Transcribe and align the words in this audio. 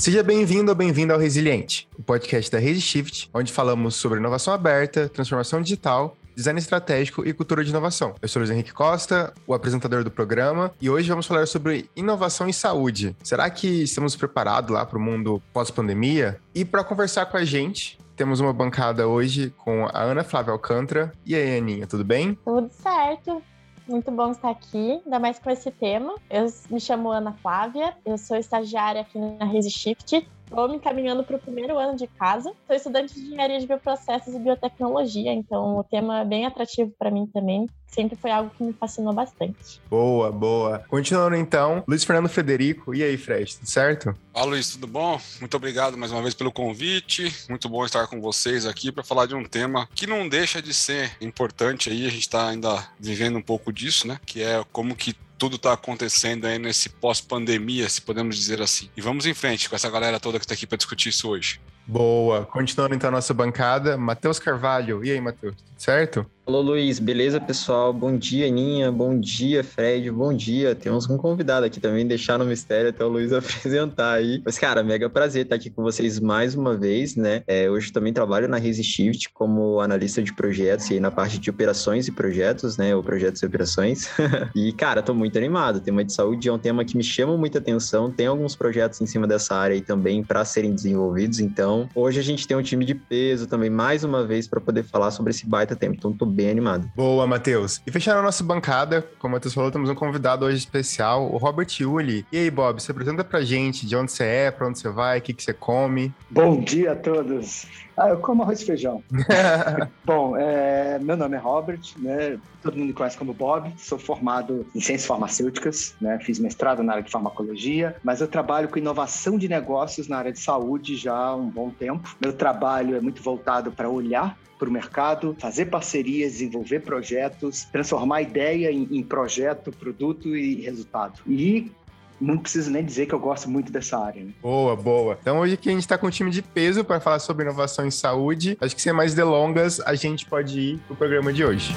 Seja 0.00 0.22
bem-vindo 0.22 0.70
ou 0.70 0.74
bem-vinda 0.74 1.12
ao 1.12 1.20
Resiliente, 1.20 1.86
o 1.98 2.02
podcast 2.02 2.50
da 2.50 2.58
ResiShift, 2.58 3.28
onde 3.34 3.52
falamos 3.52 3.96
sobre 3.96 4.18
inovação 4.18 4.54
aberta, 4.54 5.10
transformação 5.10 5.60
digital 5.60 6.16
design 6.34 6.58
estratégico 6.58 7.22
e 7.26 7.34
cultura 7.34 7.62
de 7.62 7.68
inovação. 7.68 8.14
Eu 8.22 8.26
sou 8.26 8.40
Luiz 8.40 8.50
Henrique 8.50 8.72
Costa, 8.72 9.34
o 9.46 9.52
apresentador 9.52 10.02
do 10.02 10.10
programa, 10.10 10.72
e 10.80 10.88
hoje 10.88 11.10
vamos 11.10 11.26
falar 11.26 11.46
sobre 11.46 11.90
inovação 11.94 12.48
em 12.48 12.52
saúde. 12.52 13.14
Será 13.22 13.50
que 13.50 13.82
estamos 13.82 14.16
preparados 14.16 14.70
lá 14.70 14.86
para 14.86 14.96
o 14.96 15.02
mundo 15.02 15.42
pós-pandemia? 15.52 16.40
E 16.54 16.64
para 16.64 16.82
conversar 16.82 17.26
com 17.26 17.36
a 17.36 17.44
gente, 17.44 17.98
temos 18.16 18.40
uma 18.40 18.54
bancada 18.54 19.06
hoje 19.06 19.52
com 19.58 19.84
a 19.84 20.00
Ana 20.00 20.24
Flávia 20.24 20.52
Alcântara. 20.52 21.12
E 21.26 21.34
aí, 21.34 21.58
Aninha, 21.58 21.86
tudo 21.86 22.06
bem? 22.06 22.38
Tudo 22.42 22.70
certo. 22.72 23.42
Muito 23.90 24.12
bom 24.12 24.30
estar 24.30 24.50
aqui, 24.50 25.02
ainda 25.04 25.18
mais 25.18 25.40
com 25.40 25.50
esse 25.50 25.68
tema. 25.68 26.14
Eu 26.30 26.46
me 26.70 26.78
chamo 26.78 27.10
Ana 27.10 27.32
Flávia, 27.32 27.96
eu 28.06 28.16
sou 28.16 28.36
estagiária 28.36 29.00
aqui 29.00 29.18
na 29.18 29.44
ResiShift 29.44 30.24
Estou 30.50 30.68
me 30.68 30.76
encaminhando 30.76 31.22
para 31.22 31.36
o 31.36 31.38
primeiro 31.38 31.78
ano 31.78 31.96
de 31.96 32.08
casa. 32.08 32.52
Sou 32.66 32.74
estudante 32.74 33.14
de 33.14 33.20
engenharia 33.20 33.60
de 33.60 33.68
bioprocessos 33.68 34.34
e 34.34 34.38
biotecnologia, 34.40 35.32
então 35.32 35.78
o 35.78 35.84
tema 35.84 36.22
é 36.22 36.24
bem 36.24 36.44
atrativo 36.44 36.92
para 36.98 37.08
mim 37.08 37.24
também. 37.32 37.68
Sempre 37.86 38.16
foi 38.16 38.32
algo 38.32 38.50
que 38.50 38.64
me 38.64 38.72
fascinou 38.72 39.12
bastante. 39.12 39.80
Boa, 39.88 40.32
boa. 40.32 40.80
Continuando 40.88 41.36
então, 41.36 41.84
Luiz 41.86 42.02
Fernando 42.02 42.28
Federico. 42.28 42.92
E 42.92 43.02
aí, 43.02 43.16
Fred, 43.16 43.58
tudo 43.58 43.68
certo? 43.68 44.14
Olá, 44.34 44.44
Luiz, 44.44 44.70
tudo 44.70 44.88
bom? 44.88 45.20
Muito 45.38 45.56
obrigado 45.56 45.96
mais 45.96 46.10
uma 46.10 46.20
vez 46.20 46.34
pelo 46.34 46.50
convite. 46.50 47.32
Muito 47.48 47.68
bom 47.68 47.84
estar 47.84 48.08
com 48.08 48.20
vocês 48.20 48.66
aqui 48.66 48.90
para 48.90 49.04
falar 49.04 49.26
de 49.26 49.36
um 49.36 49.44
tema 49.44 49.88
que 49.94 50.04
não 50.04 50.28
deixa 50.28 50.60
de 50.60 50.74
ser 50.74 51.12
importante 51.20 51.90
aí. 51.90 52.06
A 52.06 52.10
gente 52.10 52.22
está 52.22 52.48
ainda 52.48 52.88
vivendo 52.98 53.38
um 53.38 53.42
pouco 53.42 53.72
disso, 53.72 54.08
né? 54.08 54.18
Que 54.26 54.42
é 54.42 54.64
como 54.72 54.96
que 54.96 55.14
tudo 55.40 55.56
está 55.56 55.72
acontecendo 55.72 56.46
aí 56.46 56.58
nesse 56.58 56.90
pós-pandemia, 56.90 57.88
se 57.88 58.02
podemos 58.02 58.36
dizer 58.36 58.60
assim. 58.60 58.90
E 58.94 59.00
vamos 59.00 59.24
em 59.24 59.32
frente 59.32 59.70
com 59.70 59.74
essa 59.74 59.88
galera 59.88 60.20
toda 60.20 60.38
que 60.38 60.44
está 60.44 60.52
aqui 60.52 60.66
para 60.66 60.76
discutir 60.76 61.08
isso 61.08 61.30
hoje. 61.30 61.58
Boa. 61.86 62.44
Continuando 62.44 62.94
então 62.94 63.08
a 63.08 63.12
nossa 63.12 63.32
bancada, 63.32 63.96
Matheus 63.96 64.38
Carvalho. 64.38 65.02
E 65.02 65.10
aí, 65.10 65.18
Matheus, 65.18 65.56
certo? 65.78 66.26
Alô, 66.50 66.62
Luiz, 66.62 66.98
beleza, 66.98 67.40
pessoal? 67.40 67.92
Bom 67.92 68.18
dia, 68.18 68.48
Aninha. 68.48 68.90
Bom 68.90 69.16
dia, 69.20 69.62
Fred. 69.62 70.10
Bom 70.10 70.34
dia. 70.34 70.74
Temos 70.74 71.08
um 71.08 71.16
convidado 71.16 71.64
aqui 71.64 71.78
também, 71.78 72.04
deixar 72.04 72.40
no 72.40 72.44
mistério 72.44 72.90
até 72.90 73.04
o 73.04 73.08
Luiz 73.08 73.30
apresentar 73.32 74.14
aí. 74.14 74.42
Mas, 74.44 74.58
cara, 74.58 74.82
mega 74.82 75.08
prazer 75.08 75.44
estar 75.44 75.54
aqui 75.54 75.70
com 75.70 75.80
vocês 75.80 76.18
mais 76.18 76.56
uma 76.56 76.76
vez, 76.76 77.14
né? 77.14 77.44
É, 77.46 77.70
hoje 77.70 77.92
também 77.92 78.12
trabalho 78.12 78.48
na 78.48 78.56
ResiShift 78.56 79.30
como 79.32 79.78
analista 79.80 80.20
de 80.20 80.34
projetos 80.34 80.90
e 80.90 80.98
na 80.98 81.08
parte 81.08 81.38
de 81.38 81.48
operações 81.48 82.08
e 82.08 82.12
projetos, 82.12 82.76
né? 82.76 82.96
Ou 82.96 83.00
projetos 83.00 83.40
e 83.42 83.46
operações. 83.46 84.10
e, 84.52 84.72
cara, 84.72 85.02
tô 85.02 85.14
muito 85.14 85.38
animado. 85.38 85.76
O 85.76 85.80
tema 85.80 86.04
de 86.04 86.12
saúde 86.12 86.48
é 86.48 86.52
um 86.52 86.58
tema 86.58 86.84
que 86.84 86.96
me 86.96 87.04
chama 87.04 87.36
muita 87.36 87.58
atenção. 87.58 88.10
Tem 88.10 88.26
alguns 88.26 88.56
projetos 88.56 89.00
em 89.00 89.06
cima 89.06 89.24
dessa 89.24 89.54
área 89.54 89.74
aí 89.74 89.80
também 89.80 90.24
para 90.24 90.44
serem 90.44 90.74
desenvolvidos. 90.74 91.38
Então, 91.38 91.88
hoje 91.94 92.18
a 92.18 92.24
gente 92.24 92.48
tem 92.48 92.56
um 92.56 92.62
time 92.62 92.84
de 92.84 92.96
peso 92.96 93.46
também, 93.46 93.70
mais 93.70 94.02
uma 94.02 94.26
vez, 94.26 94.48
para 94.48 94.60
poder 94.60 94.82
falar 94.82 95.12
sobre 95.12 95.30
esse 95.30 95.46
baita 95.46 95.76
tema. 95.76 95.94
Então, 95.94 96.12
tô 96.12 96.26
bem 96.26 96.39
animado. 96.48 96.90
Boa, 96.94 97.26
Matheus. 97.26 97.80
E 97.86 97.90
fechando 97.90 98.20
a 98.20 98.22
nossa 98.22 98.44
bancada, 98.44 99.06
como 99.18 99.32
o 99.32 99.36
Matheus 99.36 99.52
falou, 99.52 99.70
temos 99.70 99.90
um 99.90 99.94
convidado 99.94 100.44
hoje 100.46 100.58
especial, 100.58 101.30
o 101.30 101.36
Robert 101.36 101.68
Uli. 101.80 102.24
E 102.30 102.38
aí, 102.38 102.50
Bob, 102.50 102.80
você 102.80 102.92
apresenta 102.92 103.24
pra 103.24 103.42
gente 103.42 103.86
de 103.86 103.96
onde 103.96 104.12
você 104.12 104.24
é, 104.24 104.50
pra 104.50 104.66
onde 104.68 104.78
você 104.78 104.88
vai, 104.88 105.18
o 105.18 105.22
que, 105.22 105.34
que 105.34 105.42
você 105.42 105.52
come? 105.52 106.12
Bom 106.30 106.60
dia 106.60 106.92
a 106.92 106.96
todos. 106.96 107.66
Ah, 108.00 108.08
eu 108.08 108.18
como 108.18 108.42
arroz 108.42 108.62
e 108.62 108.64
feijão. 108.64 109.04
Bom, 110.06 110.34
é, 110.34 110.98
meu 111.00 111.18
nome 111.18 111.36
é 111.36 111.38
Robert, 111.38 111.80
né? 111.98 112.38
Todo 112.62 112.76
mundo 112.76 112.88
me 112.88 112.92
conhece 112.94 113.18
como 113.18 113.34
Bob. 113.34 113.70
Sou 113.76 113.98
formado 113.98 114.66
em 114.74 114.80
ciências 114.80 115.06
farmacêuticas, 115.06 115.94
né? 116.00 116.18
Fiz 116.20 116.38
mestrado 116.38 116.82
na 116.82 116.92
área 116.92 117.04
de 117.04 117.10
farmacologia, 117.10 117.94
mas 118.02 118.22
eu 118.22 118.26
trabalho 118.26 118.70
com 118.70 118.78
inovação 118.78 119.36
de 119.36 119.48
negócios 119.48 120.08
na 120.08 120.16
área 120.16 120.32
de 120.32 120.38
saúde 120.38 120.96
já 120.96 121.14
há 121.14 121.36
um 121.36 121.50
bom 121.50 121.68
tempo. 121.68 122.16
Meu 122.18 122.32
trabalho 122.32 122.96
é 122.96 123.00
muito 123.00 123.22
voltado 123.22 123.70
para 123.70 123.88
olhar 123.90 124.34
para 124.60 124.68
o 124.68 124.72
mercado, 124.72 125.34
fazer 125.38 125.66
parcerias, 125.66 126.32
desenvolver 126.32 126.80
projetos, 126.80 127.64
transformar 127.64 128.20
ideia 128.20 128.70
em, 128.70 128.86
em 128.92 129.02
projeto, 129.02 129.72
produto 129.72 130.36
e 130.36 130.60
resultado. 130.60 131.20
E 131.26 131.72
não 132.20 132.36
preciso 132.36 132.70
nem 132.70 132.84
dizer 132.84 133.06
que 133.06 133.14
eu 133.14 133.18
gosto 133.18 133.48
muito 133.48 133.72
dessa 133.72 133.98
área. 133.98 134.22
Né? 134.22 134.32
Boa, 134.42 134.76
boa. 134.76 135.18
Então 135.20 135.40
hoje 135.40 135.54
aqui 135.54 135.70
a 135.70 135.72
gente 135.72 135.80
está 135.80 135.96
com 135.96 136.06
um 136.06 136.10
time 136.10 136.30
de 136.30 136.42
peso 136.42 136.84
para 136.84 137.00
falar 137.00 137.18
sobre 137.18 137.46
inovação 137.46 137.86
em 137.86 137.90
saúde. 137.90 138.58
Acho 138.60 138.76
que 138.76 138.82
sem 138.82 138.92
mais 138.92 139.14
delongas, 139.14 139.80
a 139.80 139.94
gente 139.94 140.26
pode 140.26 140.60
ir 140.60 140.78
para 140.80 140.92
o 140.92 140.96
programa 140.96 141.32
de 141.32 141.42
hoje. 141.42 141.74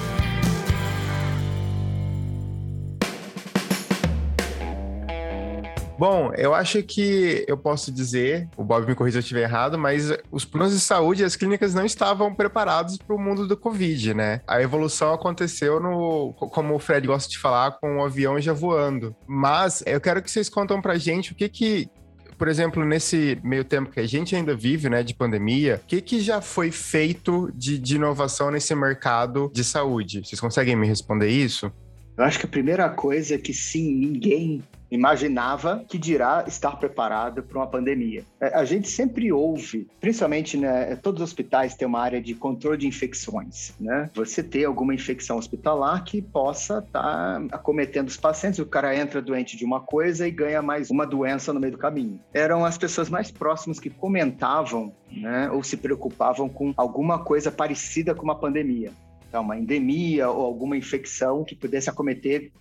Bom, 5.96 6.32
eu 6.36 6.52
acho 6.52 6.82
que 6.82 7.44
eu 7.46 7.56
posso 7.56 7.92
dizer, 7.92 8.48
o 8.56 8.64
Bob 8.64 8.86
me 8.86 8.94
corrija 8.94 9.14
se 9.14 9.18
eu 9.18 9.20
estiver 9.20 9.42
errado, 9.42 9.78
mas 9.78 10.12
os 10.30 10.44
planos 10.44 10.72
de 10.72 10.80
saúde 10.80 11.22
e 11.22 11.24
as 11.24 11.36
clínicas 11.36 11.72
não 11.72 11.84
estavam 11.84 12.34
preparados 12.34 12.98
para 12.98 13.14
o 13.14 13.18
mundo 13.18 13.46
do 13.46 13.56
Covid, 13.56 14.12
né? 14.12 14.40
A 14.46 14.60
evolução 14.60 15.12
aconteceu 15.12 15.78
no, 15.78 16.32
como 16.32 16.74
o 16.74 16.78
Fred 16.80 17.06
gosta 17.06 17.30
de 17.30 17.38
falar, 17.38 17.72
com 17.72 17.98
o 17.98 18.04
avião 18.04 18.40
já 18.40 18.52
voando. 18.52 19.14
Mas 19.26 19.84
eu 19.86 20.00
quero 20.00 20.20
que 20.20 20.30
vocês 20.30 20.48
contam 20.48 20.82
pra 20.82 20.98
gente 20.98 21.32
o 21.32 21.34
que 21.34 21.48
que 21.48 21.88
por 22.36 22.48
exemplo, 22.48 22.84
nesse 22.84 23.38
meio 23.44 23.64
tempo 23.64 23.92
que 23.92 24.00
a 24.00 24.06
gente 24.06 24.34
ainda 24.34 24.56
vive, 24.56 24.90
né, 24.90 25.04
de 25.04 25.14
pandemia, 25.14 25.80
o 25.82 25.86
que, 25.86 26.00
que 26.00 26.20
já 26.20 26.40
foi 26.40 26.72
feito 26.72 27.50
de, 27.54 27.78
de 27.78 27.94
inovação 27.94 28.50
nesse 28.50 28.74
mercado 28.74 29.50
de 29.54 29.62
saúde? 29.62 30.20
Vocês 30.24 30.40
conseguem 30.40 30.74
me 30.74 30.86
responder 30.86 31.28
isso? 31.28 31.72
Eu 32.16 32.24
acho 32.24 32.38
que 32.38 32.46
a 32.46 32.48
primeira 32.48 32.88
coisa 32.88 33.34
é 33.34 33.38
que 33.38 33.52
sim, 33.52 33.94
ninguém 33.94 34.62
imaginava 34.94 35.84
que 35.88 35.98
dirá 35.98 36.44
estar 36.46 36.76
preparado 36.76 37.42
para 37.42 37.58
uma 37.58 37.66
pandemia. 37.66 38.24
É, 38.40 38.54
a 38.54 38.64
gente 38.64 38.88
sempre 38.88 39.32
ouve, 39.32 39.88
principalmente, 40.00 40.56
né, 40.56 40.96
todos 40.96 41.22
os 41.22 41.30
hospitais 41.30 41.74
têm 41.74 41.86
uma 41.86 42.00
área 42.00 42.20
de 42.20 42.34
controle 42.34 42.78
de 42.78 42.86
infecções, 42.86 43.74
né? 43.80 44.10
Você 44.14 44.42
ter 44.42 44.64
alguma 44.64 44.94
infecção 44.94 45.36
hospitalar 45.36 46.04
que 46.04 46.22
possa 46.22 46.78
estar 46.78 47.02
tá 47.02 47.42
acometendo 47.52 48.08
os 48.08 48.16
pacientes, 48.16 48.58
o 48.58 48.66
cara 48.66 48.96
entra 48.96 49.20
doente 49.20 49.56
de 49.56 49.64
uma 49.64 49.80
coisa 49.80 50.26
e 50.26 50.30
ganha 50.30 50.62
mais 50.62 50.90
uma 50.90 51.06
doença 51.06 51.52
no 51.52 51.60
meio 51.60 51.72
do 51.72 51.78
caminho. 51.78 52.20
Eram 52.32 52.64
as 52.64 52.78
pessoas 52.78 53.08
mais 53.08 53.30
próximas 53.30 53.80
que 53.80 53.90
comentavam, 53.90 54.92
né, 55.10 55.50
ou 55.50 55.62
se 55.62 55.76
preocupavam 55.76 56.48
com 56.48 56.72
alguma 56.76 57.18
coisa 57.18 57.50
parecida 57.50 58.14
com 58.14 58.22
uma 58.22 58.34
pandemia. 58.36 58.92
Então, 59.28 59.42
uma 59.42 59.58
endemia 59.58 60.30
ou 60.30 60.44
alguma 60.44 60.76
infecção 60.76 61.42
que 61.42 61.56
pudesse 61.56 61.90
acometer 61.90 62.52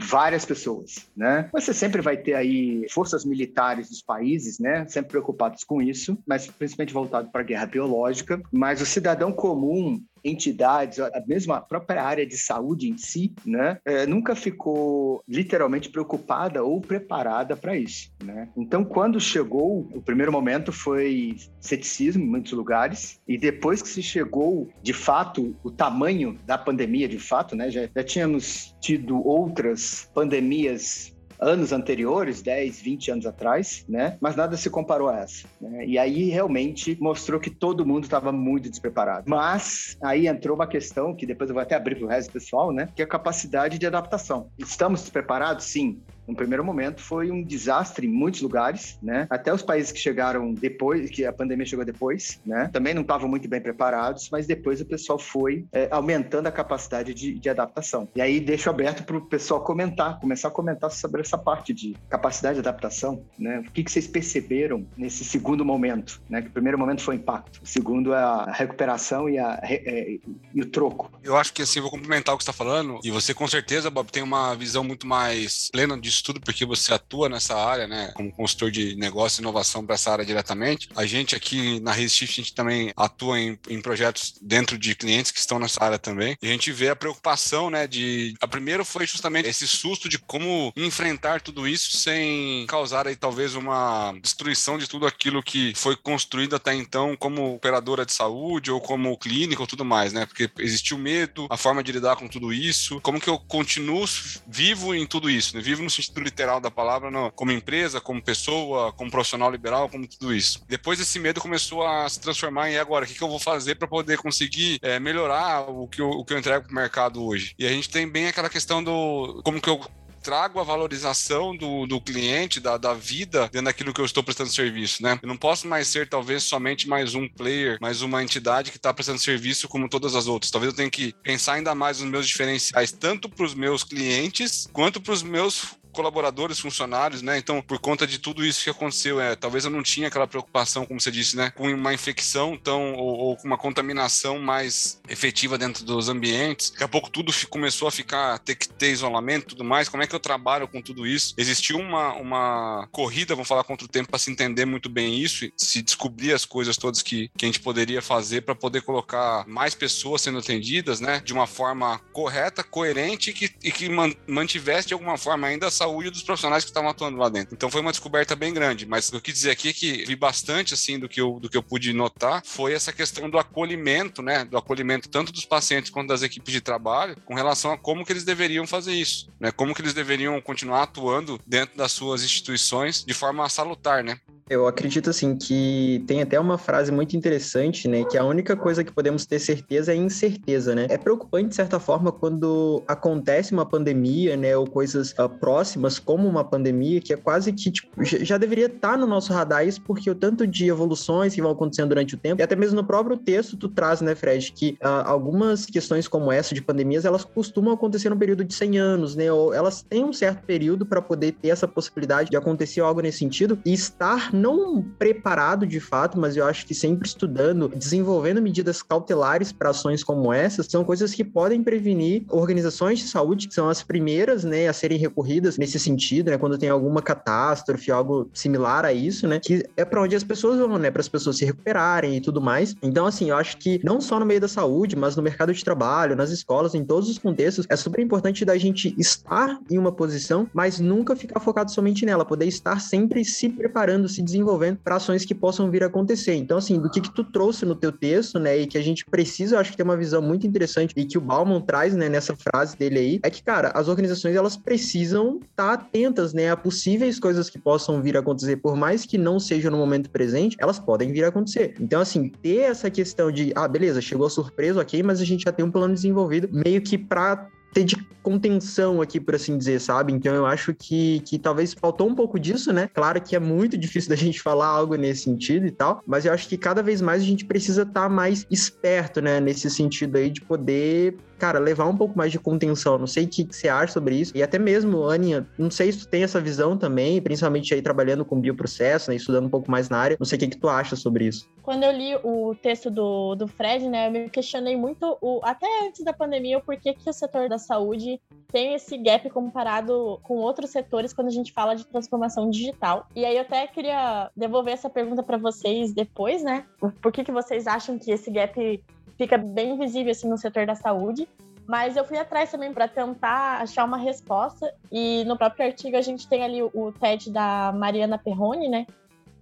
várias 0.00 0.44
pessoas, 0.44 1.08
né? 1.16 1.48
Você 1.52 1.72
sempre 1.72 2.02
vai 2.02 2.16
ter 2.16 2.34
aí 2.34 2.86
forças 2.90 3.24
militares 3.24 3.88
dos 3.88 4.02
países, 4.02 4.58
né? 4.58 4.86
Sempre 4.86 5.12
preocupados 5.12 5.64
com 5.64 5.80
isso, 5.80 6.18
mas 6.26 6.46
principalmente 6.46 6.92
voltado 6.92 7.30
para 7.30 7.40
a 7.40 7.44
guerra 7.44 7.66
biológica. 7.66 8.42
Mas 8.52 8.82
o 8.82 8.86
cidadão 8.86 9.32
comum 9.32 10.02
entidades, 10.24 10.98
a 10.98 11.22
mesma 11.26 11.60
própria 11.60 12.02
área 12.02 12.26
de 12.26 12.36
saúde 12.36 12.88
em 12.88 12.96
si, 12.96 13.34
né, 13.44 13.78
é, 13.84 14.06
nunca 14.06 14.34
ficou 14.34 15.22
literalmente 15.28 15.88
preocupada 15.88 16.62
ou 16.62 16.80
preparada 16.80 17.56
para 17.56 17.76
isso. 17.76 18.10
Né? 18.22 18.48
Então, 18.56 18.84
quando 18.84 19.20
chegou, 19.20 19.88
o 19.92 20.02
primeiro 20.02 20.32
momento 20.32 20.72
foi 20.72 21.36
ceticismo 21.60 22.22
em 22.22 22.28
muitos 22.28 22.52
lugares, 22.52 23.20
e 23.26 23.36
depois 23.36 23.82
que 23.82 23.88
se 23.88 24.02
chegou, 24.02 24.68
de 24.82 24.92
fato, 24.92 25.56
o 25.62 25.70
tamanho 25.70 26.38
da 26.46 26.56
pandemia, 26.56 27.08
de 27.08 27.18
fato, 27.18 27.56
né, 27.56 27.70
já, 27.70 27.88
já 27.94 28.04
tínhamos 28.04 28.74
tido 28.80 29.26
outras 29.26 30.10
pandemias 30.14 31.11
anos 31.42 31.72
anteriores, 31.72 32.40
10, 32.40 32.80
20 32.80 33.10
anos 33.10 33.26
atrás, 33.26 33.84
né? 33.88 34.16
Mas 34.20 34.36
nada 34.36 34.56
se 34.56 34.70
comparou 34.70 35.08
a 35.08 35.20
essa. 35.20 35.46
Né? 35.60 35.84
E 35.86 35.98
aí 35.98 36.30
realmente 36.30 36.96
mostrou 37.00 37.40
que 37.40 37.50
todo 37.50 37.84
mundo 37.84 38.04
estava 38.04 38.30
muito 38.30 38.70
despreparado. 38.70 39.24
Mas 39.28 39.96
aí 40.02 40.26
entrou 40.26 40.54
uma 40.54 40.66
questão 40.66 41.14
que 41.14 41.26
depois 41.26 41.50
eu 41.50 41.54
vou 41.54 41.62
até 41.62 41.74
abrir 41.74 41.96
para 41.96 42.06
o 42.06 42.08
resto 42.08 42.30
do 42.30 42.32
pessoal, 42.34 42.72
né? 42.72 42.88
Que 42.94 43.02
é 43.02 43.04
a 43.04 43.08
capacidade 43.08 43.78
de 43.78 43.86
adaptação. 43.86 44.48
Estamos 44.58 45.10
preparados? 45.10 45.64
Sim 45.64 46.00
no 46.26 46.34
primeiro 46.34 46.64
momento 46.64 47.00
foi 47.00 47.30
um 47.30 47.42
desastre 47.42 48.06
em 48.06 48.10
muitos 48.10 48.40
lugares, 48.40 48.98
né? 49.02 49.26
Até 49.28 49.52
os 49.52 49.62
países 49.62 49.92
que 49.92 49.98
chegaram 49.98 50.52
depois, 50.54 51.10
que 51.10 51.24
a 51.24 51.32
pandemia 51.32 51.66
chegou 51.66 51.84
depois, 51.84 52.40
né? 52.44 52.70
Também 52.72 52.94
não 52.94 53.02
estavam 53.02 53.28
muito 53.28 53.48
bem 53.48 53.60
preparados, 53.60 54.28
mas 54.30 54.46
depois 54.46 54.80
o 54.80 54.84
pessoal 54.84 55.18
foi 55.18 55.66
é, 55.72 55.88
aumentando 55.90 56.46
a 56.46 56.52
capacidade 56.52 57.12
de, 57.14 57.34
de, 57.34 57.48
adaptação. 57.48 58.08
E 58.14 58.20
aí 58.20 58.40
deixo 58.40 58.70
aberto 58.70 59.04
para 59.04 59.16
o 59.16 59.20
pessoal 59.26 59.62
comentar, 59.62 60.18
começar 60.20 60.48
a 60.48 60.50
comentar 60.50 60.90
sobre 60.90 61.20
essa 61.20 61.36
parte 61.36 61.72
de 61.72 61.96
capacidade 62.08 62.54
de 62.54 62.60
adaptação, 62.60 63.24
né? 63.38 63.64
O 63.66 63.72
que, 63.72 63.82
que 63.82 63.90
vocês 63.90 64.06
perceberam 64.06 64.86
nesse 64.96 65.24
segundo 65.24 65.64
momento, 65.64 66.20
né? 66.28 66.42
Que 66.42 66.48
o 66.48 66.52
primeiro 66.52 66.78
momento 66.78 67.02
foi 67.02 67.16
o 67.16 67.18
impacto, 67.18 67.60
o 67.62 67.66
segundo 67.66 68.14
é 68.14 68.18
a 68.18 68.52
recuperação 68.52 69.28
e, 69.28 69.38
a, 69.38 69.60
é, 69.62 70.18
e 70.54 70.60
o 70.60 70.66
troco. 70.66 71.10
Eu 71.22 71.36
acho 71.36 71.52
que 71.52 71.62
assim, 71.62 71.80
vou 71.80 71.90
complementar 71.90 72.34
o 72.34 72.38
que 72.38 72.44
você 72.44 72.50
está 72.50 72.64
falando, 72.64 73.00
e 73.02 73.10
você 73.10 73.34
com 73.34 73.46
certeza, 73.46 73.90
Bob, 73.90 74.10
tem 74.10 74.22
uma 74.22 74.54
visão 74.54 74.84
muito 74.84 75.06
mais 75.06 75.68
plena 75.70 75.98
de 75.98 76.11
disso 76.12 76.22
tudo 76.24 76.40
porque 76.40 76.64
você 76.64 76.92
atua 76.92 77.28
nessa 77.28 77.56
área, 77.56 77.88
né, 77.88 78.12
como 78.14 78.30
consultor 78.30 78.70
de 78.70 78.94
negócio 78.96 79.40
e 79.40 79.42
inovação 79.42 79.84
para 79.84 79.94
essa 79.94 80.12
área 80.12 80.24
diretamente. 80.24 80.88
A 80.94 81.06
gente 81.06 81.34
aqui 81.34 81.80
na 81.80 81.92
Resist, 81.92 82.40
a 82.40 82.42
gente 82.42 82.54
também 82.54 82.92
atua 82.96 83.40
em, 83.40 83.58
em, 83.68 83.80
projetos 83.80 84.34
dentro 84.40 84.76
de 84.78 84.94
clientes 84.94 85.32
que 85.32 85.38
estão 85.38 85.58
nessa 85.58 85.82
área 85.82 85.98
também. 85.98 86.36
E 86.42 86.46
a 86.46 86.50
gente 86.50 86.70
vê 86.70 86.90
a 86.90 86.96
preocupação, 86.96 87.70
né, 87.70 87.86
de... 87.86 88.34
A 88.40 88.46
primeiro 88.46 88.84
foi 88.84 89.06
justamente 89.06 89.48
esse 89.48 89.66
susto 89.66 90.08
de 90.08 90.18
como 90.18 90.72
enfrentar 90.76 91.40
tudo 91.40 91.66
isso 91.66 91.96
sem 91.96 92.66
causar 92.66 93.06
aí 93.06 93.16
talvez 93.16 93.54
uma 93.54 94.12
destruição 94.20 94.76
de 94.76 94.88
tudo 94.88 95.06
aquilo 95.06 95.42
que 95.42 95.72
foi 95.74 95.96
construído 95.96 96.54
até 96.54 96.74
então 96.74 97.16
como 97.16 97.54
operadora 97.54 98.04
de 98.04 98.12
saúde 98.12 98.70
ou 98.70 98.80
como 98.80 99.16
clínica 99.16 99.62
ou 99.62 99.66
tudo 99.66 99.84
mais, 99.84 100.12
né? 100.12 100.26
Porque 100.26 100.50
existiu 100.58 100.98
medo, 100.98 101.46
a 101.48 101.56
forma 101.56 101.82
de 101.82 101.92
lidar 101.92 102.16
com 102.16 102.28
tudo 102.28 102.52
isso. 102.52 103.00
Como 103.00 103.20
que 103.20 103.28
eu 103.28 103.38
continuo 103.38 104.02
vivo 104.46 104.94
em 104.94 105.06
tudo 105.06 105.30
isso, 105.30 105.56
né? 105.56 105.62
Vivo 105.62 105.82
no 105.82 105.90
sentido 105.90 106.01
literal 106.16 106.60
da 106.60 106.70
palavra, 106.70 107.10
no, 107.10 107.30
como 107.32 107.52
empresa, 107.52 108.00
como 108.00 108.22
pessoa, 108.22 108.92
como 108.92 109.10
profissional 109.10 109.50
liberal, 109.50 109.88
como 109.88 110.06
tudo 110.06 110.34
isso. 110.34 110.62
Depois 110.68 111.00
esse 111.00 111.18
medo 111.18 111.40
começou 111.40 111.86
a 111.86 112.08
se 112.08 112.20
transformar 112.20 112.70
em 112.70 112.78
agora, 112.78 113.04
o 113.04 113.08
que, 113.08 113.14
que 113.14 113.22
eu 113.22 113.28
vou 113.28 113.38
fazer 113.38 113.76
para 113.76 113.88
poder 113.88 114.18
conseguir 114.18 114.78
é, 114.82 114.98
melhorar 114.98 115.68
o 115.68 115.86
que, 115.86 116.00
eu, 116.00 116.10
o 116.10 116.24
que 116.24 116.32
eu 116.32 116.38
entrego 116.38 116.64
para 116.64 116.72
o 116.72 116.74
mercado 116.74 117.24
hoje? 117.24 117.54
E 117.58 117.66
a 117.66 117.70
gente 117.70 117.90
tem 117.90 118.08
bem 118.08 118.28
aquela 118.28 118.48
questão 118.48 118.82
do 118.82 119.40
como 119.44 119.60
que 119.60 119.68
eu 119.68 119.80
trago 120.22 120.60
a 120.60 120.62
valorização 120.62 121.54
do, 121.54 121.86
do 121.86 122.00
cliente, 122.00 122.60
da, 122.60 122.78
da 122.78 122.94
vida, 122.94 123.48
dentro 123.52 123.64
daquilo 123.64 123.92
que 123.92 124.00
eu 124.00 124.04
estou 124.04 124.22
prestando 124.22 124.50
serviço, 124.50 125.02
né? 125.02 125.18
Eu 125.20 125.28
não 125.28 125.36
posso 125.36 125.66
mais 125.66 125.88
ser, 125.88 126.08
talvez, 126.08 126.44
somente 126.44 126.88
mais 126.88 127.14
um 127.14 127.28
player, 127.28 127.78
mais 127.80 128.00
uma 128.02 128.22
entidade 128.22 128.70
que 128.70 128.76
está 128.76 128.94
prestando 128.94 129.18
serviço 129.18 129.68
como 129.68 129.88
todas 129.88 130.14
as 130.14 130.26
outras. 130.26 130.50
Talvez 130.50 130.72
eu 130.72 130.76
tenha 130.76 130.90
que 130.90 131.12
pensar 131.22 131.54
ainda 131.54 131.74
mais 131.74 132.00
nos 132.00 132.10
meus 132.10 132.26
diferenciais, 132.26 132.92
tanto 132.92 133.28
para 133.28 133.44
os 133.44 133.54
meus 133.54 133.82
clientes, 133.82 134.68
quanto 134.72 135.00
para 135.00 135.12
os 135.12 135.22
meus 135.22 135.74
colaboradores, 135.92 136.58
funcionários, 136.58 137.22
né? 137.22 137.38
Então, 137.38 137.62
por 137.62 137.78
conta 137.78 138.06
de 138.06 138.18
tudo 138.18 138.44
isso 138.44 138.64
que 138.64 138.70
aconteceu, 138.70 139.20
é, 139.20 139.36
talvez 139.36 139.64
eu 139.64 139.70
não 139.70 139.82
tinha 139.82 140.08
aquela 140.08 140.26
preocupação, 140.26 140.86
como 140.86 141.00
você 141.00 141.10
disse, 141.10 141.36
né? 141.36 141.50
Com 141.50 141.72
uma 141.72 141.94
infecção 141.94 142.56
tão, 142.56 142.94
ou, 142.94 143.36
com 143.36 143.46
uma 143.46 143.58
contaminação 143.58 144.38
mais 144.38 145.00
efetiva 145.08 145.58
dentro 145.58 145.84
dos 145.84 146.08
ambientes. 146.08 146.70
Daqui 146.70 146.84
a 146.84 146.88
pouco 146.88 147.10
tudo 147.10 147.32
começou 147.48 147.86
a 147.88 147.90
ficar, 147.90 148.38
ter 148.38 148.54
que 148.54 148.68
ter 148.68 148.90
isolamento 148.90 149.48
tudo 149.48 149.64
mais. 149.64 149.88
Como 149.88 150.02
é 150.02 150.06
que 150.06 150.14
eu 150.14 150.20
trabalho 150.20 150.66
com 150.66 150.80
tudo 150.80 151.06
isso? 151.06 151.34
Existiu 151.36 151.78
uma, 151.78 152.14
uma 152.14 152.88
corrida, 152.90 153.34
vamos 153.34 153.48
falar 153.48 153.64
contra 153.64 153.84
o 153.84 153.88
tempo, 153.88 154.08
para 154.10 154.18
se 154.18 154.30
entender 154.30 154.64
muito 154.64 154.88
bem 154.88 155.18
isso 155.18 155.44
e 155.44 155.52
se 155.56 155.82
descobrir 155.82 156.32
as 156.32 156.44
coisas 156.44 156.76
todas 156.76 157.02
que, 157.02 157.30
que 157.36 157.44
a 157.44 157.48
gente 157.48 157.60
poderia 157.60 158.00
fazer 158.00 158.42
para 158.42 158.54
poder 158.54 158.82
colocar 158.82 159.46
mais 159.46 159.74
pessoas 159.74 160.22
sendo 160.22 160.38
atendidas, 160.38 161.00
né? 161.00 161.20
De 161.24 161.32
uma 161.32 161.46
forma 161.46 161.98
correta, 162.12 162.64
coerente 162.64 163.30
e 163.30 163.32
que, 163.32 163.50
e 163.62 163.70
que 163.70 163.88
mantivesse 164.26 164.88
de 164.88 164.94
alguma 164.94 165.18
forma 165.18 165.46
ainda 165.46 165.66
a 165.66 165.70
saúde 165.82 166.10
dos 166.10 166.22
profissionais 166.22 166.64
que 166.64 166.70
estavam 166.70 166.90
atuando 166.90 167.18
lá 167.18 167.28
dentro. 167.28 167.54
Então 167.54 167.70
foi 167.70 167.80
uma 167.80 167.90
descoberta 167.90 168.36
bem 168.36 168.54
grande, 168.54 168.86
mas 168.86 169.08
o 169.08 169.20
que 169.20 169.32
dizer 169.32 169.50
aqui 169.50 169.68
é 169.68 169.72
que 169.72 170.04
vi 170.04 170.14
bastante 170.14 170.74
assim 170.74 170.98
do 170.98 171.08
que 171.08 171.20
eu, 171.20 171.40
do 171.40 171.48
que 171.48 171.56
eu 171.56 171.62
pude 171.62 171.92
notar 171.92 172.42
foi 172.44 172.72
essa 172.72 172.92
questão 172.92 173.28
do 173.28 173.38
acolhimento, 173.38 174.22
né, 174.22 174.44
do 174.44 174.56
acolhimento 174.56 175.08
tanto 175.08 175.32
dos 175.32 175.44
pacientes 175.44 175.90
quanto 175.90 176.08
das 176.08 176.22
equipes 176.22 176.52
de 176.52 176.60
trabalho 176.60 177.16
com 177.24 177.34
relação 177.34 177.72
a 177.72 177.78
como 177.78 178.04
que 178.04 178.12
eles 178.12 178.24
deveriam 178.24 178.66
fazer 178.66 178.92
isso, 178.92 179.28
né, 179.40 179.50
como 179.50 179.74
que 179.74 179.82
eles 179.82 179.94
deveriam 179.94 180.40
continuar 180.40 180.82
atuando 180.84 181.40
dentro 181.46 181.76
das 181.76 181.92
suas 181.92 182.22
instituições 182.22 183.04
de 183.04 183.14
forma 183.14 183.48
salutar, 183.48 184.04
né? 184.04 184.18
Eu 184.52 184.66
acredito 184.66 185.08
assim 185.08 185.34
que 185.34 186.04
tem 186.06 186.20
até 186.20 186.38
uma 186.38 186.58
frase 186.58 186.92
muito 186.92 187.16
interessante, 187.16 187.88
né, 187.88 188.04
que 188.04 188.18
a 188.18 188.24
única 188.24 188.54
coisa 188.54 188.84
que 188.84 188.92
podemos 188.92 189.24
ter 189.24 189.38
certeza 189.38 189.92
é 189.92 189.96
incerteza, 189.96 190.74
né? 190.74 190.86
É 190.90 190.98
preocupante 190.98 191.48
de 191.48 191.54
certa 191.54 191.80
forma 191.80 192.12
quando 192.12 192.82
acontece 192.86 193.52
uma 193.52 193.64
pandemia, 193.64 194.36
né, 194.36 194.54
ou 194.54 194.66
coisas 194.66 195.12
uh, 195.12 195.28
próximas 195.28 195.98
como 195.98 196.28
uma 196.28 196.44
pandemia, 196.44 197.00
que 197.00 197.14
é 197.14 197.16
quase 197.16 197.52
que 197.52 197.70
tipo, 197.70 197.88
já 198.04 198.36
deveria 198.36 198.66
estar 198.66 198.98
no 198.98 199.06
nosso 199.06 199.32
radar 199.32 199.66
isso 199.66 199.80
porque 199.80 200.10
o 200.10 200.14
tanto 200.14 200.46
de 200.46 200.68
evoluções 200.68 201.34
que 201.34 201.40
vão 201.40 201.52
acontecendo 201.52 201.88
durante 201.88 202.14
o 202.14 202.18
tempo, 202.18 202.40
e 202.40 202.44
até 202.44 202.54
mesmo 202.54 202.76
no 202.76 202.84
próprio 202.84 203.16
texto 203.16 203.56
tu 203.56 203.68
traz, 203.68 204.02
né, 204.02 204.14
Fred, 204.14 204.52
que 204.52 204.76
uh, 204.82 205.06
algumas 205.06 205.64
questões 205.64 206.06
como 206.06 206.30
essa 206.30 206.54
de 206.54 206.60
pandemias, 206.60 207.06
elas 207.06 207.24
costumam 207.24 207.72
acontecer 207.72 208.10
num 208.10 208.18
período 208.18 208.44
de 208.44 208.52
100 208.52 208.78
anos, 208.78 209.16
né? 209.16 209.32
Ou 209.32 209.54
elas 209.54 209.82
têm 209.82 210.04
um 210.04 210.12
certo 210.12 210.44
período 210.44 210.84
para 210.84 211.00
poder 211.00 211.32
ter 211.32 211.48
essa 211.48 211.66
possibilidade 211.66 212.30
de 212.30 212.36
acontecer 212.36 212.80
algo 212.80 213.00
nesse 213.00 213.18
sentido 213.18 213.58
e 213.64 213.72
estar 213.72 214.32
não 214.42 214.82
preparado 214.98 215.66
de 215.66 215.78
fato, 215.78 216.18
mas 216.18 216.36
eu 216.36 216.44
acho 216.44 216.66
que 216.66 216.74
sempre 216.74 217.06
estudando, 217.06 217.68
desenvolvendo 217.68 218.42
medidas 218.42 218.82
cautelares 218.82 219.52
para 219.52 219.70
ações 219.70 220.02
como 220.02 220.32
essas, 220.32 220.66
são 220.66 220.84
coisas 220.84 221.14
que 221.14 221.22
podem 221.22 221.62
prevenir 221.62 222.24
organizações 222.28 222.98
de 222.98 223.08
saúde, 223.08 223.48
que 223.48 223.54
são 223.54 223.68
as 223.68 223.82
primeiras, 223.82 224.44
né, 224.44 224.66
a 224.68 224.72
serem 224.72 224.98
recorridas 224.98 225.56
nesse 225.56 225.78
sentido, 225.78 226.30
né, 226.30 226.38
quando 226.38 226.58
tem 226.58 226.68
alguma 226.68 227.00
catástrofe, 227.00 227.90
algo 227.90 228.28
similar 228.32 228.84
a 228.84 228.92
isso, 228.92 229.28
né, 229.28 229.38
que 229.38 229.64
é 229.76 229.84
para 229.84 230.02
onde 230.02 230.16
as 230.16 230.24
pessoas 230.24 230.58
vão, 230.58 230.78
né, 230.78 230.90
para 230.90 231.00
as 231.00 231.08
pessoas 231.08 231.36
se 231.36 231.44
recuperarem 231.44 232.16
e 232.16 232.20
tudo 232.20 232.40
mais. 232.40 232.74
Então, 232.82 233.06
assim, 233.06 233.30
eu 233.30 233.36
acho 233.36 233.56
que 233.58 233.80
não 233.84 234.00
só 234.00 234.18
no 234.18 234.26
meio 234.26 234.40
da 234.40 234.48
saúde, 234.48 234.96
mas 234.96 235.14
no 235.14 235.22
mercado 235.22 235.52
de 235.54 235.64
trabalho, 235.64 236.16
nas 236.16 236.30
escolas, 236.30 236.74
em 236.74 236.84
todos 236.84 237.08
os 237.08 237.18
contextos, 237.18 237.66
é 237.68 237.76
super 237.76 238.00
importante 238.00 238.44
da 238.44 238.56
gente 238.58 238.94
estar 238.98 239.58
em 239.70 239.78
uma 239.78 239.92
posição, 239.92 240.48
mas 240.52 240.80
nunca 240.80 241.14
ficar 241.14 241.38
focado 241.38 241.70
somente 241.70 242.04
nela, 242.04 242.24
poder 242.24 242.46
estar 242.46 242.80
sempre 242.80 243.24
se 243.24 243.48
preparando, 243.48 244.08
se 244.08 244.21
desenvolvendo 244.22 244.78
para 244.78 244.96
ações 244.96 245.24
que 245.24 245.34
possam 245.34 245.70
vir 245.70 245.82
a 245.82 245.86
acontecer. 245.86 246.34
Então, 246.34 246.58
assim, 246.58 246.80
do 246.80 246.90
que 246.90 247.00
que 247.00 247.12
tu 247.12 247.24
trouxe 247.24 247.64
no 247.64 247.74
teu 247.74 247.92
texto, 247.92 248.38
né, 248.38 248.56
e 248.58 248.66
que 248.66 248.78
a 248.78 248.82
gente 248.82 249.04
precisa, 249.04 249.56
eu 249.56 249.60
acho 249.60 249.70
que 249.70 249.76
tem 249.76 249.84
uma 249.84 249.96
visão 249.96 250.22
muito 250.22 250.46
interessante 250.46 250.92
e 250.96 251.04
que 251.04 251.18
o 251.18 251.20
Bauman 251.20 251.60
traz, 251.60 251.94
né, 251.94 252.08
nessa 252.08 252.34
frase 252.36 252.76
dele 252.76 252.98
aí, 252.98 253.20
é 253.22 253.30
que, 253.30 253.42
cara, 253.42 253.72
as 253.74 253.88
organizações, 253.88 254.36
elas 254.36 254.56
precisam 254.56 255.40
estar 255.42 255.76
tá 255.76 255.82
atentas, 255.84 256.32
né, 256.32 256.50
a 256.50 256.56
possíveis 256.56 257.18
coisas 257.18 257.50
que 257.50 257.58
possam 257.58 258.00
vir 258.00 258.16
a 258.16 258.20
acontecer, 258.20 258.56
por 258.56 258.76
mais 258.76 259.04
que 259.04 259.18
não 259.18 259.38
seja 259.38 259.70
no 259.70 259.76
momento 259.76 260.10
presente, 260.10 260.56
elas 260.60 260.78
podem 260.78 261.12
vir 261.12 261.24
a 261.24 261.28
acontecer. 261.28 261.74
Então, 261.80 262.00
assim, 262.00 262.28
ter 262.28 262.60
essa 262.62 262.90
questão 262.90 263.30
de, 263.30 263.52
ah, 263.54 263.68
beleza, 263.68 264.00
chegou 264.00 264.26
a 264.26 264.30
surpresa, 264.30 264.80
ok, 264.80 265.02
mas 265.02 265.20
a 265.20 265.24
gente 265.24 265.44
já 265.44 265.52
tem 265.52 265.64
um 265.64 265.70
plano 265.70 265.94
desenvolvido 265.94 266.48
meio 266.52 266.80
que 266.80 266.96
para 266.96 267.48
ter 267.72 267.84
de 267.84 267.96
contenção 268.22 269.00
aqui, 269.00 269.18
por 269.18 269.34
assim 269.34 269.58
dizer, 269.58 269.80
sabe? 269.80 270.12
Então 270.12 270.34
eu 270.34 270.46
acho 270.46 270.72
que, 270.74 271.20
que 271.20 271.38
talvez 271.38 271.74
faltou 271.74 272.08
um 272.08 272.14
pouco 272.14 272.38
disso, 272.38 272.72
né? 272.72 272.88
Claro 272.92 273.20
que 273.20 273.34
é 273.34 273.40
muito 273.40 273.76
difícil 273.78 274.10
da 274.10 274.16
gente 274.16 274.40
falar 274.40 274.68
algo 274.68 274.94
nesse 274.94 275.24
sentido 275.24 275.66
e 275.66 275.70
tal, 275.70 276.02
mas 276.06 276.24
eu 276.24 276.32
acho 276.32 276.48
que 276.48 276.56
cada 276.56 276.82
vez 276.82 277.00
mais 277.00 277.22
a 277.22 277.26
gente 277.26 277.44
precisa 277.44 277.82
estar 277.82 278.02
tá 278.02 278.08
mais 278.08 278.46
esperto, 278.50 279.20
né? 279.20 279.40
Nesse 279.40 279.68
sentido 279.70 280.16
aí 280.16 280.30
de 280.30 280.40
poder 280.40 281.16
cara, 281.42 281.58
levar 281.58 281.86
um 281.86 281.96
pouco 281.96 282.16
mais 282.16 282.30
de 282.30 282.38
contenção. 282.38 282.96
Não 282.96 283.06
sei 283.08 283.24
o 283.24 283.28
que, 283.28 283.44
você 283.50 283.68
acha 283.68 283.94
sobre 283.94 284.14
isso. 284.14 284.30
E 284.32 284.44
até 284.44 284.60
mesmo, 284.60 285.08
Aninha, 285.08 285.44
não 285.58 285.72
sei 285.72 285.90
se 285.90 285.98
tu 285.98 286.08
tem 286.08 286.22
essa 286.22 286.40
visão 286.40 286.78
também, 286.78 287.20
principalmente 287.20 287.74
aí 287.74 287.82
trabalhando 287.82 288.24
com 288.24 288.40
bioprocesso, 288.40 289.10
né, 289.10 289.16
estudando 289.16 289.46
um 289.46 289.50
pouco 289.50 289.68
mais 289.68 289.88
na 289.88 289.98
área. 289.98 290.16
Não 290.20 290.24
sei 290.24 290.36
o 290.36 290.38
que, 290.38 290.46
que 290.46 290.56
tu 290.56 290.68
acha 290.68 290.94
sobre 290.94 291.26
isso. 291.26 291.50
Quando 291.60 291.82
eu 291.82 291.90
li 291.90 292.14
o 292.22 292.54
texto 292.54 292.92
do, 292.92 293.34
do 293.34 293.48
Fred, 293.48 293.88
né, 293.88 294.06
eu 294.06 294.12
me 294.12 294.30
questionei 294.30 294.76
muito, 294.76 295.18
o, 295.20 295.40
até 295.42 295.66
antes 295.84 296.04
da 296.04 296.12
pandemia, 296.12 296.58
o 296.58 296.60
porquê 296.60 296.94
que 296.94 297.10
o 297.10 297.12
setor 297.12 297.48
da 297.48 297.58
saúde 297.62 298.20
tem 298.48 298.74
esse 298.74 298.98
gap 298.98 299.30
comparado 299.30 300.20
com 300.22 300.34
outros 300.34 300.70
setores 300.70 301.14
quando 301.14 301.28
a 301.28 301.32
gente 301.32 301.52
fala 301.52 301.74
de 301.74 301.86
transformação 301.86 302.50
digital. 302.50 303.06
E 303.16 303.24
aí 303.24 303.36
eu 303.36 303.42
até 303.42 303.66
queria 303.66 304.30
devolver 304.36 304.74
essa 304.74 304.90
pergunta 304.90 305.22
para 305.22 305.38
vocês 305.38 305.94
depois, 305.94 306.42
né? 306.42 306.66
Por 307.00 307.10
que, 307.10 307.24
que 307.24 307.32
vocês 307.32 307.66
acham 307.66 307.98
que 307.98 308.10
esse 308.10 308.30
gap 308.30 308.82
fica 309.16 309.38
bem 309.38 309.78
visível 309.78 310.10
assim 310.10 310.28
no 310.28 310.36
setor 310.36 310.66
da 310.66 310.74
saúde. 310.74 311.28
Mas 311.66 311.96
eu 311.96 312.04
fui 312.04 312.18
atrás 312.18 312.50
também 312.50 312.72
para 312.72 312.88
tentar 312.88 313.62
achar 313.62 313.84
uma 313.84 313.96
resposta. 313.96 314.74
E 314.90 315.24
no 315.24 315.38
próprio 315.38 315.66
artigo 315.66 315.96
a 315.96 316.00
gente 316.00 316.28
tem 316.28 316.42
ali 316.42 316.62
o 316.62 316.92
TED 316.92 317.30
da 317.30 317.72
Mariana 317.72 318.18
Perrone, 318.18 318.68
né? 318.68 318.86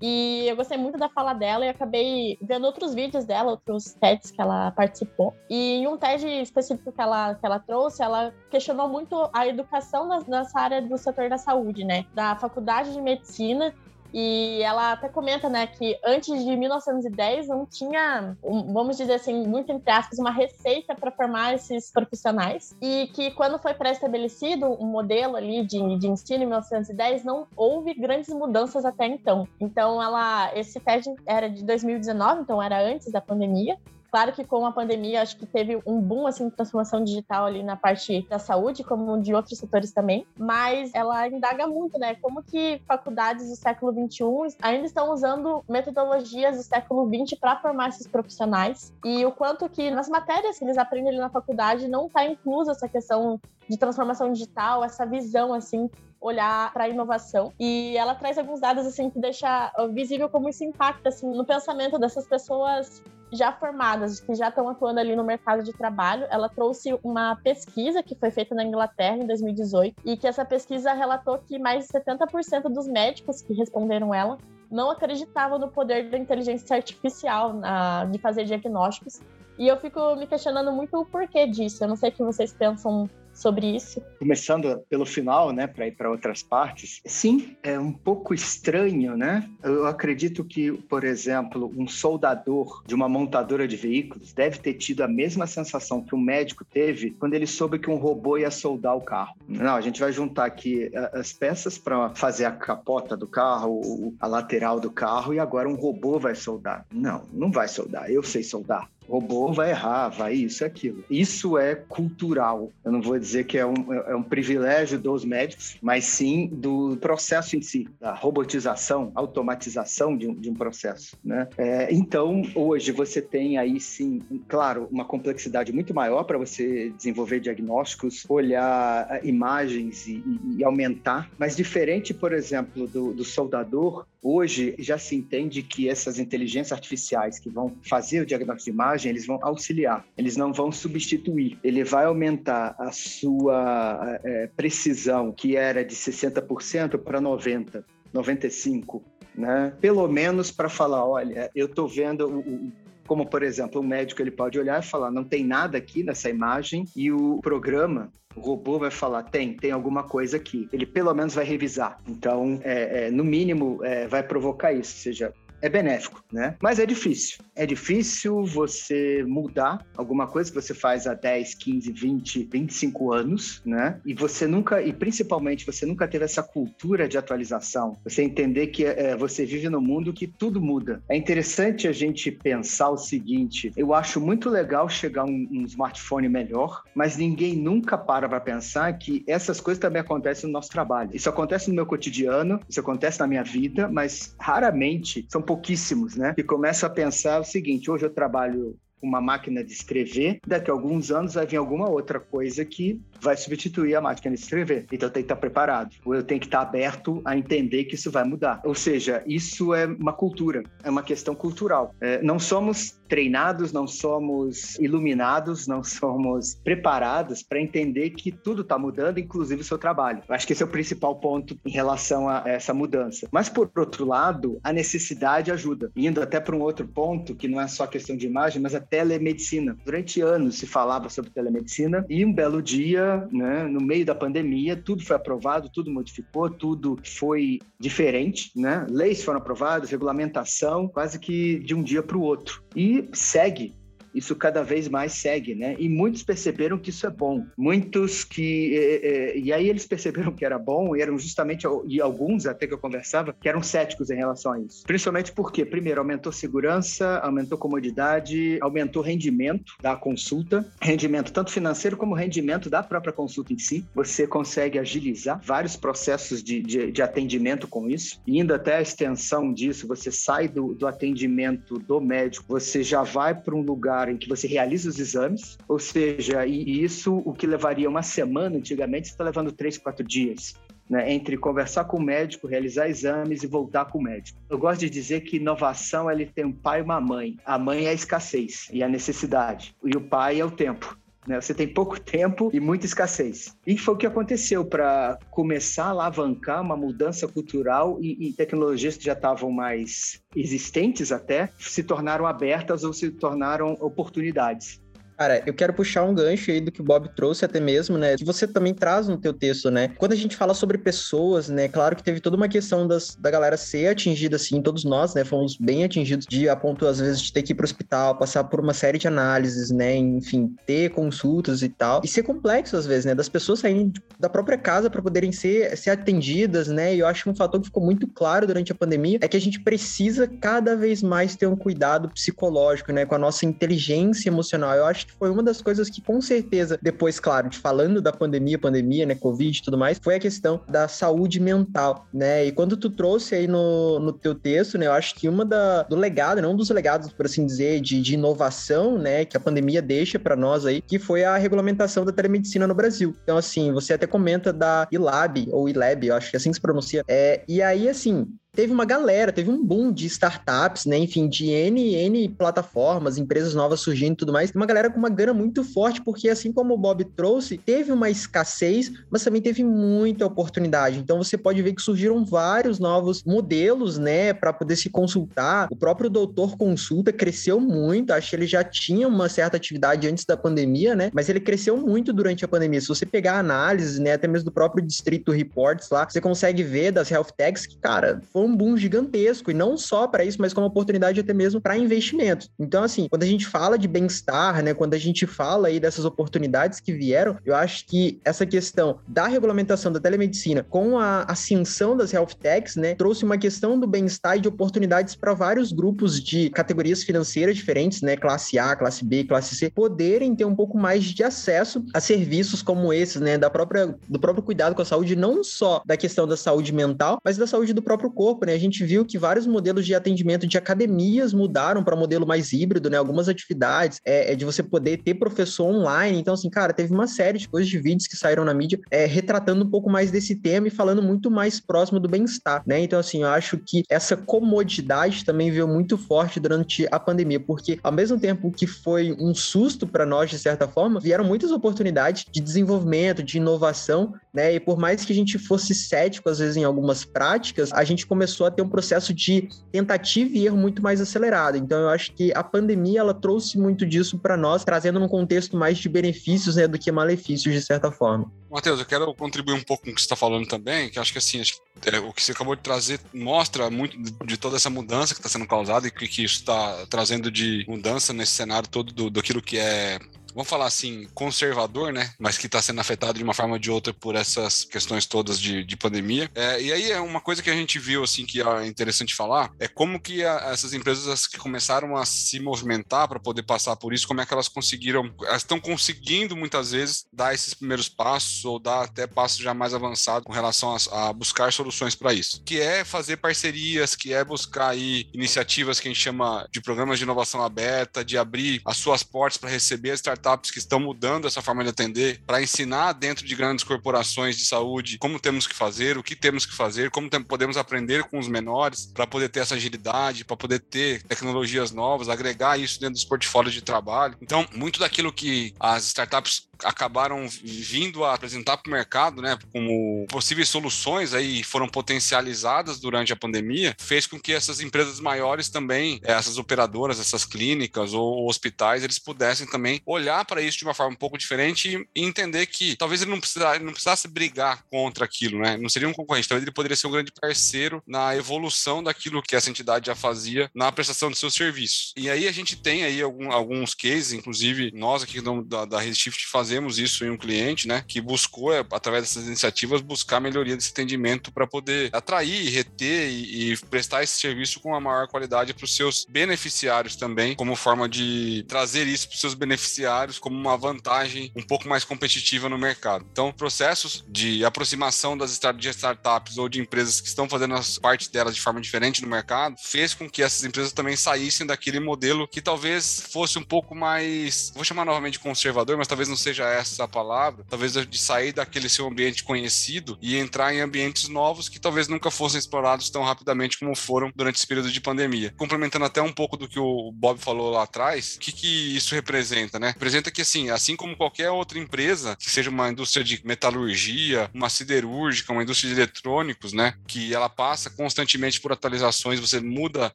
E 0.00 0.46
eu 0.46 0.54
gostei 0.54 0.78
muito 0.78 0.96
da 0.96 1.08
fala 1.08 1.32
dela 1.32 1.64
e 1.64 1.68
acabei 1.68 2.38
vendo 2.40 2.64
outros 2.64 2.94
vídeos 2.94 3.24
dela, 3.24 3.50
outros 3.50 3.94
TEDs 3.94 4.30
que 4.30 4.40
ela 4.40 4.70
participou. 4.70 5.34
E 5.50 5.76
em 5.76 5.86
um 5.88 5.96
TED 5.96 6.24
específico 6.40 6.92
que 6.92 7.00
ela, 7.00 7.34
que 7.34 7.44
ela 7.44 7.58
trouxe, 7.58 8.02
ela 8.02 8.32
questionou 8.50 8.88
muito 8.88 9.28
a 9.32 9.46
educação 9.46 10.08
nessa 10.26 10.60
área 10.60 10.80
do 10.80 10.96
setor 10.96 11.28
da 11.28 11.38
saúde, 11.38 11.84
né? 11.84 12.06
Da 12.14 12.36
faculdade 12.36 12.92
de 12.92 13.00
medicina 13.00 13.74
e 14.12 14.62
ela 14.62 14.92
até 14.92 15.08
comenta, 15.08 15.48
né, 15.48 15.66
que 15.66 15.98
antes 16.04 16.44
de 16.44 16.56
1910 16.56 17.48
não 17.48 17.66
tinha, 17.66 18.36
vamos 18.42 18.96
dizer 18.96 19.14
assim, 19.14 19.46
muito 19.46 19.70
entre 19.70 19.90
aspas, 19.90 20.18
uma 20.18 20.30
receita 20.30 20.94
para 20.94 21.10
formar 21.10 21.54
esses 21.54 21.90
profissionais. 21.90 22.74
E 22.80 23.08
que 23.14 23.30
quando 23.32 23.58
foi 23.58 23.74
pré-estabelecido 23.74 24.66
um 24.66 24.86
modelo 24.86 25.36
ali 25.36 25.64
de, 25.64 25.98
de 25.98 26.08
ensino 26.08 26.44
em 26.44 26.46
1910, 26.46 27.24
não 27.24 27.46
houve 27.56 27.94
grandes 27.94 28.30
mudanças 28.30 28.84
até 28.84 29.06
então. 29.06 29.46
Então, 29.60 30.02
ela, 30.02 30.50
esse 30.54 30.80
TED 30.80 31.14
era 31.26 31.48
de 31.48 31.64
2019, 31.64 32.42
então 32.42 32.62
era 32.62 32.80
antes 32.82 33.10
da 33.10 33.20
pandemia. 33.20 33.76
Claro 34.10 34.32
que 34.32 34.44
com 34.44 34.64
a 34.64 34.72
pandemia, 34.72 35.22
acho 35.22 35.36
que 35.36 35.46
teve 35.46 35.80
um 35.86 36.00
boom 36.00 36.26
assim 36.26 36.48
de 36.48 36.54
transformação 36.54 37.04
digital 37.04 37.44
ali 37.44 37.62
na 37.62 37.76
parte 37.76 38.26
da 38.28 38.38
saúde, 38.38 38.82
como 38.82 39.20
de 39.20 39.34
outros 39.34 39.58
setores 39.58 39.92
também, 39.92 40.26
mas 40.38 40.90
ela 40.94 41.28
indaga 41.28 41.66
muito, 41.66 41.98
né? 41.98 42.14
Como 42.14 42.42
que 42.42 42.80
faculdades 42.86 43.48
do 43.48 43.56
século 43.56 43.92
XXI 43.92 44.56
ainda 44.62 44.86
estão 44.86 45.12
usando 45.12 45.62
metodologias 45.68 46.56
do 46.56 46.62
século 46.62 47.06
XX 47.06 47.38
para 47.38 47.56
formar 47.56 47.90
esses 47.90 48.06
profissionais 48.06 48.94
e 49.04 49.24
o 49.26 49.32
quanto 49.32 49.68
que 49.68 49.90
nas 49.90 50.08
matérias 50.08 50.58
que 50.58 50.64
eles 50.64 50.78
aprendem 50.78 51.10
ali 51.10 51.18
na 51.18 51.30
faculdade 51.30 51.86
não 51.86 52.06
está 52.06 52.24
inclusa 52.24 52.72
essa 52.72 52.88
questão 52.88 53.40
de 53.68 53.76
transformação 53.76 54.32
digital, 54.32 54.82
essa 54.82 55.04
visão 55.04 55.52
assim 55.52 55.90
olhar 56.20 56.72
para 56.72 56.84
a 56.84 56.88
inovação. 56.88 57.52
E 57.60 57.96
ela 57.96 58.14
traz 58.14 58.38
alguns 58.38 58.60
dados 58.60 58.86
assim 58.86 59.10
que 59.10 59.20
deixa 59.20 59.72
visível 59.92 60.28
como 60.28 60.48
isso 60.48 60.64
impacta 60.64 61.10
assim 61.10 61.28
no 61.30 61.44
pensamento 61.44 61.98
dessas 61.98 62.26
pessoas 62.26 63.02
já 63.32 63.52
formadas, 63.52 64.20
que 64.20 64.34
já 64.34 64.48
estão 64.48 64.68
atuando 64.68 65.00
ali 65.00 65.14
no 65.14 65.24
mercado 65.24 65.62
de 65.62 65.72
trabalho. 65.72 66.26
Ela 66.30 66.48
trouxe 66.48 66.98
uma 67.02 67.36
pesquisa 67.36 68.02
que 68.02 68.14
foi 68.14 68.30
feita 68.30 68.54
na 68.54 68.64
Inglaterra 68.64 69.16
em 69.16 69.26
2018 69.26 70.02
e 70.04 70.16
que 70.16 70.26
essa 70.26 70.44
pesquisa 70.44 70.92
relatou 70.92 71.38
que 71.38 71.58
mais 71.58 71.86
de 71.86 71.92
70% 71.92 72.72
dos 72.72 72.88
médicos 72.88 73.42
que 73.42 73.52
responderam 73.52 74.14
ela 74.14 74.38
não 74.70 74.90
acreditavam 74.90 75.58
no 75.58 75.68
poder 75.68 76.10
da 76.10 76.18
inteligência 76.18 76.76
artificial 76.76 77.54
na, 77.54 78.04
de 78.04 78.18
fazer 78.18 78.44
diagnósticos. 78.44 79.20
E 79.58 79.66
eu 79.66 79.76
fico 79.78 80.14
me 80.16 80.26
questionando 80.26 80.70
muito 80.70 80.96
o 80.98 81.04
porquê 81.04 81.46
disso. 81.46 81.82
Eu 81.82 81.88
não 81.88 81.96
sei 81.96 82.10
o 82.10 82.12
que 82.12 82.22
vocês 82.22 82.52
pensam 82.52 83.08
sobre 83.38 83.76
isso? 83.76 84.02
Começando 84.18 84.80
pelo 84.90 85.06
final, 85.06 85.52
né, 85.52 85.66
para 85.66 85.86
ir 85.86 85.92
para 85.92 86.10
outras 86.10 86.42
partes. 86.42 87.00
Sim, 87.06 87.56
é 87.62 87.78
um 87.78 87.92
pouco 87.92 88.34
estranho, 88.34 89.16
né? 89.16 89.48
Eu 89.62 89.86
acredito 89.86 90.44
que, 90.44 90.72
por 90.72 91.04
exemplo, 91.04 91.72
um 91.76 91.86
soldador 91.86 92.82
de 92.84 92.94
uma 92.94 93.08
montadora 93.08 93.68
de 93.68 93.76
veículos 93.76 94.32
deve 94.32 94.58
ter 94.58 94.74
tido 94.74 95.02
a 95.02 95.08
mesma 95.08 95.46
sensação 95.46 96.02
que 96.02 96.14
um 96.14 96.20
médico 96.20 96.64
teve 96.64 97.12
quando 97.12 97.34
ele 97.34 97.46
soube 97.46 97.78
que 97.78 97.90
um 97.90 97.96
robô 97.96 98.36
ia 98.36 98.50
soldar 98.50 98.96
o 98.96 99.00
carro. 99.00 99.36
Não, 99.46 99.76
a 99.76 99.80
gente 99.80 100.00
vai 100.00 100.12
juntar 100.12 100.46
aqui 100.46 100.90
as 101.12 101.32
peças 101.32 101.78
para 101.78 102.10
fazer 102.10 102.44
a 102.44 102.52
capota 102.52 103.16
do 103.16 103.28
carro, 103.28 104.14
a 104.18 104.26
lateral 104.26 104.80
do 104.80 104.90
carro 104.90 105.32
e 105.32 105.38
agora 105.38 105.68
um 105.68 105.76
robô 105.76 106.18
vai 106.18 106.34
soldar. 106.34 106.84
Não, 106.92 107.24
não 107.32 107.52
vai 107.52 107.68
soldar. 107.68 108.10
Eu 108.10 108.22
sei 108.22 108.42
soldar 108.42 108.88
robô 109.08 109.52
vai 109.52 109.70
errar, 109.70 110.08
vai 110.08 110.34
isso 110.34 110.64
aquilo. 110.64 111.04
Isso 111.10 111.56
é 111.56 111.74
cultural. 111.74 112.70
Eu 112.84 112.92
não 112.92 113.00
vou 113.00 113.18
dizer 113.18 113.44
que 113.44 113.56
é 113.56 113.66
um, 113.66 113.92
é 113.92 114.14
um 114.14 114.22
privilégio 114.22 114.98
dos 114.98 115.24
médicos, 115.24 115.76
mas 115.80 116.04
sim 116.04 116.48
do 116.52 116.96
processo 117.00 117.56
em 117.56 117.62
si, 117.62 117.88
da 118.00 118.14
robotização, 118.14 119.10
automatização 119.14 120.16
de 120.16 120.28
um, 120.28 120.34
de 120.34 120.50
um 120.50 120.54
processo. 120.54 121.16
Né? 121.24 121.48
É, 121.56 121.92
então, 121.92 122.42
hoje 122.54 122.92
você 122.92 123.22
tem 123.22 123.58
aí 123.58 123.80
sim, 123.80 124.20
claro, 124.46 124.88
uma 124.90 125.04
complexidade 125.04 125.72
muito 125.72 125.94
maior 125.94 126.24
para 126.24 126.38
você 126.38 126.90
desenvolver 126.90 127.40
diagnósticos, 127.40 128.24
olhar 128.28 129.06
eh, 129.10 129.20
imagens 129.24 130.06
e, 130.06 130.22
e, 130.56 130.64
aumentar, 130.64 131.30
mas 131.38 131.56
diferente, 131.56 132.12
por 132.12 132.32
exemplo, 132.32 132.86
do, 132.86 133.12
do 133.12 133.24
soldador, 133.24 134.06
Hoje 134.22 134.74
já 134.78 134.98
se 134.98 135.14
entende 135.14 135.62
que 135.62 135.88
essas 135.88 136.18
inteligências 136.18 136.72
artificiais 136.72 137.38
que 137.38 137.48
vão 137.48 137.76
fazer 137.82 138.20
o 138.20 138.26
diagnóstico 138.26 138.64
de 138.64 138.70
imagem, 138.70 139.10
eles 139.10 139.26
vão 139.26 139.38
auxiliar, 139.42 140.04
eles 140.16 140.36
não 140.36 140.52
vão 140.52 140.72
substituir. 140.72 141.58
Ele 141.62 141.84
vai 141.84 142.04
aumentar 142.04 142.74
a 142.78 142.90
sua 142.90 144.20
é, 144.24 144.48
precisão, 144.56 145.32
que 145.32 145.56
era 145.56 145.84
de 145.84 145.94
60% 145.94 146.98
para 146.98 147.20
90%, 147.20 147.84
95%. 148.12 149.02
Né? 149.36 149.72
Pelo 149.80 150.08
menos 150.08 150.50
para 150.50 150.68
falar, 150.68 151.06
olha, 151.06 151.48
eu 151.54 151.66
estou 151.66 151.86
vendo 151.86 152.26
o, 152.28 152.72
como 153.08 153.26
por 153.26 153.42
exemplo, 153.42 153.80
o 153.80 153.84
médico 153.84 154.22
ele 154.22 154.30
pode 154.30 154.58
olhar 154.58 154.80
e 154.80 154.86
falar, 154.86 155.10
não 155.10 155.24
tem 155.24 155.42
nada 155.44 155.78
aqui 155.78 156.04
nessa 156.04 156.28
imagem, 156.28 156.84
e 156.94 157.10
o 157.10 157.40
programa 157.42 158.12
o 158.36 158.40
robô 158.40 158.78
vai 158.78 158.90
falar, 158.90 159.24
tem, 159.24 159.54
tem 159.54 159.72
alguma 159.72 160.04
coisa 160.04 160.36
aqui. 160.36 160.68
Ele 160.72 160.86
pelo 160.86 161.12
menos 161.12 161.34
vai 161.34 161.44
revisar. 161.44 162.00
Então, 162.06 162.60
é, 162.62 163.06
é, 163.06 163.10
no 163.10 163.24
mínimo, 163.24 163.80
é, 163.82 164.06
vai 164.06 164.22
provocar 164.22 164.72
isso, 164.72 164.94
ou 164.96 165.02
seja, 165.02 165.34
é 165.60 165.68
benéfico, 165.68 166.22
né? 166.32 166.56
Mas 166.62 166.78
é 166.78 166.86
difícil. 166.86 167.38
É 167.54 167.66
difícil 167.66 168.44
você 168.44 169.24
mudar 169.26 169.84
alguma 169.96 170.26
coisa 170.26 170.50
que 170.50 170.60
você 170.60 170.74
faz 170.74 171.06
há 171.06 171.14
10, 171.14 171.54
15, 171.54 171.92
20, 171.92 172.48
25 172.50 173.12
anos, 173.12 173.62
né? 173.64 174.00
E 174.04 174.14
você 174.14 174.46
nunca, 174.46 174.80
e 174.82 174.92
principalmente 174.92 175.66
você 175.66 175.84
nunca 175.84 176.06
teve 176.06 176.24
essa 176.24 176.42
cultura 176.42 177.08
de 177.08 177.18
atualização. 177.18 177.98
Você 178.04 178.22
entender 178.22 178.68
que 178.68 178.84
é, 178.84 179.16
você 179.16 179.44
vive 179.44 179.68
num 179.68 179.80
mundo 179.80 180.12
que 180.12 180.26
tudo 180.26 180.60
muda. 180.60 181.02
É 181.08 181.16
interessante 181.16 181.88
a 181.88 181.92
gente 181.92 182.30
pensar 182.30 182.90
o 182.90 182.96
seguinte: 182.96 183.72
eu 183.76 183.92
acho 183.94 184.20
muito 184.20 184.48
legal 184.48 184.88
chegar 184.88 185.24
um, 185.24 185.48
um 185.50 185.64
smartphone 185.64 186.28
melhor, 186.28 186.82
mas 186.94 187.16
ninguém 187.16 187.56
nunca 187.56 187.98
para 187.98 188.28
para 188.28 188.40
pensar 188.40 188.92
que 188.98 189.24
essas 189.26 189.60
coisas 189.60 189.80
também 189.80 190.00
acontecem 190.00 190.46
no 190.46 190.52
nosso 190.52 190.70
trabalho. 190.70 191.10
Isso 191.12 191.28
acontece 191.28 191.68
no 191.68 191.74
meu 191.74 191.86
cotidiano, 191.86 192.60
isso 192.68 192.80
acontece 192.80 193.20
na 193.20 193.26
minha 193.26 193.42
vida, 193.42 193.88
mas 193.88 194.34
raramente 194.38 195.26
são 195.28 195.42
pouquíssimos, 195.48 196.14
né? 196.14 196.34
E 196.36 196.42
começam 196.42 196.86
a 196.86 196.92
pensar 196.92 197.40
o 197.40 197.44
seguinte: 197.44 197.90
hoje 197.90 198.04
eu 198.04 198.10
trabalho 198.10 198.76
uma 199.00 199.20
máquina 199.20 199.62
de 199.62 199.72
escrever, 199.72 200.40
daqui 200.46 200.70
a 200.70 200.74
alguns 200.74 201.10
anos 201.10 201.34
vai 201.34 201.46
vir 201.46 201.56
alguma 201.56 201.88
outra 201.88 202.18
coisa 202.18 202.64
que 202.64 203.00
vai 203.20 203.36
substituir 203.36 203.94
a 203.94 204.00
máquina 204.00 204.34
de 204.34 204.40
escrever. 204.40 204.86
Então 204.92 205.08
eu 205.08 205.12
tenho 205.12 205.24
que 205.24 205.32
estar 205.32 205.36
preparado, 205.36 205.94
ou 206.04 206.14
eu 206.14 206.22
tenho 206.22 206.40
que 206.40 206.46
estar 206.46 206.60
aberto 206.60 207.22
a 207.24 207.36
entender 207.36 207.84
que 207.84 207.94
isso 207.94 208.10
vai 208.10 208.24
mudar. 208.24 208.60
Ou 208.64 208.74
seja, 208.74 209.22
isso 209.26 209.74
é 209.74 209.86
uma 209.86 210.12
cultura, 210.12 210.62
é 210.82 210.90
uma 210.90 211.02
questão 211.02 211.34
cultural. 211.34 211.94
É, 212.00 212.20
não 212.22 212.38
somos 212.38 212.98
treinados, 213.08 213.72
não 213.72 213.86
somos 213.86 214.78
iluminados, 214.78 215.66
não 215.66 215.82
somos 215.82 216.54
preparados 216.54 217.42
para 217.42 217.60
entender 217.60 218.10
que 218.10 218.30
tudo 218.30 218.62
está 218.62 218.78
mudando, 218.78 219.18
inclusive 219.18 219.62
o 219.62 219.64
seu 219.64 219.78
trabalho. 219.78 220.22
Eu 220.28 220.34
acho 220.34 220.46
que 220.46 220.52
esse 220.52 220.62
é 220.62 220.66
o 220.66 220.68
principal 220.68 221.16
ponto 221.16 221.58
em 221.64 221.70
relação 221.70 222.28
a 222.28 222.42
essa 222.46 222.74
mudança. 222.74 223.28
Mas, 223.32 223.48
por 223.48 223.70
outro 223.76 224.04
lado, 224.04 224.60
a 224.62 224.72
necessidade 224.72 225.50
ajuda. 225.50 225.90
Indo 225.96 226.22
até 226.22 226.38
para 226.38 226.54
um 226.54 226.60
outro 226.60 226.86
ponto, 226.86 227.34
que 227.34 227.48
não 227.48 227.60
é 227.60 227.66
só 227.66 227.86
questão 227.86 228.16
de 228.16 228.26
imagem, 228.26 228.60
mas 228.60 228.74
a 228.74 228.80
telemedicina. 228.80 229.76
Durante 229.84 230.20
anos 230.20 230.58
se 230.58 230.66
falava 230.66 231.08
sobre 231.08 231.30
telemedicina 231.30 232.04
e 232.08 232.24
um 232.24 232.32
belo 232.32 232.62
dia, 232.62 233.26
né, 233.32 233.64
no 233.64 233.80
meio 233.80 234.04
da 234.04 234.14
pandemia, 234.14 234.76
tudo 234.76 235.04
foi 235.04 235.16
aprovado, 235.16 235.70
tudo 235.70 235.90
modificou, 235.90 236.50
tudo 236.50 236.98
foi 237.04 237.60
diferente, 237.78 238.50
né? 238.56 238.86
Leis 238.90 239.22
foram 239.22 239.38
aprovadas, 239.38 239.90
regulamentação, 239.90 240.88
quase 240.88 241.18
que 241.18 241.58
de 241.60 241.74
um 241.74 241.82
dia 241.82 242.02
para 242.02 242.16
o 242.16 242.22
outro. 242.22 242.62
E 242.74 242.97
segue 243.12 243.72
isso 244.18 244.36
cada 244.36 244.62
vez 244.62 244.88
mais 244.88 245.12
segue, 245.12 245.54
né? 245.54 245.76
E 245.78 245.88
muitos 245.88 246.22
perceberam 246.22 246.78
que 246.78 246.90
isso 246.90 247.06
é 247.06 247.10
bom. 247.10 247.44
Muitos 247.56 248.24
que. 248.24 248.76
É, 248.76 249.08
é, 249.08 249.38
e 249.38 249.52
aí 249.52 249.68
eles 249.68 249.86
perceberam 249.86 250.32
que 250.32 250.44
era 250.44 250.58
bom, 250.58 250.94
e 250.94 251.00
eram 251.00 251.18
justamente, 251.18 251.66
e 251.86 252.00
alguns 252.00 252.46
até 252.46 252.66
que 252.66 252.74
eu 252.74 252.78
conversava, 252.78 253.34
que 253.40 253.48
eram 253.48 253.62
céticos 253.62 254.10
em 254.10 254.16
relação 254.16 254.52
a 254.52 254.60
isso. 254.60 254.84
Principalmente 254.86 255.32
porque, 255.32 255.64
primeiro, 255.64 256.00
aumentou 256.00 256.32
segurança, 256.32 257.18
aumentou 257.18 257.56
comodidade, 257.58 258.58
aumentou 258.60 259.02
rendimento 259.02 259.74
da 259.80 259.96
consulta, 259.96 260.66
rendimento 260.80 261.32
tanto 261.32 261.50
financeiro 261.50 261.96
como 261.96 262.14
rendimento 262.14 262.68
da 262.68 262.82
própria 262.82 263.12
consulta 263.12 263.52
em 263.52 263.58
si. 263.58 263.84
Você 263.94 264.26
consegue 264.26 264.78
agilizar 264.78 265.40
vários 265.42 265.76
processos 265.76 266.42
de, 266.42 266.60
de, 266.60 266.92
de 266.92 267.02
atendimento 267.02 267.66
com 267.66 267.88
isso, 267.88 268.20
e 268.26 268.38
indo 268.38 268.54
até 268.54 268.76
a 268.76 268.82
extensão 268.82 269.52
disso, 269.52 269.86
você 269.86 270.10
sai 270.10 270.48
do, 270.48 270.74
do 270.74 270.86
atendimento 270.86 271.78
do 271.78 272.00
médico, 272.00 272.44
você 272.48 272.82
já 272.82 273.02
vai 273.02 273.34
para 273.34 273.54
um 273.54 273.60
lugar 273.60 274.07
lugar 274.08 274.12
em 274.12 274.16
que 274.16 274.28
você 274.28 274.46
realiza 274.46 274.88
os 274.88 274.98
exames, 274.98 275.58
ou 275.68 275.78
seja, 275.78 276.46
e 276.46 276.82
isso 276.82 277.22
o 277.24 277.32
que 277.32 277.46
levaria 277.46 277.88
uma 277.88 278.02
semana 278.02 278.56
antigamente, 278.56 279.10
está 279.10 279.22
levando 279.22 279.52
três, 279.52 279.76
quatro 279.76 280.04
dias. 280.04 280.54
Né, 280.88 281.12
entre 281.12 281.36
conversar 281.36 281.84
com 281.84 281.98
o 281.98 282.02
médico, 282.02 282.46
realizar 282.46 282.88
exames 282.88 283.42
e 283.42 283.46
voltar 283.46 283.84
com 283.84 283.98
o 283.98 284.02
médico. 284.02 284.38
Eu 284.48 284.56
gosto 284.56 284.80
de 284.80 284.88
dizer 284.88 285.20
que 285.20 285.36
inovação 285.36 286.10
ele 286.10 286.24
tem 286.24 286.46
um 286.46 286.52
pai 286.52 286.80
e 286.80 286.82
uma 286.82 286.98
mãe. 286.98 287.36
A 287.44 287.58
mãe 287.58 287.84
é 287.84 287.90
a 287.90 287.92
escassez 287.92 288.68
e 288.72 288.82
a 288.82 288.88
necessidade, 288.88 289.76
e 289.84 289.94
o 289.94 290.00
pai 290.00 290.40
é 290.40 290.44
o 290.46 290.50
tempo. 290.50 290.98
Né? 291.28 291.40
Você 291.40 291.52
tem 291.52 291.68
pouco 291.68 292.00
tempo 292.00 292.50
e 292.52 292.58
muita 292.58 292.86
escassez. 292.86 293.54
E 293.66 293.76
foi 293.76 293.94
o 293.94 293.96
que 293.96 294.06
aconteceu 294.06 294.64
para 294.64 295.18
começar 295.30 295.84
a 295.84 295.90
alavancar 295.90 296.62
uma 296.62 296.76
mudança 296.76 297.28
cultural 297.28 297.98
e, 298.00 298.28
e 298.28 298.32
tecnologias 298.32 298.96
que 298.96 299.04
já 299.04 299.12
estavam 299.12 299.50
mais 299.50 300.20
existentes 300.34 301.12
até 301.12 301.50
se 301.58 301.82
tornaram 301.82 302.26
abertas 302.26 302.82
ou 302.84 302.92
se 302.92 303.10
tornaram 303.10 303.76
oportunidades. 303.80 304.80
Cara, 305.18 305.42
eu 305.44 305.52
quero 305.52 305.72
puxar 305.72 306.04
um 306.04 306.14
gancho 306.14 306.48
aí 306.52 306.60
do 306.60 306.70
que 306.70 306.80
o 306.80 306.84
Bob 306.84 307.08
trouxe 307.16 307.44
até 307.44 307.58
mesmo, 307.58 307.98
né? 307.98 308.16
Que 308.16 308.24
você 308.24 308.46
também 308.46 308.72
traz 308.72 309.08
no 309.08 309.18
teu 309.18 309.32
texto, 309.32 309.68
né? 309.68 309.88
Quando 309.98 310.12
a 310.12 310.16
gente 310.16 310.36
fala 310.36 310.54
sobre 310.54 310.78
pessoas, 310.78 311.48
né? 311.48 311.66
Claro 311.66 311.96
que 311.96 312.04
teve 312.04 312.20
toda 312.20 312.36
uma 312.36 312.48
questão 312.48 312.86
das, 312.86 313.16
da 313.16 313.28
galera 313.28 313.56
ser 313.56 313.88
atingida, 313.88 314.36
assim, 314.36 314.62
todos 314.62 314.84
nós, 314.84 315.14
né? 315.14 315.24
Fomos 315.24 315.56
bem 315.56 315.82
atingidos 315.82 316.24
de 316.24 316.48
a 316.48 316.54
ponto, 316.54 316.86
às 316.86 317.00
vezes, 317.00 317.20
de 317.20 317.32
ter 317.32 317.42
que 317.42 317.52
ir 317.52 317.56
pro 317.56 317.64
hospital, 317.64 318.16
passar 318.16 318.44
por 318.44 318.60
uma 318.60 318.72
série 318.72 318.96
de 318.96 319.08
análises, 319.08 319.72
né? 319.72 319.96
Enfim, 319.96 320.54
ter 320.64 320.90
consultas 320.90 321.62
e 321.62 321.68
tal. 321.68 322.00
E 322.04 322.06
ser 322.06 322.22
complexo, 322.22 322.76
às 322.76 322.86
vezes, 322.86 323.04
né? 323.04 323.12
Das 323.12 323.28
pessoas 323.28 323.58
saindo 323.58 324.00
da 324.20 324.28
própria 324.28 324.56
casa 324.56 324.88
para 324.88 325.02
poderem 325.02 325.32
ser, 325.32 325.76
ser 325.76 325.90
atendidas, 325.90 326.68
né? 326.68 326.94
E 326.94 327.00
eu 327.00 327.08
acho 327.08 327.24
que 327.24 327.30
um 327.30 327.34
fator 327.34 327.58
que 327.58 327.66
ficou 327.66 327.84
muito 327.84 328.06
claro 328.06 328.46
durante 328.46 328.70
a 328.70 328.74
pandemia 328.74 329.18
é 329.20 329.26
que 329.26 329.36
a 329.36 329.40
gente 329.40 329.58
precisa 329.58 330.28
cada 330.28 330.76
vez 330.76 331.02
mais 331.02 331.34
ter 331.34 331.48
um 331.48 331.56
cuidado 331.56 332.08
psicológico, 332.08 332.92
né? 332.92 333.04
Com 333.04 333.16
a 333.16 333.18
nossa 333.18 333.44
inteligência 333.44 334.28
emocional. 334.28 334.76
Eu 334.76 334.84
acho 334.84 335.07
que 335.08 335.14
foi 335.18 335.30
uma 335.30 335.42
das 335.42 335.60
coisas 335.62 335.88
que, 335.88 336.00
com 336.00 336.20
certeza, 336.20 336.78
depois, 336.80 337.18
claro, 337.18 337.48
de 337.48 337.58
falando 337.58 338.00
da 338.00 338.12
pandemia, 338.12 338.58
pandemia, 338.58 339.06
né, 339.06 339.14
Covid 339.14 339.58
e 339.58 339.62
tudo 339.62 339.78
mais, 339.78 339.98
foi 340.00 340.14
a 340.14 340.20
questão 340.20 340.60
da 340.68 340.86
saúde 340.86 341.40
mental, 341.40 342.06
né? 342.12 342.44
E 342.44 342.52
quando 342.52 342.76
tu 342.76 342.90
trouxe 342.90 343.34
aí 343.34 343.46
no, 343.46 343.98
no 343.98 344.12
teu 344.12 344.34
texto, 344.34 344.76
né, 344.78 344.86
eu 344.86 344.92
acho 344.92 345.14
que 345.14 345.28
uma 345.28 345.44
da, 345.44 345.82
do 345.84 345.96
legado, 345.96 346.40
né, 346.40 346.46
um 346.46 346.56
dos 346.56 346.70
legados, 346.70 347.12
por 347.12 347.26
assim 347.26 347.44
dizer, 347.46 347.80
de, 347.80 348.00
de 348.00 348.14
inovação, 348.14 348.98
né, 348.98 349.24
que 349.24 349.36
a 349.36 349.40
pandemia 349.40 349.80
deixa 349.80 350.18
para 350.18 350.36
nós 350.36 350.66
aí, 350.66 350.82
que 350.82 350.98
foi 350.98 351.24
a 351.24 351.36
regulamentação 351.36 352.04
da 352.04 352.12
telemedicina 352.12 352.66
no 352.66 352.74
Brasil. 352.74 353.16
Então, 353.22 353.38
assim, 353.38 353.72
você 353.72 353.94
até 353.94 354.06
comenta 354.06 354.52
da 354.52 354.86
ILAB, 354.92 355.48
ou 355.50 355.68
ILAB, 355.68 356.04
eu 356.04 356.14
acho 356.14 356.30
que 356.30 356.36
é 356.36 356.38
assim 356.38 356.50
que 356.50 356.56
se 356.56 356.60
pronuncia. 356.60 357.02
É, 357.08 357.42
e 357.48 357.62
aí, 357.62 357.88
assim, 357.88 358.26
teve 358.58 358.72
uma 358.72 358.84
galera, 358.84 359.30
teve 359.30 359.48
um 359.48 359.64
boom 359.64 359.92
de 359.92 360.04
startups, 360.06 360.84
né? 360.84 360.98
Enfim, 360.98 361.28
de 361.28 361.48
N, 361.48 361.94
N 361.94 362.28
plataformas, 362.30 363.16
empresas 363.16 363.54
novas 363.54 363.78
surgindo 363.78 364.14
e 364.14 364.16
tudo 364.16 364.32
mais. 364.32 364.50
Uma 364.50 364.66
galera 364.66 364.90
com 364.90 364.98
uma 364.98 365.08
gana 365.08 365.32
muito 365.32 365.62
forte, 365.62 366.02
porque 366.02 366.28
assim 366.28 366.50
como 366.50 366.74
o 366.74 366.76
Bob 366.76 367.04
trouxe, 367.04 367.56
teve 367.56 367.92
uma 367.92 368.10
escassez, 368.10 368.90
mas 369.08 369.22
também 369.22 369.40
teve 369.40 369.62
muita 369.62 370.26
oportunidade. 370.26 370.98
Então 370.98 371.22
você 371.22 371.38
pode 371.38 371.62
ver 371.62 371.72
que 371.72 371.80
surgiram 371.80 372.24
vários 372.24 372.80
novos 372.80 373.22
modelos, 373.22 373.96
né, 373.96 374.32
para 374.32 374.52
poder 374.52 374.74
se 374.74 374.90
consultar. 374.90 375.68
O 375.70 375.76
próprio 375.76 376.10
Doutor 376.10 376.56
Consulta 376.56 377.12
cresceu 377.12 377.60
muito, 377.60 378.12
acho 378.12 378.30
que 378.30 378.34
ele 378.34 378.46
já 378.48 378.64
tinha 378.64 379.06
uma 379.06 379.28
certa 379.28 379.56
atividade 379.56 380.08
antes 380.08 380.24
da 380.24 380.36
pandemia, 380.36 380.96
né? 380.96 381.10
Mas 381.14 381.28
ele 381.28 381.38
cresceu 381.38 381.76
muito 381.76 382.12
durante 382.12 382.44
a 382.44 382.48
pandemia. 382.48 382.80
Se 382.80 382.88
você 382.88 383.06
pegar 383.06 383.38
análises, 383.38 384.00
né, 384.00 384.14
até 384.14 384.26
mesmo 384.26 384.46
do 384.46 384.52
próprio 384.52 384.84
Distrito 384.84 385.30
Reports 385.30 385.90
lá, 385.90 386.08
você 386.10 386.20
consegue 386.20 386.64
ver 386.64 386.90
das 386.90 387.08
health 387.08 387.28
techs 387.36 387.64
que, 387.64 387.78
cara, 387.78 388.20
foi 388.32 388.47
um 388.48 388.56
boom 388.56 388.76
gigantesco, 388.76 389.50
e 389.50 389.54
não 389.54 389.76
só 389.76 390.06
para 390.06 390.24
isso, 390.24 390.38
mas 390.40 390.52
como 390.52 390.66
oportunidade 390.66 391.20
até 391.20 391.32
mesmo 391.32 391.60
para 391.60 391.76
investimentos. 391.76 392.50
Então, 392.58 392.82
assim, 392.82 393.08
quando 393.08 393.22
a 393.22 393.26
gente 393.26 393.46
fala 393.46 393.78
de 393.78 393.86
bem-estar, 393.86 394.62
né, 394.62 394.74
quando 394.74 394.94
a 394.94 394.98
gente 394.98 395.26
fala 395.26 395.68
aí 395.68 395.78
dessas 395.78 396.04
oportunidades 396.04 396.80
que 396.80 396.92
vieram, 396.92 397.36
eu 397.44 397.54
acho 397.54 397.86
que 397.86 398.20
essa 398.24 398.46
questão 398.46 398.98
da 399.06 399.26
regulamentação 399.26 399.92
da 399.92 400.00
telemedicina 400.00 400.64
com 400.68 400.98
a 400.98 401.22
ascensão 401.24 401.96
das 401.96 402.12
health 402.12 402.34
techs, 402.40 402.76
né, 402.76 402.94
trouxe 402.94 403.24
uma 403.24 403.38
questão 403.38 403.78
do 403.78 403.86
bem-estar 403.86 404.36
e 404.36 404.40
de 404.40 404.48
oportunidades 404.48 405.14
para 405.14 405.34
vários 405.34 405.72
grupos 405.72 406.22
de 406.22 406.50
categorias 406.50 407.02
financeiras 407.02 407.56
diferentes, 407.56 408.02
né, 408.02 408.16
classe 408.16 408.58
A, 408.58 408.74
classe 408.74 409.04
B, 409.04 409.24
classe 409.24 409.54
C, 409.54 409.70
poderem 409.70 410.34
ter 410.34 410.44
um 410.44 410.54
pouco 410.54 410.78
mais 410.78 411.04
de 411.04 411.22
acesso 411.22 411.84
a 411.94 412.00
serviços 412.00 412.62
como 412.62 412.92
esses, 412.92 413.20
né, 413.20 413.36
da 413.36 413.50
própria 413.50 413.94
do 414.08 414.18
próprio 414.18 414.42
cuidado 414.42 414.74
com 414.74 414.82
a 414.82 414.84
saúde, 414.84 415.16
não 415.16 415.42
só 415.42 415.82
da 415.84 415.96
questão 415.96 416.26
da 416.26 416.36
saúde 416.36 416.72
mental, 416.72 417.18
mas 417.24 417.36
da 417.36 417.46
saúde 417.46 417.72
do 417.72 417.82
próprio 417.82 418.10
corpo 418.10 418.27
corpo, 418.28 418.44
né? 418.44 418.52
A 418.52 418.58
gente 418.58 418.84
viu 418.84 419.06
que 419.06 419.16
vários 419.16 419.46
modelos 419.46 419.86
de 419.86 419.94
atendimento 419.94 420.46
de 420.46 420.58
academias 420.58 421.32
mudaram 421.32 421.82
para 421.82 421.96
modelo 421.96 422.26
mais 422.26 422.52
híbrido, 422.52 422.90
né? 422.90 422.98
Algumas 422.98 423.28
atividades 423.28 424.00
é, 424.04 424.32
é, 424.32 424.36
de 424.36 424.44
você 424.44 424.62
poder 424.62 424.98
ter 424.98 425.14
professor 425.14 425.64
online. 425.64 426.18
Então, 426.18 426.34
assim, 426.34 426.50
cara, 426.50 426.74
teve 426.74 426.92
uma 426.92 427.06
série 427.06 427.38
de 427.38 427.48
coisas 427.48 427.68
de 427.68 427.78
vídeos 427.78 428.06
que 428.06 428.16
saíram 428.16 428.44
na 428.44 428.52
mídia 428.52 428.78
é, 428.90 429.06
retratando 429.06 429.64
um 429.64 429.70
pouco 429.70 429.88
mais 429.88 430.10
desse 430.10 430.34
tema 430.36 430.68
e 430.68 430.70
falando 430.70 431.02
muito 431.02 431.30
mais 431.30 431.58
próximo 431.58 431.98
do 431.98 432.08
bem-estar, 432.08 432.62
né? 432.66 432.80
Então, 432.80 432.98
assim, 432.98 433.22
eu 433.22 433.28
acho 433.28 433.56
que 433.58 433.82
essa 433.88 434.16
comodidade 434.16 435.24
também 435.24 435.50
veio 435.50 435.66
muito 435.66 435.96
forte 435.96 436.38
durante 436.38 436.86
a 436.90 437.00
pandemia, 437.00 437.40
porque 437.40 437.78
ao 437.82 437.92
mesmo 437.92 438.20
tempo 438.20 438.50
que 438.50 438.66
foi 438.66 439.12
um 439.18 439.34
susto 439.34 439.86
para 439.86 440.04
nós, 440.04 440.28
de 440.28 440.38
certa 440.38 440.68
forma, 440.68 441.00
vieram 441.00 441.24
muitas 441.24 441.50
oportunidades 441.50 442.26
de 442.30 442.40
desenvolvimento, 442.40 443.22
de 443.22 443.38
inovação, 443.38 444.12
né? 444.32 444.54
E 444.54 444.60
por 444.60 444.78
mais 444.78 445.04
que 445.04 445.12
a 445.12 445.16
gente 445.16 445.38
fosse 445.38 445.74
cético, 445.74 446.28
às 446.28 446.38
vezes, 446.38 446.56
em 446.56 446.64
algumas 446.64 447.04
práticas, 447.04 447.72
a 447.72 447.84
gente 447.84 448.06
começou 448.06 448.46
a 448.46 448.50
ter 448.50 448.62
um 448.62 448.68
processo 448.68 449.12
de 449.14 449.48
tentativa 449.72 450.30
e 450.36 450.46
erro 450.46 450.56
muito 450.56 450.82
mais 450.82 451.00
acelerado. 451.00 451.56
Então, 451.56 451.80
eu 451.80 451.88
acho 451.88 452.12
que 452.12 452.32
a 452.34 452.42
pandemia 452.42 453.00
ela 453.00 453.14
trouxe 453.14 453.58
muito 453.58 453.86
disso 453.86 454.18
para 454.18 454.36
nós, 454.36 454.64
trazendo 454.64 455.00
num 455.00 455.08
contexto 455.08 455.56
mais 455.56 455.78
de 455.78 455.88
benefícios 455.88 456.56
né, 456.56 456.66
do 456.66 456.78
que 456.78 456.90
malefícios, 456.92 457.54
de 457.54 457.62
certa 457.62 457.90
forma. 457.90 458.30
Matheus, 458.50 458.80
eu 458.80 458.86
quero 458.86 459.14
contribuir 459.14 459.54
um 459.54 459.62
pouco 459.62 459.84
com 459.84 459.90
o 459.90 459.94
que 459.94 460.00
você 460.00 460.06
está 460.06 460.16
falando 460.16 460.46
também, 460.46 460.88
que 460.88 460.98
acho 460.98 461.12
que 461.12 461.18
assim, 461.18 461.40
acho 461.40 461.54
que, 461.80 461.88
é, 461.90 461.98
o 461.98 462.12
que 462.12 462.22
você 462.22 462.32
acabou 462.32 462.56
de 462.56 462.62
trazer 462.62 462.98
mostra 463.12 463.68
muito 463.70 463.98
de 464.24 464.36
toda 464.38 464.56
essa 464.56 464.70
mudança 464.70 465.14
que 465.14 465.20
está 465.20 465.28
sendo 465.28 465.46
causada 465.46 465.86
e 465.86 465.90
que, 465.90 466.08
que 466.08 466.24
isso 466.24 466.36
está 466.36 466.86
trazendo 466.88 467.30
de 467.30 467.64
mudança 467.68 468.12
nesse 468.12 468.32
cenário 468.32 468.68
todo 468.68 468.92
do, 468.92 469.10
daquilo 469.10 469.42
que 469.42 469.58
é 469.58 469.98
vamos 470.38 470.48
falar 470.48 470.66
assim, 470.66 471.08
conservador, 471.14 471.92
né? 471.92 472.12
Mas 472.16 472.38
que 472.38 472.46
está 472.46 472.62
sendo 472.62 472.80
afetado 472.80 473.18
de 473.18 473.24
uma 473.24 473.34
forma 473.34 473.54
ou 473.54 473.58
de 473.58 473.72
outra 473.72 473.92
por 473.92 474.14
essas 474.14 474.64
questões 474.64 475.04
todas 475.04 475.40
de, 475.40 475.64
de 475.64 475.76
pandemia. 475.76 476.30
É, 476.32 476.62
e 476.62 476.72
aí 476.72 476.92
é 476.92 477.00
uma 477.00 477.20
coisa 477.20 477.42
que 477.42 477.50
a 477.50 477.54
gente 477.54 477.76
viu, 477.80 478.04
assim, 478.04 478.24
que 478.24 478.40
é 478.40 478.66
interessante 478.66 479.16
falar, 479.16 479.50
é 479.58 479.66
como 479.66 479.98
que 479.98 480.24
a, 480.24 480.50
essas 480.52 480.72
empresas 480.72 481.26
que 481.26 481.38
começaram 481.38 481.96
a 481.96 482.06
se 482.06 482.38
movimentar 482.38 483.08
para 483.08 483.18
poder 483.18 483.42
passar 483.42 483.74
por 483.74 483.92
isso, 483.92 484.06
como 484.06 484.20
é 484.20 484.26
que 484.26 484.32
elas 484.32 484.46
conseguiram, 484.46 485.12
elas 485.22 485.42
estão 485.42 485.58
conseguindo 485.58 486.36
muitas 486.36 486.70
vezes 486.70 487.04
dar 487.12 487.34
esses 487.34 487.52
primeiros 487.52 487.88
passos 487.88 488.44
ou 488.44 488.60
dar 488.60 488.84
até 488.84 489.08
passos 489.08 489.38
já 489.38 489.52
mais 489.52 489.74
avançados 489.74 490.24
com 490.24 490.32
relação 490.32 490.76
a, 490.92 491.08
a 491.08 491.12
buscar 491.12 491.52
soluções 491.52 491.96
para 491.96 492.14
isso. 492.14 492.44
Que 492.44 492.60
é 492.60 492.84
fazer 492.84 493.16
parcerias, 493.16 493.96
que 493.96 494.12
é 494.12 494.22
buscar 494.22 494.68
aí 494.68 495.10
iniciativas 495.12 495.80
que 495.80 495.88
a 495.88 495.90
gente 495.90 496.00
chama 496.00 496.46
de 496.52 496.60
programas 496.60 496.96
de 496.96 497.04
inovação 497.04 497.42
aberta, 497.42 498.04
de 498.04 498.16
abrir 498.16 498.62
as 498.64 498.76
suas 498.76 499.02
portas 499.02 499.36
para 499.36 499.50
receber 499.50 499.94
startups 499.94 500.27
startups 500.28 500.50
que 500.50 500.58
estão 500.58 500.78
mudando 500.78 501.26
essa 501.26 501.40
forma 501.40 501.62
de 501.62 501.70
atender 501.70 502.20
para 502.26 502.42
ensinar 502.42 502.92
dentro 502.92 503.26
de 503.26 503.34
grandes 503.34 503.64
corporações 503.64 504.36
de 504.36 504.44
saúde 504.44 504.98
como 504.98 505.18
temos 505.18 505.46
que 505.46 505.54
fazer, 505.54 505.96
o 505.96 506.02
que 506.02 506.14
temos 506.14 506.44
que 506.44 506.54
fazer, 506.54 506.90
como 506.90 507.08
podemos 507.24 507.56
aprender 507.56 508.04
com 508.04 508.18
os 508.18 508.28
menores 508.28 508.90
para 508.92 509.06
poder 509.06 509.28
ter 509.28 509.40
essa 509.40 509.54
agilidade, 509.54 510.24
para 510.24 510.36
poder 510.36 510.60
ter 510.60 511.02
tecnologias 511.04 511.72
novas, 511.72 512.08
agregar 512.08 512.58
isso 512.58 512.80
dentro 512.80 512.94
dos 512.94 513.04
portfólios 513.04 513.54
de 513.54 513.62
trabalho. 513.62 514.16
Então, 514.20 514.46
muito 514.54 514.78
daquilo 514.78 515.12
que 515.12 515.54
as 515.58 515.84
startups 515.84 516.47
acabaram 516.64 517.26
vindo 517.42 518.04
a 518.04 518.14
apresentar 518.14 518.56
para 518.56 518.68
o 518.68 518.72
mercado, 518.72 519.22
né, 519.22 519.38
como 519.52 520.06
possíveis 520.08 520.48
soluções 520.48 521.14
aí 521.14 521.42
foram 521.42 521.68
potencializadas 521.68 522.78
durante 522.80 523.12
a 523.12 523.16
pandemia, 523.16 523.76
fez 523.78 524.06
com 524.06 524.18
que 524.18 524.32
essas 524.32 524.60
empresas 524.60 525.00
maiores 525.00 525.48
também, 525.48 526.00
eh, 526.02 526.12
essas 526.12 526.38
operadoras, 526.38 527.00
essas 527.00 527.24
clínicas 527.24 527.92
ou 527.92 528.28
hospitais, 528.28 528.82
eles 528.82 528.98
pudessem 528.98 529.46
também 529.46 529.80
olhar 529.86 530.24
para 530.24 530.42
isso 530.42 530.58
de 530.58 530.64
uma 530.64 530.74
forma 530.74 530.92
um 530.92 530.98
pouco 530.98 531.18
diferente 531.18 531.86
e 531.94 532.04
entender 532.04 532.46
que 532.46 532.76
talvez 532.76 533.02
ele 533.02 533.10
não 533.10 533.20
precisasse, 533.20 533.62
não 533.62 533.72
precisasse 533.72 534.08
brigar 534.08 534.64
contra 534.70 535.04
aquilo, 535.04 535.38
né? 535.40 535.56
Não 535.56 535.68
seria 535.68 535.88
um 535.88 535.94
concorrente, 535.94 536.28
talvez 536.28 536.42
ele 536.42 536.54
poderia 536.54 536.76
ser 536.76 536.86
um 536.86 536.92
grande 536.92 537.12
parceiro 537.12 537.82
na 537.86 538.16
evolução 538.16 538.82
daquilo 538.82 539.22
que 539.22 539.36
essa 539.36 539.50
entidade 539.50 539.86
já 539.86 539.94
fazia 539.94 540.50
na 540.54 540.70
prestação 540.72 541.10
de 541.10 541.18
seus 541.18 541.34
serviços. 541.34 541.92
E 541.96 542.10
aí 542.10 542.26
a 542.26 542.32
gente 542.32 542.56
tem 542.56 542.84
aí 542.84 543.00
alguns 543.02 543.74
cases, 543.74 544.12
inclusive 544.12 544.72
nós 544.74 545.02
aqui 545.02 545.20
da, 545.20 545.64
da 545.64 545.80
Reshift 545.80 546.26
fazemos 546.26 546.47
fazemos 546.48 546.78
isso 546.78 547.04
em 547.04 547.10
um 547.10 547.16
cliente, 547.16 547.68
né, 547.68 547.84
que 547.86 548.00
buscou, 548.00 548.50
é, 548.54 548.64
através 548.72 549.02
dessas 549.04 549.26
iniciativas, 549.26 549.82
buscar 549.82 550.18
melhoria 550.18 550.56
desse 550.56 550.70
atendimento 550.70 551.30
para 551.30 551.46
poder 551.46 551.90
atrair, 551.92 552.48
reter 552.48 553.10
e, 553.10 553.52
e, 553.52 553.56
prestar 553.68 554.02
esse 554.02 554.18
serviço 554.18 554.58
com 554.60 554.74
a 554.74 554.80
maior 554.80 555.06
qualidade 555.08 555.52
para 555.52 555.64
os 555.64 555.76
seus 555.76 556.06
beneficiários 556.08 556.96
também, 556.96 557.34
como 557.34 557.54
forma 557.54 557.86
de 557.86 558.46
trazer 558.48 558.86
isso 558.86 559.08
para 559.08 559.14
os 559.14 559.20
seus 559.20 559.34
beneficiários 559.34 560.18
como 560.18 560.38
uma 560.38 560.56
vantagem 560.56 561.30
um 561.36 561.42
pouco 561.42 561.68
mais 561.68 561.84
competitiva 561.84 562.48
no 562.48 562.56
mercado. 562.56 563.06
Então, 563.12 563.30
processos 563.30 564.02
de 564.08 564.42
aproximação 564.42 565.18
das 565.18 565.30
startups 565.32 566.38
ou 566.38 566.48
de 566.48 566.60
empresas 566.60 566.98
que 566.98 567.08
estão 567.08 567.28
fazendo 567.28 567.54
as 567.54 567.78
partes 567.78 568.08
delas 568.08 568.34
de 568.34 568.40
forma 568.40 568.60
diferente 568.60 569.02
no 569.02 569.08
mercado, 569.08 569.54
fez 569.62 569.92
com 569.92 570.08
que 570.08 570.22
essas 570.22 570.44
empresas 570.44 570.72
também 570.72 570.96
saíssem 570.96 571.46
daquele 571.46 571.78
modelo 571.78 572.26
que 572.26 572.40
talvez 572.40 573.06
fosse 573.12 573.38
um 573.38 573.44
pouco 573.44 573.74
mais, 573.74 574.50
vou 574.54 574.64
chamar 574.64 574.86
novamente 574.86 575.18
conservador, 575.18 575.76
mas 575.76 575.86
talvez 575.86 576.08
não 576.08 576.16
seja 576.16 576.37
seja 576.38 576.48
essa 576.48 576.84
a 576.84 576.88
palavra, 576.88 577.44
talvez 577.48 577.72
de 577.72 577.98
sair 577.98 578.32
daquele 578.32 578.68
seu 578.68 578.86
ambiente 578.86 579.24
conhecido 579.24 579.98
e 580.00 580.16
entrar 580.16 580.54
em 580.54 580.60
ambientes 580.60 581.08
novos 581.08 581.48
que 581.48 581.58
talvez 581.58 581.88
nunca 581.88 582.10
fossem 582.10 582.38
explorados 582.38 582.90
tão 582.90 583.02
rapidamente 583.02 583.58
como 583.58 583.74
foram 583.74 584.12
durante 584.14 584.36
esse 584.36 584.46
período 584.46 584.70
de 584.70 584.80
pandemia. 584.80 585.34
Complementando 585.36 585.84
até 585.84 586.00
um 586.00 586.12
pouco 586.12 586.36
do 586.36 586.48
que 586.48 586.58
o 586.58 586.92
Bob 586.92 587.18
falou 587.18 587.50
lá 587.50 587.64
atrás, 587.64 588.14
o 588.16 588.20
que, 588.20 588.30
que 588.30 588.76
isso 588.76 588.94
representa, 588.94 589.58
né? 589.58 589.68
Representa 589.68 590.10
que, 590.10 590.22
assim, 590.22 590.50
assim 590.50 590.76
como 590.76 590.96
qualquer 590.96 591.30
outra 591.30 591.58
empresa, 591.58 592.16
que 592.16 592.30
seja 592.30 592.50
uma 592.50 592.68
indústria 592.68 593.02
de 593.02 593.20
metalurgia, 593.24 594.30
uma 594.32 594.48
siderúrgica, 594.48 595.32
uma 595.32 595.42
indústria 595.42 595.74
de 595.74 595.80
eletrônicos, 595.80 596.52
né? 596.52 596.74
Que 596.86 597.14
ela 597.14 597.28
passa 597.28 597.70
constantemente 597.70 598.40
por 598.40 598.52
atualizações, 598.52 599.18
você 599.18 599.40
muda 599.40 599.92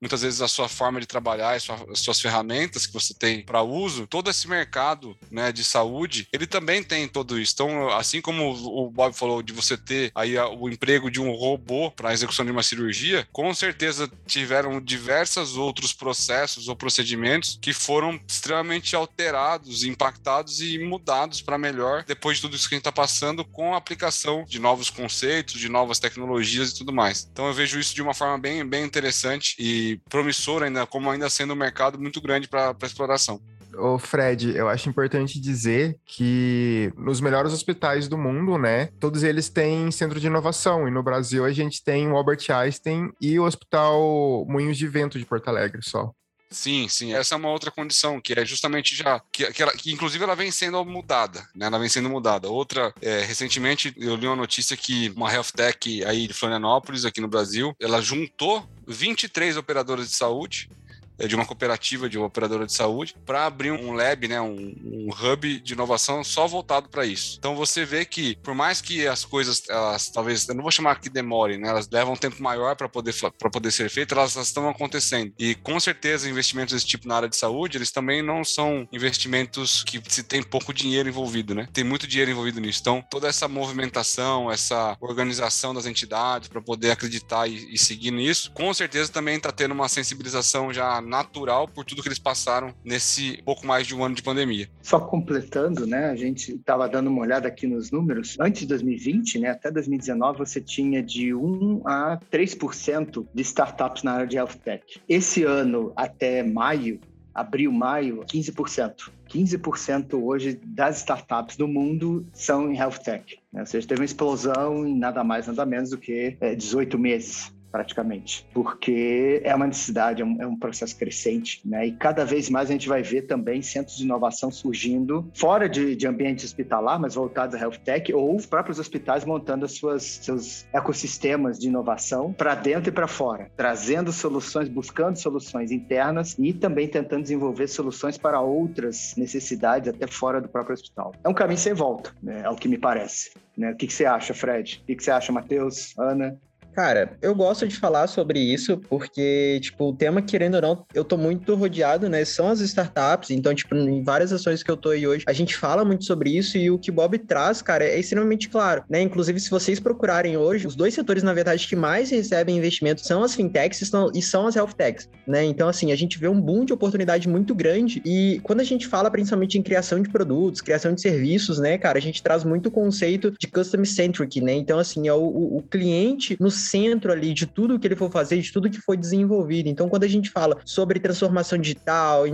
muitas 0.00 0.22
vezes 0.22 0.42
a 0.42 0.48
sua 0.48 0.68
forma 0.68 1.00
de 1.00 1.06
trabalhar, 1.06 1.54
as 1.54 1.66
suas 1.94 2.20
ferramentas 2.20 2.86
que 2.86 2.92
você 2.92 3.14
tem 3.14 3.44
para 3.44 3.62
uso. 3.62 4.06
Todo 4.06 4.30
esse 4.30 4.48
mercado, 4.48 5.16
né, 5.30 5.52
de 5.52 5.64
saúde, 5.64 6.25
ele 6.32 6.46
também 6.46 6.82
tem 6.82 7.08
tudo 7.08 7.38
isso. 7.38 7.52
Então, 7.54 7.88
assim 7.90 8.20
como 8.20 8.50
o 8.50 8.90
Bob 8.90 9.14
falou 9.14 9.42
de 9.42 9.52
você 9.52 9.76
ter 9.76 10.10
aí 10.14 10.36
o 10.38 10.68
emprego 10.68 11.10
de 11.10 11.20
um 11.20 11.32
robô 11.32 11.90
para 11.90 12.10
a 12.10 12.12
execução 12.12 12.44
de 12.44 12.50
uma 12.50 12.62
cirurgia, 12.62 13.26
com 13.32 13.52
certeza 13.54 14.10
tiveram 14.26 14.80
diversos 14.80 15.56
outros 15.56 15.92
processos 15.92 16.68
ou 16.68 16.76
procedimentos 16.76 17.58
que 17.60 17.72
foram 17.72 18.20
extremamente 18.28 18.94
alterados, 18.94 19.84
impactados 19.84 20.60
e 20.60 20.78
mudados 20.78 21.40
para 21.40 21.58
melhor 21.58 22.04
depois 22.04 22.36
de 22.36 22.42
tudo 22.42 22.56
isso 22.56 22.68
que 22.68 22.74
a 22.74 22.76
gente 22.76 22.82
está 22.82 22.92
passando 22.92 23.44
com 23.44 23.74
a 23.74 23.76
aplicação 23.76 24.44
de 24.44 24.58
novos 24.58 24.90
conceitos, 24.90 25.60
de 25.60 25.68
novas 25.68 25.98
tecnologias 25.98 26.70
e 26.70 26.78
tudo 26.78 26.92
mais. 26.92 27.28
Então 27.30 27.46
eu 27.46 27.54
vejo 27.54 27.78
isso 27.78 27.94
de 27.94 28.02
uma 28.02 28.14
forma 28.14 28.38
bem, 28.38 28.66
bem 28.66 28.84
interessante 28.84 29.56
e 29.58 29.98
promissora 30.08 30.66
ainda, 30.66 30.86
como 30.86 31.10
ainda 31.10 31.28
sendo 31.30 31.52
um 31.52 31.56
mercado 31.56 31.98
muito 31.98 32.20
grande 32.20 32.48
para 32.48 32.76
exploração. 32.82 33.40
Ô 33.78 33.98
Fred, 33.98 34.56
eu 34.56 34.68
acho 34.68 34.88
importante 34.88 35.40
dizer 35.40 35.98
que 36.04 36.92
nos 36.96 37.20
melhores 37.20 37.52
hospitais 37.52 38.08
do 38.08 38.16
mundo, 38.16 38.58
né, 38.58 38.86
todos 38.98 39.22
eles 39.22 39.48
têm 39.48 39.90
centro 39.90 40.18
de 40.20 40.26
inovação. 40.26 40.88
E 40.88 40.90
no 40.90 41.02
Brasil 41.02 41.44
a 41.44 41.52
gente 41.52 41.82
tem 41.82 42.08
o 42.08 42.16
Albert 42.16 42.44
Einstein 42.50 43.10
e 43.20 43.38
o 43.38 43.44
Hospital 43.44 44.46
Moinhos 44.48 44.78
de 44.78 44.86
Vento 44.88 45.18
de 45.18 45.24
Porto 45.24 45.48
Alegre 45.48 45.82
só. 45.82 46.12
Sim, 46.50 46.88
sim. 46.88 47.12
Essa 47.12 47.34
é 47.34 47.38
uma 47.38 47.50
outra 47.50 47.70
condição, 47.70 48.20
que 48.20 48.32
é 48.32 48.44
justamente 48.44 48.94
já. 48.94 49.20
Que, 49.32 49.52
que, 49.52 49.62
ela, 49.62 49.72
que 49.72 49.92
inclusive 49.92 50.22
ela 50.22 50.36
vem 50.36 50.50
sendo 50.50 50.82
mudada, 50.84 51.46
né? 51.54 51.66
Ela 51.66 51.78
vem 51.78 51.88
sendo 51.88 52.08
mudada. 52.08 52.48
Outra, 52.48 52.94
é, 53.02 53.20
recentemente, 53.22 53.92
eu 53.96 54.14
li 54.14 54.26
uma 54.26 54.36
notícia 54.36 54.76
que 54.76 55.10
uma 55.16 55.32
health 55.32 55.52
tech 55.54 56.04
aí 56.04 56.28
de 56.28 56.32
Florianópolis, 56.32 57.04
aqui 57.04 57.20
no 57.20 57.28
Brasil, 57.28 57.74
ela 57.80 58.00
juntou 58.00 58.66
23 58.86 59.56
operadoras 59.56 60.08
de 60.08 60.14
saúde 60.14 60.70
de 61.18 61.34
uma 61.34 61.46
cooperativa, 61.46 62.08
de 62.08 62.18
uma 62.18 62.26
operadora 62.26 62.66
de 62.66 62.72
saúde, 62.72 63.16
para 63.24 63.46
abrir 63.46 63.70
um 63.70 63.92
lab, 63.92 64.28
né, 64.28 64.40
um, 64.40 64.74
um 64.84 65.08
hub 65.10 65.60
de 65.60 65.72
inovação 65.72 66.22
só 66.22 66.46
voltado 66.46 66.88
para 66.88 67.06
isso. 67.06 67.36
Então 67.38 67.56
você 67.56 67.84
vê 67.84 68.04
que, 68.04 68.36
por 68.36 68.54
mais 68.54 68.80
que 68.80 69.06
as 69.06 69.24
coisas, 69.24 69.62
elas 69.68 70.10
talvez, 70.10 70.48
eu 70.48 70.54
não 70.54 70.62
vou 70.62 70.70
chamar 70.70 71.00
que 71.00 71.08
demorem, 71.08 71.58
né, 71.58 71.68
elas 71.68 71.88
levam 71.90 72.14
um 72.14 72.16
tempo 72.16 72.42
maior 72.42 72.76
para 72.76 72.88
poder, 72.88 73.14
poder 73.52 73.70
ser 73.70 73.88
feitas, 73.88 74.16
elas, 74.16 74.36
elas 74.36 74.48
estão 74.48 74.68
acontecendo. 74.68 75.32
E 75.38 75.54
com 75.54 75.78
certeza 75.80 76.28
investimentos 76.28 76.74
desse 76.74 76.86
tipo 76.86 77.08
na 77.08 77.16
área 77.16 77.28
de 77.28 77.36
saúde, 77.36 77.78
eles 77.78 77.90
também 77.90 78.22
não 78.22 78.44
são 78.44 78.86
investimentos 78.92 79.82
que 79.84 80.00
se 80.08 80.22
tem 80.22 80.42
pouco 80.42 80.72
dinheiro 80.72 81.08
envolvido, 81.08 81.54
né? 81.54 81.68
Tem 81.72 81.84
muito 81.84 82.06
dinheiro 82.06 82.30
envolvido 82.30 82.60
nisso. 82.60 82.80
Então 82.80 83.02
toda 83.10 83.28
essa 83.28 83.48
movimentação, 83.48 84.50
essa 84.50 84.96
organização 85.00 85.72
das 85.72 85.86
entidades 85.86 86.48
para 86.48 86.60
poder 86.60 86.90
acreditar 86.90 87.46
e, 87.46 87.74
e 87.74 87.78
seguir 87.78 88.10
nisso, 88.10 88.50
com 88.52 88.72
certeza 88.74 89.12
também 89.12 89.36
está 89.36 89.52
tendo 89.52 89.72
uma 89.72 89.88
sensibilização 89.88 90.72
já 90.72 91.00
natural 91.06 91.68
por 91.68 91.84
tudo 91.84 92.02
que 92.02 92.08
eles 92.08 92.18
passaram 92.18 92.74
nesse 92.84 93.40
pouco 93.44 93.66
mais 93.66 93.86
de 93.86 93.94
um 93.94 94.04
ano 94.04 94.14
de 94.14 94.22
pandemia. 94.22 94.68
Só 94.82 94.98
completando, 95.00 95.86
né? 95.86 96.06
A 96.06 96.16
gente 96.16 96.54
estava 96.54 96.88
dando 96.88 97.08
uma 97.08 97.22
olhada 97.22 97.48
aqui 97.48 97.66
nos 97.66 97.90
números. 97.90 98.36
Antes 98.40 98.62
de 98.62 98.68
2020, 98.68 99.38
né, 99.38 99.50
até 99.50 99.70
2019, 99.70 100.38
você 100.38 100.60
tinha 100.60 101.02
de 101.02 101.34
1 101.34 101.82
a 101.86 102.18
3% 102.30 103.26
de 103.32 103.42
startups 103.42 104.02
na 104.02 104.12
área 104.12 104.26
de 104.26 104.36
health 104.36 104.56
tech. 104.64 104.82
Esse 105.08 105.44
ano, 105.44 105.92
até 105.96 106.42
maio, 106.42 107.00
abril, 107.34 107.70
maio, 107.70 108.24
15%. 108.24 109.10
15% 109.28 110.14
hoje 110.14 110.58
das 110.64 110.98
startups 110.98 111.56
do 111.56 111.68
mundo 111.68 112.26
são 112.32 112.70
em 112.70 112.78
health 112.78 112.98
tech. 113.04 113.38
Né? 113.52 113.60
Ou 113.60 113.66
seja, 113.66 113.86
teve 113.86 114.00
uma 114.00 114.06
explosão 114.06 114.86
em 114.86 114.96
nada 114.96 115.22
mais, 115.22 115.46
nada 115.46 115.66
menos 115.66 115.90
do 115.90 115.98
que 115.98 116.36
18 116.56 116.96
é, 116.96 117.00
meses 117.00 117.55
praticamente, 117.76 118.48
porque 118.54 119.42
é 119.44 119.54
uma 119.54 119.66
necessidade, 119.66 120.22
é 120.22 120.24
um, 120.24 120.36
é 120.40 120.46
um, 120.46 120.56
processo 120.56 120.96
crescente, 120.96 121.60
né? 121.62 121.86
E 121.86 121.92
cada 121.92 122.24
vez 122.24 122.48
mais 122.48 122.70
a 122.70 122.72
gente 122.72 122.88
vai 122.88 123.02
ver 123.02 123.22
também 123.22 123.60
centros 123.60 123.98
de 123.98 124.04
inovação 124.04 124.50
surgindo 124.50 125.30
fora 125.34 125.68
de, 125.68 125.94
de 125.94 126.06
ambiente 126.06 126.46
hospitalar, 126.46 126.98
mas 126.98 127.14
voltados 127.14 127.54
a 127.54 127.58
health 127.58 127.78
tech, 127.84 128.10
ou 128.14 128.34
os 128.34 128.46
próprios 128.46 128.78
hospitais 128.78 129.26
montando 129.26 129.66
as 129.66 129.72
suas, 129.72 130.02
seus 130.22 130.66
ecossistemas 130.72 131.58
de 131.58 131.68
inovação 131.68 132.32
para 132.32 132.54
dentro 132.54 132.88
e 132.88 132.92
para 132.92 133.06
fora, 133.06 133.50
trazendo 133.54 134.10
soluções, 134.10 134.70
buscando 134.70 135.16
soluções 135.16 135.70
internas 135.70 136.34
e 136.38 136.54
também 136.54 136.88
tentando 136.88 137.22
desenvolver 137.22 137.68
soluções 137.68 138.16
para 138.16 138.40
outras 138.40 139.14
necessidades 139.18 139.90
até 139.90 140.06
fora 140.06 140.40
do 140.40 140.48
próprio 140.48 140.72
hospital. 140.72 141.12
É 141.22 141.28
um 141.28 141.34
caminho 141.34 141.58
sem 141.58 141.74
volta, 141.74 142.10
né? 142.22 142.40
é 142.42 142.48
o 142.48 142.56
que 142.56 142.68
me 142.68 142.78
parece. 142.78 143.32
Né? 143.54 143.72
O 143.72 143.76
que, 143.76 143.86
que 143.86 143.92
você 143.92 144.06
acha, 144.06 144.32
Fred? 144.32 144.80
O 144.82 144.86
que, 144.86 144.96
que 144.96 145.04
você 145.04 145.10
acha, 145.10 145.30
Matheus, 145.30 145.92
Ana? 145.98 146.38
Cara, 146.76 147.16
eu 147.22 147.34
gosto 147.34 147.66
de 147.66 147.74
falar 147.74 148.06
sobre 148.06 148.38
isso 148.38 148.76
porque, 148.76 149.58
tipo, 149.62 149.88
o 149.88 149.96
tema, 149.96 150.20
querendo 150.20 150.56
ou 150.56 150.60
não, 150.60 150.86
eu 150.92 151.02
tô 151.02 151.16
muito 151.16 151.54
rodeado, 151.54 152.06
né? 152.06 152.22
São 152.22 152.48
as 152.48 152.60
startups, 152.60 153.30
então, 153.30 153.54
tipo, 153.54 153.74
em 153.74 154.02
várias 154.02 154.30
ações 154.30 154.62
que 154.62 154.70
eu 154.70 154.76
tô 154.76 154.90
aí 154.90 155.06
hoje, 155.06 155.24
a 155.26 155.32
gente 155.32 155.56
fala 155.56 155.86
muito 155.86 156.04
sobre 156.04 156.36
isso 156.36 156.58
e 156.58 156.70
o 156.70 156.78
que 156.78 156.90
Bob 156.90 157.16
traz, 157.16 157.62
cara, 157.62 157.82
é 157.82 157.98
extremamente 157.98 158.50
claro, 158.50 158.84
né? 158.90 159.00
Inclusive, 159.00 159.40
se 159.40 159.48
vocês 159.48 159.80
procurarem 159.80 160.36
hoje, 160.36 160.66
os 160.66 160.76
dois 160.76 160.92
setores, 160.92 161.22
na 161.22 161.32
verdade, 161.32 161.66
que 161.66 161.74
mais 161.74 162.10
recebem 162.10 162.58
investimento 162.58 163.00
são 163.00 163.22
as 163.22 163.34
fintechs 163.34 163.80
e 164.14 164.20
são 164.20 164.46
as 164.46 164.54
health 164.54 164.74
techs, 164.76 165.08
né? 165.26 165.46
Então, 165.46 165.70
assim, 165.70 165.92
a 165.92 165.96
gente 165.96 166.18
vê 166.18 166.28
um 166.28 166.38
boom 166.38 166.66
de 166.66 166.74
oportunidade 166.74 167.26
muito 167.26 167.54
grande 167.54 168.02
e 168.04 168.38
quando 168.42 168.60
a 168.60 168.64
gente 168.64 168.86
fala 168.86 169.10
principalmente 169.10 169.56
em 169.56 169.62
criação 169.62 170.02
de 170.02 170.10
produtos, 170.10 170.60
criação 170.60 170.92
de 170.92 171.00
serviços, 171.00 171.58
né, 171.58 171.78
cara, 171.78 171.96
a 171.96 172.02
gente 172.02 172.22
traz 172.22 172.44
muito 172.44 172.66
o 172.66 172.70
conceito 172.70 173.32
de 173.40 173.46
custom 173.46 173.82
centric, 173.86 174.42
né? 174.42 174.52
Então, 174.52 174.78
assim, 174.78 175.08
é 175.08 175.14
o, 175.14 175.56
o 175.56 175.62
cliente 175.70 176.36
no 176.38 176.50
centro 176.68 177.12
ali 177.12 177.32
de 177.32 177.46
tudo 177.46 177.78
que 177.78 177.86
ele 177.86 177.96
for 177.96 178.10
fazer, 178.10 178.40
de 178.40 178.52
tudo 178.52 178.70
que 178.70 178.80
foi 178.80 178.96
desenvolvido. 178.96 179.68
Então, 179.68 179.88
quando 179.88 180.04
a 180.04 180.08
gente 180.08 180.30
fala 180.30 180.58
sobre 180.64 181.00
transformação 181.00 181.58
digital, 181.58 182.24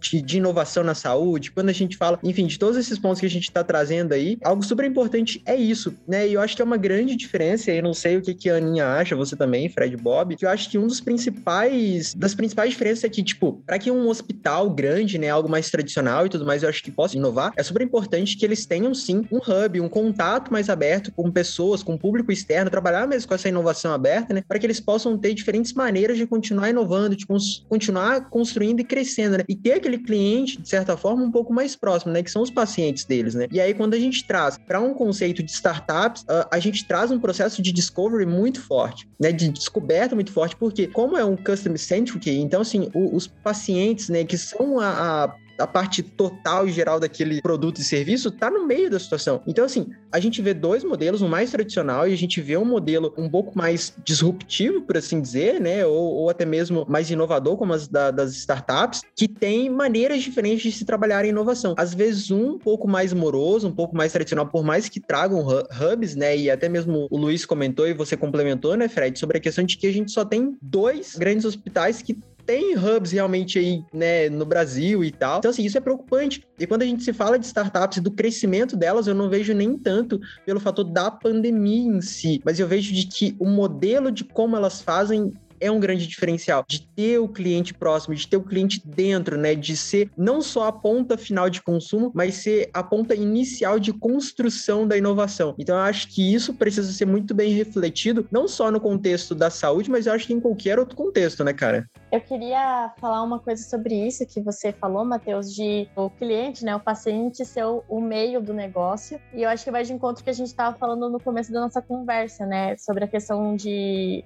de, 0.00 0.36
inovação 0.36 0.82
na 0.82 0.94
saúde, 0.94 1.50
quando 1.50 1.68
a 1.68 1.72
gente 1.72 1.96
fala, 1.96 2.18
enfim, 2.22 2.46
de 2.46 2.58
todos 2.58 2.76
esses 2.76 2.98
pontos 2.98 3.20
que 3.20 3.26
a 3.26 3.30
gente 3.30 3.44
está 3.44 3.62
trazendo 3.62 4.12
aí, 4.12 4.38
algo 4.44 4.62
super 4.62 4.84
importante 4.84 5.42
é 5.46 5.54
isso, 5.54 5.94
né? 6.06 6.26
E 6.26 6.34
eu 6.34 6.40
acho 6.40 6.56
que 6.56 6.62
é 6.62 6.64
uma 6.64 6.76
grande 6.76 7.16
diferença, 7.16 7.70
e 7.70 7.78
eu 7.78 7.82
não 7.82 7.94
sei 7.94 8.16
o 8.16 8.22
que, 8.22 8.34
que 8.34 8.50
a 8.50 8.56
Aninha 8.56 8.86
acha, 8.86 9.14
você 9.14 9.36
também, 9.36 9.68
Fred 9.68 9.96
Bob, 9.96 10.36
que 10.36 10.44
eu 10.44 10.50
acho 10.50 10.70
que 10.70 10.78
um 10.78 10.86
dos 10.86 11.00
principais, 11.00 12.14
das 12.14 12.34
principais 12.34 12.70
diferenças 12.70 13.04
é 13.04 13.08
que, 13.08 13.22
tipo, 13.22 13.62
para 13.66 13.78
que 13.78 13.90
um 13.90 14.08
hospital 14.08 14.70
grande, 14.70 15.18
né, 15.18 15.28
algo 15.28 15.48
mais 15.48 15.70
tradicional 15.70 16.26
e 16.26 16.28
tudo 16.28 16.46
mais, 16.46 16.62
eu 16.62 16.68
acho 16.68 16.82
que 16.82 16.90
possa 16.90 17.16
inovar, 17.16 17.52
é 17.56 17.62
super 17.62 17.82
importante 17.82 18.36
que 18.36 18.44
eles 18.44 18.66
tenham 18.66 18.94
sim 18.94 19.26
um 19.30 19.38
hub, 19.38 19.80
um 19.80 19.88
contato 19.88 20.52
mais 20.52 20.68
aberto 20.68 21.12
com 21.12 21.30
pessoas, 21.30 21.82
com 21.82 21.96
público 21.96 22.32
externo, 22.32 22.70
trabalhar 22.70 23.06
mesmo 23.06 23.28
com 23.28 23.34
essa 23.34 23.48
inovação 23.48 23.81
aberta, 23.90 24.32
né? 24.32 24.42
Para 24.46 24.58
que 24.58 24.66
eles 24.66 24.78
possam 24.78 25.18
ter 25.18 25.34
diferentes 25.34 25.72
maneiras 25.72 26.16
de 26.16 26.26
continuar 26.26 26.70
inovando, 26.70 27.16
de 27.16 27.26
cons 27.26 27.64
continuar 27.68 28.28
construindo 28.28 28.80
e 28.80 28.84
crescendo, 28.84 29.38
né? 29.38 29.44
E 29.48 29.56
ter 29.56 29.72
aquele 29.72 29.98
cliente, 29.98 30.60
de 30.60 30.68
certa 30.68 30.96
forma, 30.96 31.24
um 31.24 31.30
pouco 31.30 31.52
mais 31.52 31.74
próximo, 31.74 32.12
né? 32.12 32.22
Que 32.22 32.30
são 32.30 32.42
os 32.42 32.50
pacientes 32.50 33.04
deles, 33.04 33.34
né? 33.34 33.48
E 33.50 33.60
aí, 33.60 33.74
quando 33.74 33.94
a 33.94 33.98
gente 33.98 34.24
traz 34.26 34.58
para 34.58 34.80
um 34.80 34.94
conceito 34.94 35.42
de 35.42 35.50
startups, 35.50 36.22
uh, 36.22 36.46
a 36.50 36.58
gente 36.58 36.86
traz 36.86 37.10
um 37.10 37.18
processo 37.18 37.62
de 37.62 37.72
discovery 37.72 38.26
muito 38.26 38.60
forte, 38.60 39.08
né? 39.18 39.32
De 39.32 39.48
descoberta 39.48 40.14
muito 40.14 40.32
forte, 40.32 40.54
porque 40.56 40.86
como 40.86 41.16
é 41.16 41.24
um 41.24 41.36
customer 41.36 41.78
centric, 41.78 42.30
então, 42.30 42.60
assim, 42.60 42.88
o, 42.94 43.16
os 43.16 43.26
pacientes, 43.26 44.08
né? 44.08 44.24
Que 44.24 44.38
são 44.38 44.78
a, 44.78 45.24
a 45.24 45.36
a 45.58 45.66
parte 45.66 46.02
total 46.02 46.66
e 46.66 46.72
geral 46.72 46.98
daquele 46.98 47.40
produto 47.40 47.78
e 47.78 47.84
serviço 47.84 48.28
está 48.28 48.50
no 48.50 48.66
meio 48.66 48.90
da 48.90 48.98
situação. 48.98 49.42
Então, 49.46 49.64
assim, 49.64 49.88
a 50.10 50.18
gente 50.18 50.40
vê 50.42 50.54
dois 50.54 50.84
modelos, 50.84 51.22
um 51.22 51.28
mais 51.28 51.50
tradicional 51.50 52.08
e 52.08 52.12
a 52.12 52.16
gente 52.16 52.40
vê 52.40 52.56
um 52.56 52.64
modelo 52.64 53.14
um 53.16 53.28
pouco 53.28 53.56
mais 53.56 53.94
disruptivo, 54.04 54.82
por 54.82 54.96
assim 54.96 55.20
dizer, 55.20 55.60
né? 55.60 55.86
Ou, 55.86 55.94
ou 55.94 56.30
até 56.30 56.44
mesmo 56.44 56.84
mais 56.88 57.10
inovador, 57.10 57.56
como 57.56 57.72
as 57.72 57.88
da, 57.88 58.10
das 58.10 58.32
startups, 58.34 59.02
que 59.14 59.28
tem 59.28 59.68
maneiras 59.70 60.22
diferentes 60.22 60.62
de 60.62 60.78
se 60.78 60.84
trabalhar 60.84 61.24
em 61.24 61.28
inovação. 61.28 61.74
Às 61.76 61.94
vezes, 61.94 62.30
um 62.30 62.58
pouco 62.58 62.88
mais 62.88 63.12
moroso, 63.12 63.68
um 63.68 63.74
pouco 63.74 63.96
mais 63.96 64.12
tradicional, 64.12 64.46
por 64.46 64.64
mais 64.64 64.88
que 64.88 65.00
tragam 65.00 65.46
hubs, 65.46 66.14
né? 66.14 66.36
E 66.36 66.50
até 66.50 66.68
mesmo 66.68 67.06
o 67.10 67.16
Luiz 67.16 67.44
comentou 67.44 67.86
e 67.86 67.94
você 67.94 68.16
complementou, 68.16 68.76
né, 68.76 68.88
Fred, 68.88 69.18
sobre 69.18 69.38
a 69.38 69.40
questão 69.40 69.64
de 69.64 69.76
que 69.76 69.86
a 69.86 69.92
gente 69.92 70.10
só 70.10 70.24
tem 70.24 70.56
dois 70.60 71.16
grandes 71.16 71.44
hospitais 71.44 72.02
que 72.02 72.16
tem 72.46 72.76
hubs 72.76 73.12
realmente 73.12 73.58
aí, 73.58 73.84
né, 73.92 74.28
no 74.28 74.44
Brasil 74.44 75.04
e 75.04 75.10
tal. 75.10 75.38
Então, 75.38 75.50
assim, 75.50 75.64
isso 75.64 75.78
é 75.78 75.80
preocupante. 75.80 76.44
E 76.58 76.66
quando 76.66 76.82
a 76.82 76.86
gente 76.86 77.02
se 77.02 77.12
fala 77.12 77.38
de 77.38 77.46
startups 77.46 77.98
e 77.98 78.00
do 78.00 78.10
crescimento 78.10 78.76
delas, 78.76 79.06
eu 79.06 79.14
não 79.14 79.28
vejo 79.28 79.54
nem 79.54 79.76
tanto 79.78 80.20
pelo 80.44 80.60
fator 80.60 80.84
da 80.84 81.10
pandemia 81.10 81.96
em 81.96 82.00
si, 82.00 82.40
mas 82.44 82.58
eu 82.58 82.66
vejo 82.66 82.92
de 82.92 83.06
que 83.06 83.36
o 83.38 83.46
modelo 83.46 84.10
de 84.10 84.24
como 84.24 84.56
elas 84.56 84.80
fazem 84.80 85.32
é 85.62 85.70
um 85.70 85.78
grande 85.78 86.08
diferencial 86.08 86.64
de 86.68 86.82
ter 86.88 87.18
o 87.20 87.28
cliente 87.28 87.72
próximo, 87.72 88.16
de 88.16 88.26
ter 88.26 88.36
o 88.36 88.42
cliente 88.42 88.82
dentro, 88.84 89.38
né? 89.38 89.54
De 89.54 89.76
ser 89.76 90.10
não 90.18 90.42
só 90.42 90.66
a 90.66 90.72
ponta 90.72 91.16
final 91.16 91.48
de 91.48 91.62
consumo, 91.62 92.10
mas 92.12 92.34
ser 92.34 92.68
a 92.74 92.82
ponta 92.82 93.14
inicial 93.14 93.78
de 93.78 93.92
construção 93.92 94.88
da 94.88 94.98
inovação. 94.98 95.54
Então, 95.56 95.76
eu 95.76 95.82
acho 95.82 96.08
que 96.08 96.34
isso 96.34 96.52
precisa 96.52 96.90
ser 96.90 97.06
muito 97.06 97.32
bem 97.32 97.52
refletido, 97.52 98.26
não 98.28 98.48
só 98.48 98.72
no 98.72 98.80
contexto 98.80 99.36
da 99.36 99.50
saúde, 99.50 99.88
mas 99.88 100.06
eu 100.06 100.12
acho 100.12 100.26
que 100.26 100.34
em 100.34 100.40
qualquer 100.40 100.80
outro 100.80 100.96
contexto, 100.96 101.44
né, 101.44 101.52
cara? 101.52 101.88
Eu 102.12 102.20
queria 102.20 102.92
falar 102.98 103.22
uma 103.22 103.38
coisa 103.38 103.62
sobre 103.62 103.94
isso 103.94 104.26
que 104.26 104.38
você 104.38 104.70
falou, 104.70 105.02
Matheus, 105.02 105.54
de 105.54 105.88
o 105.96 106.10
cliente, 106.10 106.62
né, 106.62 106.76
o 106.76 106.78
paciente 106.78 107.42
ser 107.42 107.64
o, 107.64 108.00
meio 108.02 108.38
do 108.38 108.52
negócio. 108.52 109.18
E 109.32 109.42
eu 109.42 109.48
acho 109.48 109.64
que 109.64 109.70
vai 109.70 109.82
de 109.82 109.94
encontro 109.94 110.22
que 110.22 110.28
a 110.28 110.34
gente 110.34 110.48
estava 110.48 110.76
falando 110.76 111.08
no 111.08 111.18
começo 111.18 111.50
da 111.50 111.62
nossa 111.62 111.80
conversa, 111.80 112.44
né, 112.44 112.76
sobre 112.76 113.04
a 113.04 113.08
questão 113.08 113.56
de 113.56 114.22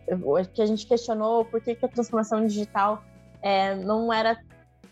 que 0.53 0.63
a 0.63 0.67
gente 0.67 0.85
questionou 0.85 1.45
por 1.45 1.61
que, 1.61 1.77
que 1.77 1.87
a 1.87 1.89
transformação 1.89 2.45
digital 2.45 3.05
é, 3.41 3.77
não 3.77 4.13
era 4.13 4.37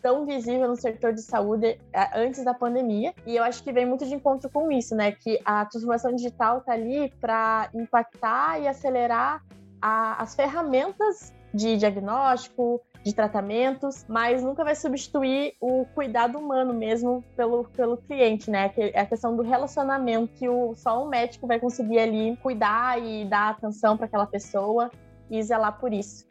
tão 0.00 0.24
visível 0.24 0.68
no 0.68 0.76
setor 0.76 1.12
de 1.12 1.22
saúde 1.22 1.76
é, 1.92 2.20
antes 2.20 2.44
da 2.44 2.54
pandemia. 2.54 3.12
E 3.26 3.34
eu 3.34 3.42
acho 3.42 3.60
que 3.64 3.72
vem 3.72 3.86
muito 3.86 4.06
de 4.06 4.14
encontro 4.14 4.48
com 4.48 4.70
isso, 4.70 4.94
né? 4.94 5.10
Que 5.10 5.40
a 5.44 5.64
transformação 5.66 6.14
digital 6.14 6.58
está 6.58 6.74
ali 6.74 7.12
para 7.20 7.70
impactar 7.74 8.60
e 8.60 8.68
acelerar 8.68 9.42
a, 9.82 10.22
as 10.22 10.36
ferramentas 10.36 11.32
de 11.54 11.76
diagnóstico, 11.76 12.82
de 13.04 13.14
tratamentos, 13.14 14.04
mas 14.08 14.42
nunca 14.42 14.64
vai 14.64 14.74
substituir 14.74 15.54
o 15.60 15.84
cuidado 15.94 16.38
humano 16.38 16.74
mesmo 16.74 17.22
pelo, 17.36 17.64
pelo 17.64 17.96
cliente, 17.98 18.50
né? 18.50 18.72
É 18.76 19.00
a 19.00 19.06
questão 19.06 19.36
do 19.36 19.42
relacionamento 19.42 20.32
que 20.34 20.48
o, 20.48 20.74
só 20.74 21.04
um 21.04 21.08
médico 21.08 21.46
vai 21.46 21.60
conseguir 21.60 21.98
ali 21.98 22.36
cuidar 22.38 23.00
e 23.00 23.24
dar 23.26 23.50
atenção 23.50 23.96
para 23.96 24.06
aquela 24.06 24.26
pessoa 24.26 24.90
e 25.30 25.42
zelar 25.42 25.78
por 25.78 25.92
isso. 25.92 26.26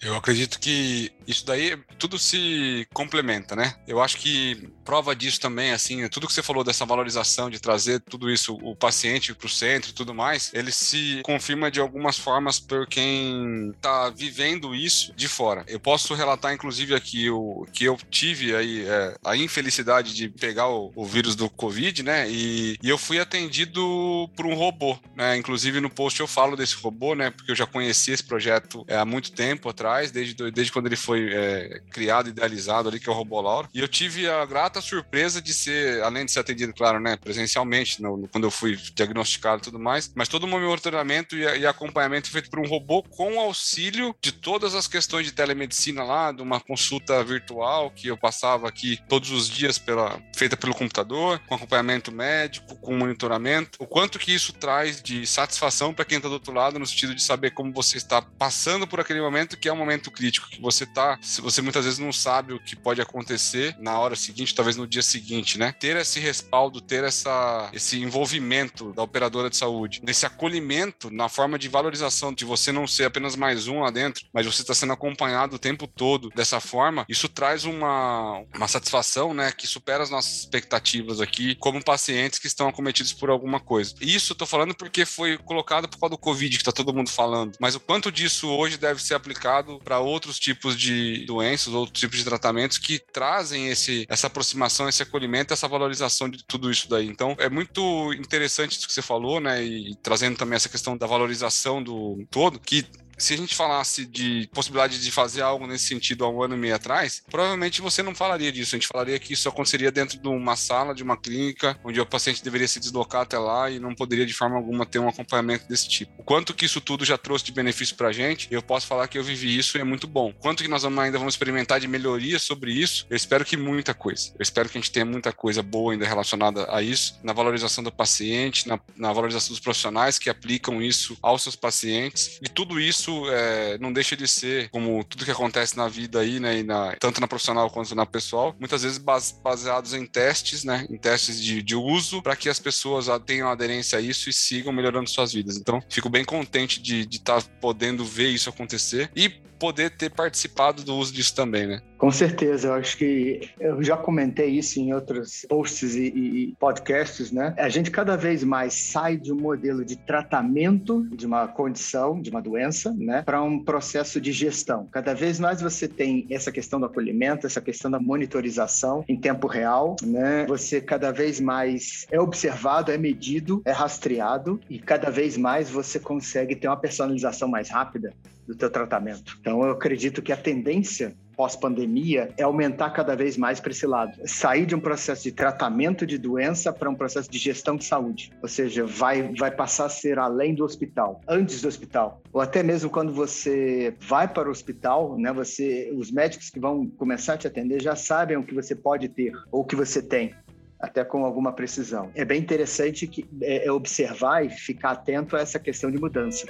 Eu 0.00 0.16
acredito 0.16 0.58
que 0.58 1.12
isso 1.26 1.44
daí 1.44 1.76
tudo 1.98 2.18
se 2.18 2.86
complementa, 2.92 3.56
né? 3.56 3.74
Eu 3.86 4.00
acho 4.02 4.16
que 4.18 4.68
prova 4.84 5.16
disso 5.16 5.40
também, 5.40 5.72
assim, 5.72 6.06
tudo 6.08 6.26
que 6.26 6.32
você 6.32 6.42
falou 6.42 6.62
dessa 6.62 6.84
valorização 6.84 7.48
de 7.48 7.58
trazer 7.58 8.00
tudo 8.00 8.30
isso, 8.30 8.54
o 8.62 8.76
paciente 8.76 9.34
para 9.34 9.46
o 9.46 9.50
centro 9.50 9.90
e 9.90 9.94
tudo 9.94 10.14
mais, 10.14 10.50
ele 10.52 10.70
se 10.70 11.20
confirma 11.24 11.70
de 11.70 11.80
algumas 11.80 12.18
formas 12.18 12.60
por 12.60 12.86
quem 12.86 13.70
está 13.70 14.10
vivendo 14.10 14.74
isso 14.74 15.12
de 15.14 15.26
fora. 15.26 15.64
Eu 15.66 15.80
posso 15.80 16.14
relatar, 16.14 16.52
inclusive, 16.52 16.94
aqui 16.94 17.30
o 17.30 17.66
que 17.72 17.84
eu 17.84 17.96
tive 18.10 18.54
aí 18.54 18.84
é, 18.86 19.16
a 19.24 19.36
infelicidade 19.36 20.14
de 20.14 20.28
pegar 20.28 20.68
o, 20.68 20.92
o, 20.94 21.04
vírus 21.06 21.34
do 21.34 21.48
Covid, 21.48 22.02
né? 22.02 22.30
E, 22.30 22.78
e 22.82 22.88
eu 22.88 22.98
fui 22.98 23.18
atendido 23.18 24.30
por 24.36 24.46
um 24.46 24.54
robô, 24.54 24.98
né? 25.16 25.36
Inclusive 25.36 25.80
no 25.80 25.90
post 25.90 26.20
eu 26.20 26.26
falo 26.26 26.56
desse 26.56 26.76
robô, 26.76 27.14
né? 27.14 27.30
Porque 27.30 27.50
eu 27.50 27.56
já 27.56 27.66
conheci 27.66 28.12
esse 28.12 28.22
projeto 28.22 28.84
é, 28.86 28.96
há 28.96 29.04
muito 29.04 29.32
tempo 29.34 29.68
atrás, 29.68 30.10
desde, 30.10 30.50
desde 30.50 30.72
quando 30.72 30.86
ele 30.86 30.96
foi 30.96 31.30
é, 31.32 31.80
criado, 31.90 32.28
idealizado 32.28 32.88
ali, 32.88 33.00
que 33.00 33.08
é 33.08 33.12
o 33.12 33.14
Robô 33.14 33.40
Laura. 33.40 33.68
E 33.74 33.80
eu 33.80 33.88
tive 33.88 34.28
a 34.28 34.44
grata 34.44 34.80
surpresa 34.80 35.40
de 35.42 35.52
ser, 35.52 36.02
além 36.02 36.24
de 36.24 36.32
ser 36.32 36.40
atendido, 36.40 36.72
claro, 36.72 37.00
né, 37.00 37.16
presencialmente, 37.16 38.00
no, 38.02 38.16
no, 38.16 38.28
quando 38.28 38.44
eu 38.44 38.50
fui 38.50 38.76
diagnosticado 38.94 39.62
e 39.62 39.64
tudo 39.64 39.78
mais, 39.78 40.12
mas 40.14 40.28
todo 40.28 40.44
o 40.44 40.46
meu 40.46 40.60
monitoramento 40.60 41.36
e, 41.36 41.42
e, 41.42 41.66
acompanhamento 41.66 42.30
feito 42.30 42.50
por 42.50 42.58
um 42.58 42.66
robô 42.66 43.02
com 43.02 43.40
auxílio 43.40 44.14
de 44.20 44.32
todas 44.32 44.74
as 44.74 44.86
questões 44.86 45.26
de 45.26 45.32
telemedicina 45.32 46.04
lá, 46.04 46.32
de 46.32 46.42
uma 46.42 46.60
consulta 46.60 47.22
virtual 47.24 47.90
que 47.90 48.08
eu 48.08 48.16
passava 48.16 48.68
aqui 48.68 48.98
todos 49.08 49.30
os 49.30 49.48
dias 49.48 49.78
pela, 49.78 50.20
feita 50.36 50.56
pelo 50.56 50.74
computador, 50.74 51.40
com 51.46 51.54
acompanhamento 51.54 52.12
médico, 52.12 52.76
com 52.76 52.96
monitoramento. 52.96 53.78
O 53.80 53.86
quanto 53.86 54.18
que 54.18 54.32
isso 54.32 54.52
traz 54.52 55.02
de 55.02 55.26
satisfação 55.26 55.92
para 55.92 56.04
quem 56.04 56.16
está 56.16 56.28
do 56.28 56.34
outro 56.34 56.52
lado, 56.52 56.78
no 56.78 56.86
sentido 56.86 57.14
de 57.14 57.22
saber 57.22 57.50
como 57.50 57.72
você 57.72 57.96
está 57.96 58.22
passando 58.22 58.86
por 58.86 59.00
aquele 59.00 59.20
momento 59.24 59.56
que 59.56 59.68
é 59.68 59.72
um 59.72 59.76
momento 59.76 60.10
crítico, 60.10 60.48
que 60.48 60.60
você 60.60 60.86
tá, 60.86 61.18
se 61.20 61.40
você 61.40 61.60
muitas 61.62 61.84
vezes 61.84 61.98
não 61.98 62.12
sabe 62.12 62.52
o 62.52 62.60
que 62.60 62.76
pode 62.76 63.00
acontecer 63.00 63.76
na 63.78 63.98
hora 63.98 64.16
seguinte, 64.16 64.54
talvez 64.54 64.76
no 64.76 64.86
dia 64.86 65.02
seguinte, 65.02 65.58
né? 65.58 65.72
Ter 65.72 65.96
esse 65.96 66.20
respaldo, 66.20 66.80
ter 66.80 67.04
essa, 67.04 67.70
esse 67.72 68.00
envolvimento 68.00 68.92
da 68.92 69.02
operadora 69.02 69.50
de 69.50 69.56
saúde, 69.56 70.00
nesse 70.02 70.26
acolhimento 70.26 71.10
na 71.10 71.28
forma 71.28 71.58
de 71.58 71.68
valorização 71.68 72.32
de 72.32 72.44
você 72.44 72.72
não 72.72 72.86
ser 72.86 73.04
apenas 73.04 73.36
mais 73.36 73.66
um 73.68 73.80
lá 73.80 73.90
dentro, 73.90 74.24
mas 74.32 74.46
você 74.46 74.62
está 74.62 74.74
sendo 74.74 74.92
acompanhado 74.92 75.56
o 75.56 75.58
tempo 75.58 75.86
todo 75.86 76.28
dessa 76.30 76.60
forma, 76.60 77.04
isso 77.08 77.28
traz 77.28 77.64
uma, 77.64 78.42
uma 78.54 78.68
satisfação, 78.68 79.34
né, 79.34 79.52
que 79.52 79.66
supera 79.66 80.02
as 80.02 80.10
nossas 80.10 80.40
expectativas 80.40 81.20
aqui 81.20 81.54
como 81.56 81.82
pacientes 81.82 82.38
que 82.38 82.46
estão 82.46 82.68
acometidos 82.68 83.12
por 83.12 83.30
alguma 83.30 83.60
coisa. 83.60 83.94
Isso 84.00 84.32
eu 84.32 84.36
tô 84.36 84.46
falando 84.46 84.74
porque 84.74 85.04
foi 85.04 85.38
colocado 85.38 85.88
por 85.88 85.98
causa 85.98 86.10
do 86.10 86.18
Covid, 86.18 86.58
que 86.58 86.64
tá 86.64 86.72
todo 86.72 86.94
mundo 86.94 87.10
falando, 87.10 87.56
mas 87.60 87.74
o 87.74 87.80
quanto 87.80 88.10
disso 88.10 88.48
hoje 88.48 88.76
deve 88.76 89.02
ser 89.04 89.14
aplicado 89.14 89.78
para 89.84 89.98
outros 89.98 90.38
tipos 90.38 90.76
de 90.76 91.24
doenças, 91.26 91.72
outros 91.72 92.00
tipos 92.00 92.18
de 92.18 92.24
tratamentos 92.24 92.78
que 92.78 92.98
trazem 92.98 93.68
esse, 93.68 94.06
essa 94.08 94.26
aproximação, 94.26 94.88
esse 94.88 95.02
acolhimento, 95.02 95.52
essa 95.52 95.68
valorização 95.68 96.28
de 96.28 96.44
tudo 96.44 96.70
isso 96.70 96.88
daí. 96.88 97.06
Então, 97.06 97.36
é 97.38 97.48
muito 97.48 98.12
interessante 98.14 98.78
isso 98.78 98.86
que 98.86 98.92
você 98.92 99.02
falou, 99.02 99.40
né? 99.40 99.62
E 99.62 99.94
trazendo 99.96 100.36
também 100.36 100.56
essa 100.56 100.68
questão 100.68 100.96
da 100.96 101.06
valorização 101.06 101.82
do 101.82 102.24
todo, 102.30 102.58
que 102.58 102.84
se 103.16 103.34
a 103.34 103.36
gente 103.36 103.54
falasse 103.54 104.04
de 104.06 104.48
possibilidade 104.52 105.00
de 105.00 105.10
fazer 105.10 105.42
algo 105.42 105.66
nesse 105.66 105.86
sentido 105.86 106.24
há 106.24 106.30
um 106.30 106.42
ano 106.42 106.54
e 106.54 106.58
meio 106.58 106.74
atrás, 106.74 107.22
provavelmente 107.30 107.80
você 107.80 108.02
não 108.02 108.14
falaria 108.14 108.50
disso. 108.50 108.74
A 108.74 108.78
gente 108.78 108.88
falaria 108.88 109.18
que 109.18 109.32
isso 109.32 109.48
aconteceria 109.48 109.90
dentro 109.90 110.18
de 110.18 110.28
uma 110.28 110.56
sala, 110.56 110.94
de 110.94 111.02
uma 111.02 111.16
clínica, 111.16 111.78
onde 111.84 112.00
o 112.00 112.06
paciente 112.06 112.42
deveria 112.42 112.68
se 112.68 112.80
deslocar 112.80 113.22
até 113.22 113.38
lá 113.38 113.70
e 113.70 113.78
não 113.78 113.94
poderia 113.94 114.26
de 114.26 114.32
forma 114.32 114.56
alguma 114.56 114.86
ter 114.86 114.98
um 114.98 115.08
acompanhamento 115.08 115.68
desse 115.68 115.88
tipo. 115.88 116.12
O 116.18 116.24
quanto 116.24 116.54
que 116.54 116.64
isso 116.64 116.80
tudo 116.80 117.04
já 117.04 117.18
trouxe 117.18 117.44
de 117.44 117.52
benefício 117.52 117.96
para 117.96 118.08
a 118.08 118.12
gente, 118.12 118.48
eu 118.50 118.62
posso 118.62 118.86
falar 118.86 119.08
que 119.08 119.18
eu 119.18 119.24
vivi 119.24 119.56
isso 119.56 119.76
e 119.76 119.80
é 119.80 119.84
muito 119.84 120.06
bom. 120.06 120.32
Quanto 120.40 120.62
que 120.62 120.68
nós 120.68 120.82
vamos, 120.82 120.98
ainda 120.98 121.18
vamos 121.18 121.34
experimentar 121.34 121.80
de 121.80 121.88
melhoria 121.88 122.38
sobre 122.38 122.72
isso, 122.72 123.06
eu 123.10 123.16
espero 123.16 123.44
que 123.44 123.56
muita 123.56 123.94
coisa. 123.94 124.30
Eu 124.38 124.42
espero 124.42 124.68
que 124.68 124.78
a 124.78 124.80
gente 124.80 124.90
tenha 124.90 125.04
muita 125.04 125.32
coisa 125.32 125.62
boa 125.62 125.92
ainda 125.92 126.06
relacionada 126.06 126.66
a 126.70 126.82
isso, 126.82 127.18
na 127.22 127.32
valorização 127.32 127.82
do 127.82 127.92
paciente, 127.92 128.68
na, 128.68 128.78
na 128.96 129.12
valorização 129.12 129.50
dos 129.50 129.60
profissionais 129.60 130.18
que 130.18 130.30
aplicam 130.30 130.82
isso 130.82 131.16
aos 131.22 131.42
seus 131.42 131.56
pacientes. 131.56 132.38
E 132.42 132.48
tudo 132.48 132.80
isso 132.80 133.03
isso 133.04 133.28
é, 133.28 133.76
não 133.78 133.92
deixa 133.92 134.16
de 134.16 134.26
ser, 134.26 134.70
como 134.70 135.04
tudo 135.04 135.24
que 135.24 135.30
acontece 135.30 135.76
na 135.76 135.88
vida 135.88 136.20
aí, 136.20 136.40
né, 136.40 136.62
na, 136.62 136.96
tanto 136.98 137.20
na 137.20 137.28
profissional 137.28 137.68
quanto 137.70 137.94
na 137.94 138.06
pessoal, 138.06 138.54
muitas 138.58 138.82
vezes 138.82 138.98
baseados 138.98 139.92
em 139.92 140.06
testes, 140.06 140.64
né, 140.64 140.86
em 140.88 140.96
testes 140.96 141.40
de, 141.40 141.62
de 141.62 141.76
uso, 141.76 142.22
para 142.22 142.34
que 142.34 142.48
as 142.48 142.58
pessoas 142.58 143.06
tenham 143.26 143.48
aderência 143.48 143.98
a 143.98 144.02
isso 144.02 144.30
e 144.30 144.32
sigam 144.32 144.72
melhorando 144.72 145.08
suas 145.10 145.32
vidas. 145.32 145.58
Então, 145.58 145.82
fico 145.90 146.08
bem 146.08 146.24
contente 146.24 146.80
de 146.80 147.00
estar 147.00 147.42
tá 147.42 147.48
podendo 147.60 148.04
ver 148.04 148.28
isso 148.28 148.48
acontecer 148.48 149.10
e 149.14 149.28
poder 149.64 149.90
ter 149.90 150.10
participado 150.10 150.82
do 150.82 150.94
uso 150.94 151.12
disso 151.12 151.34
também, 151.34 151.66
né? 151.66 151.80
Com 151.96 152.10
certeza, 152.10 152.68
eu 152.68 152.74
acho 152.74 152.98
que 152.98 153.48
eu 153.58 153.82
já 153.82 153.96
comentei 153.96 154.50
isso 154.50 154.78
em 154.78 154.92
outros 154.92 155.46
posts 155.48 155.94
e, 155.94 156.08
e, 156.08 156.54
podcasts, 156.60 157.32
né? 157.32 157.54
A 157.56 157.70
gente 157.70 157.90
cada 157.90 158.14
vez 158.14 158.44
mais 158.44 158.74
sai 158.74 159.16
de 159.16 159.32
um 159.32 159.36
modelo 159.36 159.82
de 159.82 159.96
tratamento 159.96 161.08
de 161.16 161.24
uma 161.24 161.48
condição, 161.48 162.20
de 162.20 162.28
uma 162.28 162.42
doença, 162.42 162.93
né, 162.96 163.22
para 163.22 163.42
um 163.42 163.62
processo 163.62 164.20
de 164.20 164.32
gestão. 164.32 164.86
Cada 164.90 165.14
vez 165.14 165.38
mais 165.38 165.60
você 165.60 165.88
tem 165.88 166.26
essa 166.30 166.50
questão 166.50 166.80
do 166.80 166.86
acolhimento, 166.86 167.46
essa 167.46 167.60
questão 167.60 167.90
da 167.90 167.98
monitorização 167.98 169.04
em 169.08 169.18
tempo 169.18 169.46
real, 169.46 169.96
né? 170.02 170.46
Você 170.46 170.80
cada 170.80 171.10
vez 171.10 171.40
mais 171.40 172.06
é 172.10 172.20
observado, 172.20 172.90
é 172.90 172.98
medido, 172.98 173.62
é 173.64 173.72
rastreado 173.72 174.60
e 174.68 174.78
cada 174.78 175.10
vez 175.10 175.36
mais 175.36 175.70
você 175.70 175.98
consegue 175.98 176.56
ter 176.56 176.68
uma 176.68 176.76
personalização 176.76 177.48
mais 177.48 177.70
rápida 177.70 178.12
do 178.46 178.54
teu 178.54 178.70
tratamento. 178.70 179.36
Então, 179.40 179.62
eu 179.62 179.70
acredito 179.70 180.22
que 180.22 180.32
a 180.32 180.36
tendência 180.36 181.14
pós-pandemia 181.36 182.30
é 182.36 182.42
aumentar 182.42 182.90
cada 182.90 183.14
vez 183.14 183.36
mais 183.36 183.60
para 183.60 183.70
esse 183.70 183.86
lado. 183.86 184.18
Sair 184.26 184.66
de 184.66 184.74
um 184.74 184.80
processo 184.80 185.24
de 185.24 185.32
tratamento 185.32 186.06
de 186.06 186.18
doença 186.18 186.72
para 186.72 186.88
um 186.88 186.94
processo 186.94 187.30
de 187.30 187.38
gestão 187.38 187.76
de 187.76 187.84
saúde. 187.84 188.30
Ou 188.42 188.48
seja, 188.48 188.84
vai, 188.84 189.32
vai 189.34 189.50
passar 189.50 189.86
a 189.86 189.88
ser 189.88 190.18
além 190.18 190.54
do 190.54 190.64
hospital, 190.64 191.20
antes 191.28 191.62
do 191.62 191.68
hospital. 191.68 192.22
Ou 192.32 192.40
até 192.40 192.62
mesmo 192.62 192.90
quando 192.90 193.12
você 193.12 193.94
vai 194.00 194.28
para 194.28 194.48
o 194.48 194.50
hospital, 194.50 195.18
né, 195.18 195.32
você, 195.32 195.92
os 195.96 196.10
médicos 196.10 196.50
que 196.50 196.60
vão 196.60 196.86
começar 196.86 197.34
a 197.34 197.38
te 197.38 197.46
atender 197.46 197.82
já 197.82 197.96
sabem 197.96 198.36
o 198.36 198.44
que 198.44 198.54
você 198.54 198.74
pode 198.74 199.08
ter 199.08 199.32
ou 199.50 199.62
o 199.62 199.64
que 199.64 199.76
você 199.76 200.02
tem 200.02 200.34
até 200.80 201.02
com 201.02 201.24
alguma 201.24 201.52
precisão. 201.52 202.10
É 202.14 202.24
bem 202.24 202.40
interessante 202.40 203.06
que, 203.06 203.24
é, 203.40 203.66
é 203.66 203.72
observar 203.72 204.44
e 204.44 204.50
ficar 204.50 204.90
atento 204.90 205.36
a 205.36 205.40
essa 205.40 205.58
questão 205.58 205.90
de 205.90 205.98
mudança. 205.98 206.46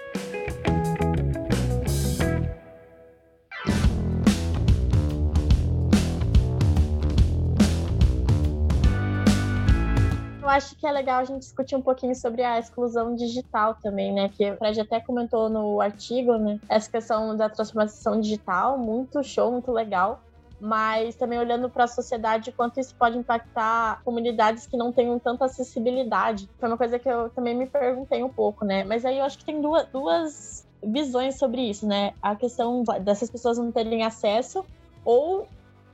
Acho 10.54 10.76
que 10.76 10.86
é 10.86 10.92
legal 10.92 11.20
a 11.20 11.24
gente 11.24 11.40
discutir 11.40 11.76
um 11.76 11.82
pouquinho 11.82 12.14
sobre 12.14 12.42
a 12.42 12.58
exclusão 12.58 13.14
digital 13.14 13.74
também, 13.82 14.12
né? 14.12 14.28
Que 14.28 14.50
o 14.52 14.56
Fred 14.56 14.80
até 14.80 15.00
comentou 15.00 15.48
no 15.48 15.80
artigo, 15.80 16.36
né? 16.36 16.58
Essa 16.68 16.90
questão 16.90 17.36
da 17.36 17.48
transformação 17.48 18.20
digital, 18.20 18.78
muito 18.78 19.22
show, 19.22 19.50
muito 19.50 19.70
legal. 19.72 20.20
mas 20.60 21.14
também 21.16 21.38
olhando 21.38 21.68
para 21.68 21.84
a 21.84 21.86
sociedade, 21.88 22.52
quanto 22.52 22.80
isso 22.80 22.94
pode 22.94 23.18
impactar 23.18 24.00
comunidades 24.02 24.66
que 24.66 24.76
não 24.76 24.92
tenham 24.92 25.18
tanta 25.18 25.44
acessibilidade. 25.44 26.48
Foi 26.58 26.68
uma 26.68 26.78
coisa 26.78 26.98
que 26.98 27.08
eu 27.08 27.28
também 27.30 27.54
me 27.54 27.66
perguntei 27.66 28.22
um 28.22 28.30
pouco, 28.30 28.64
né? 28.64 28.84
Mas 28.84 29.04
aí 29.04 29.18
eu 29.18 29.24
acho 29.24 29.38
que 29.38 29.44
tem 29.44 29.60
duas, 29.60 29.86
duas 29.88 30.66
visões 30.82 31.38
sobre 31.38 31.62
isso, 31.68 31.86
né? 31.86 32.14
A 32.22 32.34
questão 32.34 32.82
dessas 33.02 33.30
pessoas 33.30 33.58
não 33.58 33.70
terem 33.70 34.04
acesso 34.04 34.64
ou 35.04 35.46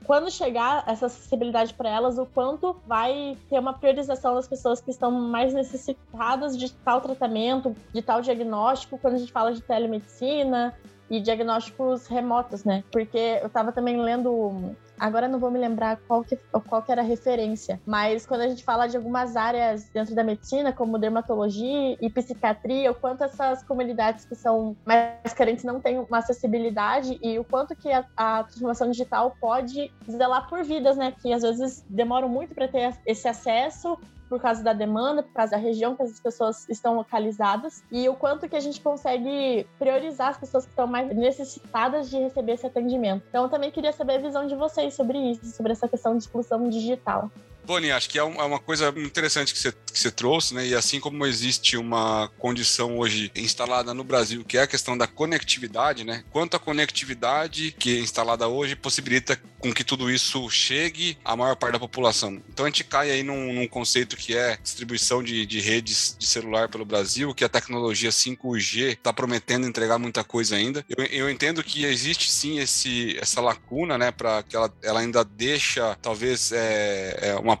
quando 0.05 0.31
chegar 0.31 0.83
essa 0.87 1.05
acessibilidade 1.05 1.73
para 1.73 1.89
elas, 1.89 2.17
o 2.17 2.25
quanto 2.25 2.75
vai 2.87 3.37
ter 3.49 3.59
uma 3.59 3.73
priorização 3.73 4.35
das 4.35 4.47
pessoas 4.47 4.81
que 4.81 4.91
estão 4.91 5.11
mais 5.11 5.53
necessitadas 5.53 6.57
de 6.57 6.71
tal 6.71 7.01
tratamento, 7.01 7.75
de 7.93 8.01
tal 8.01 8.21
diagnóstico, 8.21 8.97
quando 8.97 9.15
a 9.15 9.17
gente 9.17 9.31
fala 9.31 9.53
de 9.53 9.61
telemedicina, 9.61 10.75
e 11.11 11.19
diagnósticos 11.19 12.07
remotos, 12.07 12.63
né? 12.63 12.85
Porque 12.89 13.39
eu 13.41 13.47
estava 13.47 13.73
também 13.73 14.01
lendo 14.01 14.73
agora 14.97 15.27
não 15.27 15.39
vou 15.39 15.49
me 15.49 15.57
lembrar 15.57 15.97
qual 16.07 16.23
que, 16.23 16.37
qual 16.69 16.83
que 16.83 16.91
era 16.91 17.01
a 17.01 17.03
referência, 17.03 17.81
mas 17.87 18.23
quando 18.23 18.41
a 18.41 18.47
gente 18.47 18.63
fala 18.63 18.87
de 18.87 18.95
algumas 18.95 19.35
áreas 19.35 19.89
dentro 19.89 20.13
da 20.13 20.23
medicina, 20.23 20.71
como 20.71 20.99
dermatologia 20.99 21.97
e 21.99 22.07
psiquiatria, 22.07 22.91
o 22.91 22.93
quanto 22.93 23.23
essas 23.23 23.63
comunidades 23.63 24.25
que 24.25 24.35
são 24.35 24.77
mais 24.85 25.33
carentes 25.33 25.63
não 25.63 25.81
têm 25.81 25.97
uma 25.97 26.19
acessibilidade 26.19 27.17
e 27.19 27.39
o 27.39 27.43
quanto 27.43 27.75
que 27.75 27.91
a, 27.91 28.05
a 28.15 28.43
transformação 28.43 28.91
digital 28.91 29.35
pode 29.41 29.91
zelar 30.09 30.47
por 30.47 30.63
vidas, 30.63 30.95
né? 30.95 31.11
Que 31.19 31.33
às 31.33 31.41
vezes 31.41 31.83
demoram 31.89 32.29
muito 32.29 32.53
para 32.53 32.67
ter 32.67 32.93
esse 33.07 33.27
acesso 33.27 33.97
por 34.31 34.39
causa 34.39 34.63
da 34.63 34.71
demanda, 34.71 35.21
por 35.21 35.33
causa 35.33 35.51
da 35.51 35.57
região 35.57 35.93
que 35.93 36.03
as 36.03 36.17
pessoas 36.17 36.65
estão 36.69 36.95
localizadas 36.95 37.83
e 37.91 38.07
o 38.07 38.15
quanto 38.15 38.47
que 38.47 38.55
a 38.55 38.61
gente 38.61 38.79
consegue 38.79 39.67
priorizar 39.77 40.29
as 40.29 40.37
pessoas 40.37 40.63
que 40.63 40.69
estão 40.69 40.87
mais 40.87 41.13
necessitadas 41.13 42.09
de 42.09 42.17
receber 42.17 42.53
esse 42.53 42.65
atendimento. 42.65 43.25
Então, 43.27 43.43
eu 43.43 43.49
também 43.49 43.69
queria 43.69 43.91
saber 43.91 44.13
a 44.13 44.19
visão 44.19 44.47
de 44.47 44.55
vocês 44.55 44.93
sobre 44.93 45.17
isso, 45.17 45.45
sobre 45.47 45.73
essa 45.73 45.85
questão 45.85 46.15
de 46.15 46.23
exclusão 46.23 46.69
digital. 46.69 47.29
Boni, 47.71 47.89
acho 47.89 48.09
que 48.09 48.19
é, 48.19 48.21
é 48.21 48.25
uma 48.25 48.59
coisa 48.59 48.93
interessante 48.97 49.53
que 49.53 49.59
você, 49.59 49.71
que 49.71 49.97
você 49.97 50.11
trouxe, 50.11 50.53
né? 50.53 50.67
E 50.67 50.75
assim 50.75 50.99
como 50.99 51.25
existe 51.25 51.77
uma 51.77 52.29
condição 52.37 52.97
hoje 52.97 53.31
instalada 53.33 53.93
no 53.93 54.03
Brasil, 54.03 54.43
que 54.43 54.57
é 54.57 54.63
a 54.63 54.67
questão 54.67 54.97
da 54.97 55.07
conectividade, 55.07 56.03
né? 56.03 56.21
Quanto 56.31 56.57
a 56.57 56.59
conectividade 56.59 57.73
que 57.79 57.97
é 57.97 58.01
instalada 58.01 58.45
hoje 58.45 58.75
possibilita 58.75 59.39
com 59.57 59.71
que 59.71 59.85
tudo 59.85 60.11
isso 60.11 60.49
chegue 60.49 61.17
à 61.23 61.33
maior 61.33 61.55
parte 61.55 61.73
da 61.73 61.79
população. 61.79 62.41
Então 62.49 62.65
a 62.65 62.67
gente 62.67 62.83
cai 62.83 63.09
aí 63.09 63.23
num, 63.23 63.53
num 63.53 63.67
conceito 63.67 64.17
que 64.17 64.35
é 64.35 64.57
distribuição 64.61 65.23
de, 65.23 65.45
de, 65.45 65.61
redes 65.61 66.15
de 66.19 66.25
celular 66.25 66.67
pelo 66.67 66.83
Brasil, 66.83 67.33
que 67.33 67.45
a 67.45 67.49
tecnologia 67.49 68.09
5G 68.09 68.93
está 68.93 69.13
prometendo 69.13 69.65
entregar 69.67 69.97
muita 69.97 70.25
coisa 70.25 70.57
ainda. 70.57 70.83
Eu, 70.89 71.05
eu, 71.05 71.29
entendo 71.29 71.63
que 71.63 71.85
existe 71.85 72.29
sim 72.29 72.59
esse, 72.59 73.17
essa 73.21 73.39
lacuna, 73.39 73.97
né? 73.97 74.11
Para 74.11 74.43
que 74.43 74.55
ela, 74.55 74.73
ela 74.81 74.99
ainda 74.99 75.23
deixa 75.23 75.95
talvez 76.01 76.51
é, 76.51 77.17
é 77.21 77.35
uma 77.35 77.60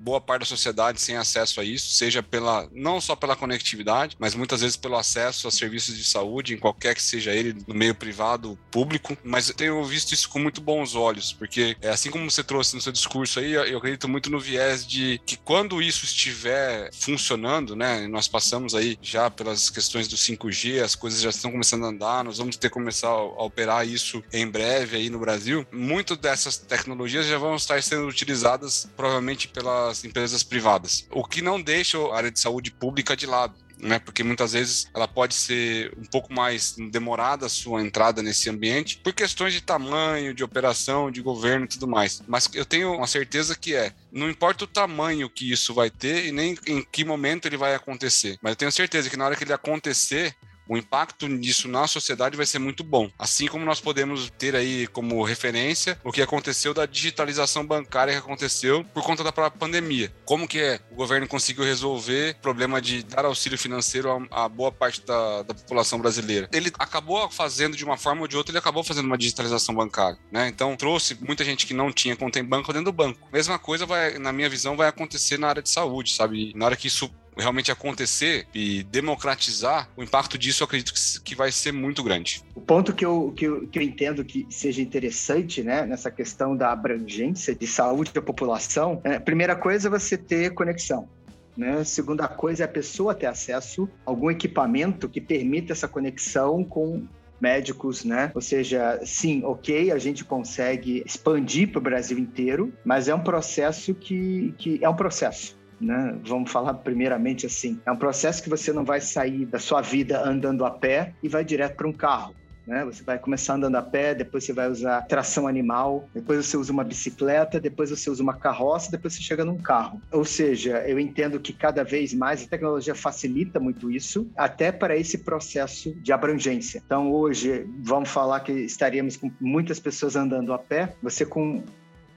boa 0.00 0.20
parte 0.20 0.40
da 0.40 0.46
sociedade 0.46 1.00
sem 1.00 1.16
acesso 1.16 1.60
a 1.60 1.64
isso, 1.64 1.92
seja 1.92 2.22
pela 2.22 2.68
não 2.72 3.00
só 3.00 3.14
pela 3.14 3.36
conectividade, 3.36 4.16
mas 4.18 4.34
muitas 4.34 4.62
vezes 4.62 4.76
pelo 4.76 4.96
acesso 4.96 5.46
a 5.46 5.50
serviços 5.50 5.96
de 5.96 6.04
saúde, 6.04 6.54
em 6.54 6.58
qualquer 6.58 6.94
que 6.94 7.02
seja 7.02 7.32
ele, 7.32 7.56
no 7.66 7.74
meio 7.74 7.94
privado, 7.94 8.58
público. 8.70 9.16
Mas 9.22 9.48
eu 9.48 9.54
tenho 9.54 9.84
visto 9.84 10.12
isso 10.12 10.28
com 10.28 10.38
muito 10.38 10.60
bons 10.60 10.94
olhos, 10.94 11.32
porque 11.32 11.76
é, 11.80 11.90
assim 11.90 12.10
como 12.10 12.30
você 12.30 12.42
trouxe 12.42 12.74
no 12.74 12.80
seu 12.80 12.92
discurso 12.92 13.38
aí, 13.40 13.52
eu 13.52 13.78
acredito 13.78 14.08
muito 14.08 14.30
no 14.30 14.40
viés 14.40 14.86
de 14.86 15.20
que 15.26 15.36
quando 15.36 15.82
isso 15.82 16.04
estiver 16.04 16.90
funcionando, 16.92 17.76
né, 17.76 18.06
nós 18.08 18.26
passamos 18.26 18.74
aí 18.74 18.98
já 19.02 19.30
pelas 19.30 19.68
questões 19.68 20.08
do 20.08 20.16
5G, 20.16 20.82
as 20.82 20.94
coisas 20.94 21.20
já 21.20 21.30
estão 21.30 21.50
começando 21.50 21.84
a 21.84 21.88
andar, 21.88 22.24
nós 22.24 22.38
vamos 22.38 22.56
ter 22.56 22.68
que 22.68 22.74
começar 22.74 23.08
a 23.08 23.44
operar 23.44 23.86
isso 23.86 24.22
em 24.32 24.46
breve 24.46 24.96
aí 24.96 25.10
no 25.10 25.18
Brasil. 25.18 25.66
Muito 25.70 26.16
dessas 26.16 26.56
tecnologias 26.56 27.26
já 27.26 27.38
vão 27.38 27.56
estar 27.56 27.82
sendo 27.82 28.06
utilizadas 28.06 28.88
provavelmente 28.96 29.48
pela 29.48 29.89
pelas 29.90 30.04
empresas 30.04 30.42
privadas, 30.42 31.06
o 31.10 31.24
que 31.24 31.42
não 31.42 31.60
deixa 31.60 31.98
a 31.98 32.16
área 32.16 32.30
de 32.30 32.38
saúde 32.38 32.70
pública 32.70 33.16
de 33.16 33.26
lado. 33.26 33.54
Né, 33.82 33.98
porque 33.98 34.22
muitas 34.22 34.52
vezes 34.52 34.90
ela 34.94 35.08
pode 35.08 35.32
ser 35.32 35.90
um 35.96 36.04
pouco 36.04 36.30
mais 36.30 36.76
demorada 36.90 37.46
a 37.46 37.48
sua 37.48 37.80
entrada 37.80 38.22
nesse 38.22 38.50
ambiente 38.50 38.98
por 38.98 39.14
questões 39.14 39.54
de 39.54 39.62
tamanho, 39.62 40.34
de 40.34 40.44
operação, 40.44 41.10
de 41.10 41.22
governo 41.22 41.64
e 41.64 41.68
tudo 41.68 41.88
mais. 41.88 42.22
Mas 42.28 42.46
eu 42.52 42.66
tenho 42.66 42.92
uma 42.92 43.06
certeza 43.06 43.56
que 43.56 43.74
é, 43.74 43.94
não 44.12 44.28
importa 44.28 44.64
o 44.64 44.66
tamanho 44.66 45.30
que 45.30 45.50
isso 45.50 45.72
vai 45.72 45.88
ter 45.88 46.26
e 46.26 46.30
nem 46.30 46.58
em 46.66 46.82
que 46.82 47.06
momento 47.06 47.46
ele 47.46 47.56
vai 47.56 47.74
acontecer, 47.74 48.36
mas 48.42 48.52
eu 48.52 48.56
tenho 48.56 48.70
certeza 48.70 49.08
que 49.08 49.16
na 49.16 49.24
hora 49.24 49.34
que 49.34 49.44
ele 49.44 49.52
acontecer, 49.54 50.36
o 50.70 50.78
impacto 50.78 51.28
disso 51.36 51.66
na 51.66 51.88
sociedade 51.88 52.36
vai 52.36 52.46
ser 52.46 52.60
muito 52.60 52.84
bom. 52.84 53.10
Assim 53.18 53.48
como 53.48 53.64
nós 53.64 53.80
podemos 53.80 54.30
ter 54.38 54.54
aí 54.54 54.86
como 54.86 55.20
referência 55.24 55.98
o 56.04 56.12
que 56.12 56.22
aconteceu 56.22 56.72
da 56.72 56.86
digitalização 56.86 57.66
bancária 57.66 58.12
que 58.12 58.20
aconteceu 58.20 58.84
por 58.94 59.02
conta 59.02 59.24
da 59.24 59.32
própria 59.32 59.58
pandemia. 59.58 60.12
Como 60.24 60.46
que 60.46 60.60
é? 60.60 60.80
O 60.92 60.94
governo 60.94 61.26
conseguiu 61.26 61.64
resolver 61.64 62.36
o 62.38 62.42
problema 62.42 62.80
de 62.80 63.02
dar 63.02 63.24
auxílio 63.24 63.58
financeiro 63.58 64.28
a, 64.30 64.44
a 64.44 64.48
boa 64.48 64.70
parte 64.70 65.04
da, 65.04 65.42
da, 65.42 65.52
população 65.52 65.98
brasileira. 65.98 66.48
Ele 66.52 66.70
acabou 66.78 67.28
fazendo 67.28 67.76
de 67.76 67.84
uma 67.84 67.96
forma 67.96 68.22
ou 68.22 68.28
de 68.28 68.36
outra, 68.36 68.52
ele 68.52 68.58
acabou 68.58 68.84
fazendo 68.84 69.06
uma 69.06 69.18
digitalização 69.18 69.74
bancária, 69.74 70.20
né? 70.30 70.46
Então 70.46 70.76
trouxe 70.76 71.18
muita 71.20 71.44
gente 71.44 71.66
que 71.66 71.74
não 71.74 71.92
tinha 71.92 72.14
conta 72.14 72.38
em 72.38 72.44
banco 72.44 72.72
dentro 72.72 72.92
do 72.92 72.96
banco. 72.96 73.28
Mesma 73.32 73.58
coisa 73.58 73.84
vai, 73.84 74.18
na 74.18 74.32
minha 74.32 74.48
visão, 74.48 74.76
vai 74.76 74.86
acontecer 74.86 75.36
na 75.36 75.48
área 75.48 75.62
de 75.62 75.68
saúde, 75.68 76.14
sabe? 76.14 76.52
Na 76.54 76.66
hora 76.66 76.76
que 76.76 76.86
isso 76.86 77.10
realmente 77.40 77.72
acontecer 77.72 78.46
e 78.54 78.82
democratizar, 78.84 79.88
o 79.96 80.02
impacto 80.02 80.38
disso 80.38 80.62
eu 80.62 80.66
acredito 80.66 80.92
que 81.24 81.34
vai 81.34 81.50
ser 81.50 81.72
muito 81.72 82.02
grande. 82.02 82.42
O 82.54 82.60
ponto 82.60 82.92
que 82.92 83.04
eu, 83.04 83.32
que 83.36 83.44
eu, 83.46 83.66
que 83.66 83.78
eu 83.78 83.82
entendo 83.82 84.24
que 84.24 84.46
seja 84.50 84.82
interessante, 84.82 85.62
né, 85.62 85.84
nessa 85.86 86.10
questão 86.10 86.56
da 86.56 86.72
abrangência 86.72 87.54
de 87.54 87.66
saúde 87.66 88.12
da 88.12 88.22
população, 88.22 89.00
é, 89.04 89.18
primeira 89.18 89.56
coisa 89.56 89.88
é 89.88 89.90
você 89.90 90.16
ter 90.16 90.54
conexão. 90.54 91.08
Né? 91.56 91.82
Segunda 91.84 92.28
coisa 92.28 92.64
é 92.64 92.66
a 92.66 92.68
pessoa 92.68 93.14
ter 93.14 93.26
acesso 93.26 93.88
a 94.06 94.10
algum 94.10 94.30
equipamento 94.30 95.08
que 95.08 95.20
permita 95.20 95.72
essa 95.72 95.88
conexão 95.88 96.64
com 96.64 97.06
médicos, 97.40 98.04
né? 98.04 98.30
Ou 98.34 98.40
seja, 98.40 99.00
sim, 99.04 99.42
ok, 99.44 99.90
a 99.90 99.98
gente 99.98 100.24
consegue 100.24 101.02
expandir 101.06 101.70
para 101.70 101.78
o 101.78 101.82
Brasil 101.82 102.18
inteiro, 102.18 102.72
mas 102.84 103.08
é 103.08 103.14
um 103.14 103.22
processo 103.22 103.94
que, 103.94 104.54
que 104.58 104.78
é 104.82 104.88
um 104.88 104.94
processo 104.94 105.58
né? 105.80 106.16
Vamos 106.24 106.50
falar 106.50 106.74
primeiramente 106.74 107.46
assim. 107.46 107.80
É 107.86 107.92
um 107.92 107.96
processo 107.96 108.42
que 108.42 108.48
você 108.48 108.72
não 108.72 108.84
vai 108.84 109.00
sair 109.00 109.46
da 109.46 109.58
sua 109.58 109.80
vida 109.80 110.22
andando 110.22 110.64
a 110.64 110.70
pé 110.70 111.14
e 111.22 111.28
vai 111.28 111.44
direto 111.44 111.76
para 111.76 111.88
um 111.88 111.92
carro. 111.92 112.34
Né? 112.66 112.84
Você 112.84 113.02
vai 113.02 113.18
começar 113.18 113.54
andando 113.54 113.74
a 113.76 113.82
pé, 113.82 114.14
depois 114.14 114.44
você 114.44 114.52
vai 114.52 114.70
usar 114.70 115.02
tração 115.02 115.48
animal, 115.48 116.08
depois 116.14 116.46
você 116.46 116.56
usa 116.56 116.72
uma 116.72 116.84
bicicleta, 116.84 117.58
depois 117.58 117.90
você 117.90 118.08
usa 118.08 118.22
uma 118.22 118.34
carroça, 118.34 118.90
depois 118.90 119.14
você 119.14 119.22
chega 119.22 119.44
num 119.44 119.58
carro. 119.58 120.00
Ou 120.12 120.24
seja, 120.24 120.78
eu 120.86 120.98
entendo 120.98 121.40
que 121.40 121.52
cada 121.52 121.82
vez 121.82 122.14
mais 122.14 122.44
a 122.44 122.46
tecnologia 122.46 122.94
facilita 122.94 123.58
muito 123.58 123.90
isso, 123.90 124.28
até 124.36 124.70
para 124.70 124.96
esse 124.96 125.18
processo 125.18 125.92
de 125.96 126.12
abrangência. 126.12 126.80
Então, 126.86 127.10
hoje, 127.10 127.66
vamos 127.80 128.08
falar 128.08 128.38
que 128.40 128.52
estaríamos 128.52 129.16
com 129.16 129.32
muitas 129.40 129.80
pessoas 129.80 130.14
andando 130.14 130.52
a 130.52 130.58
pé, 130.58 130.94
você 131.02 131.26
com 131.26 131.64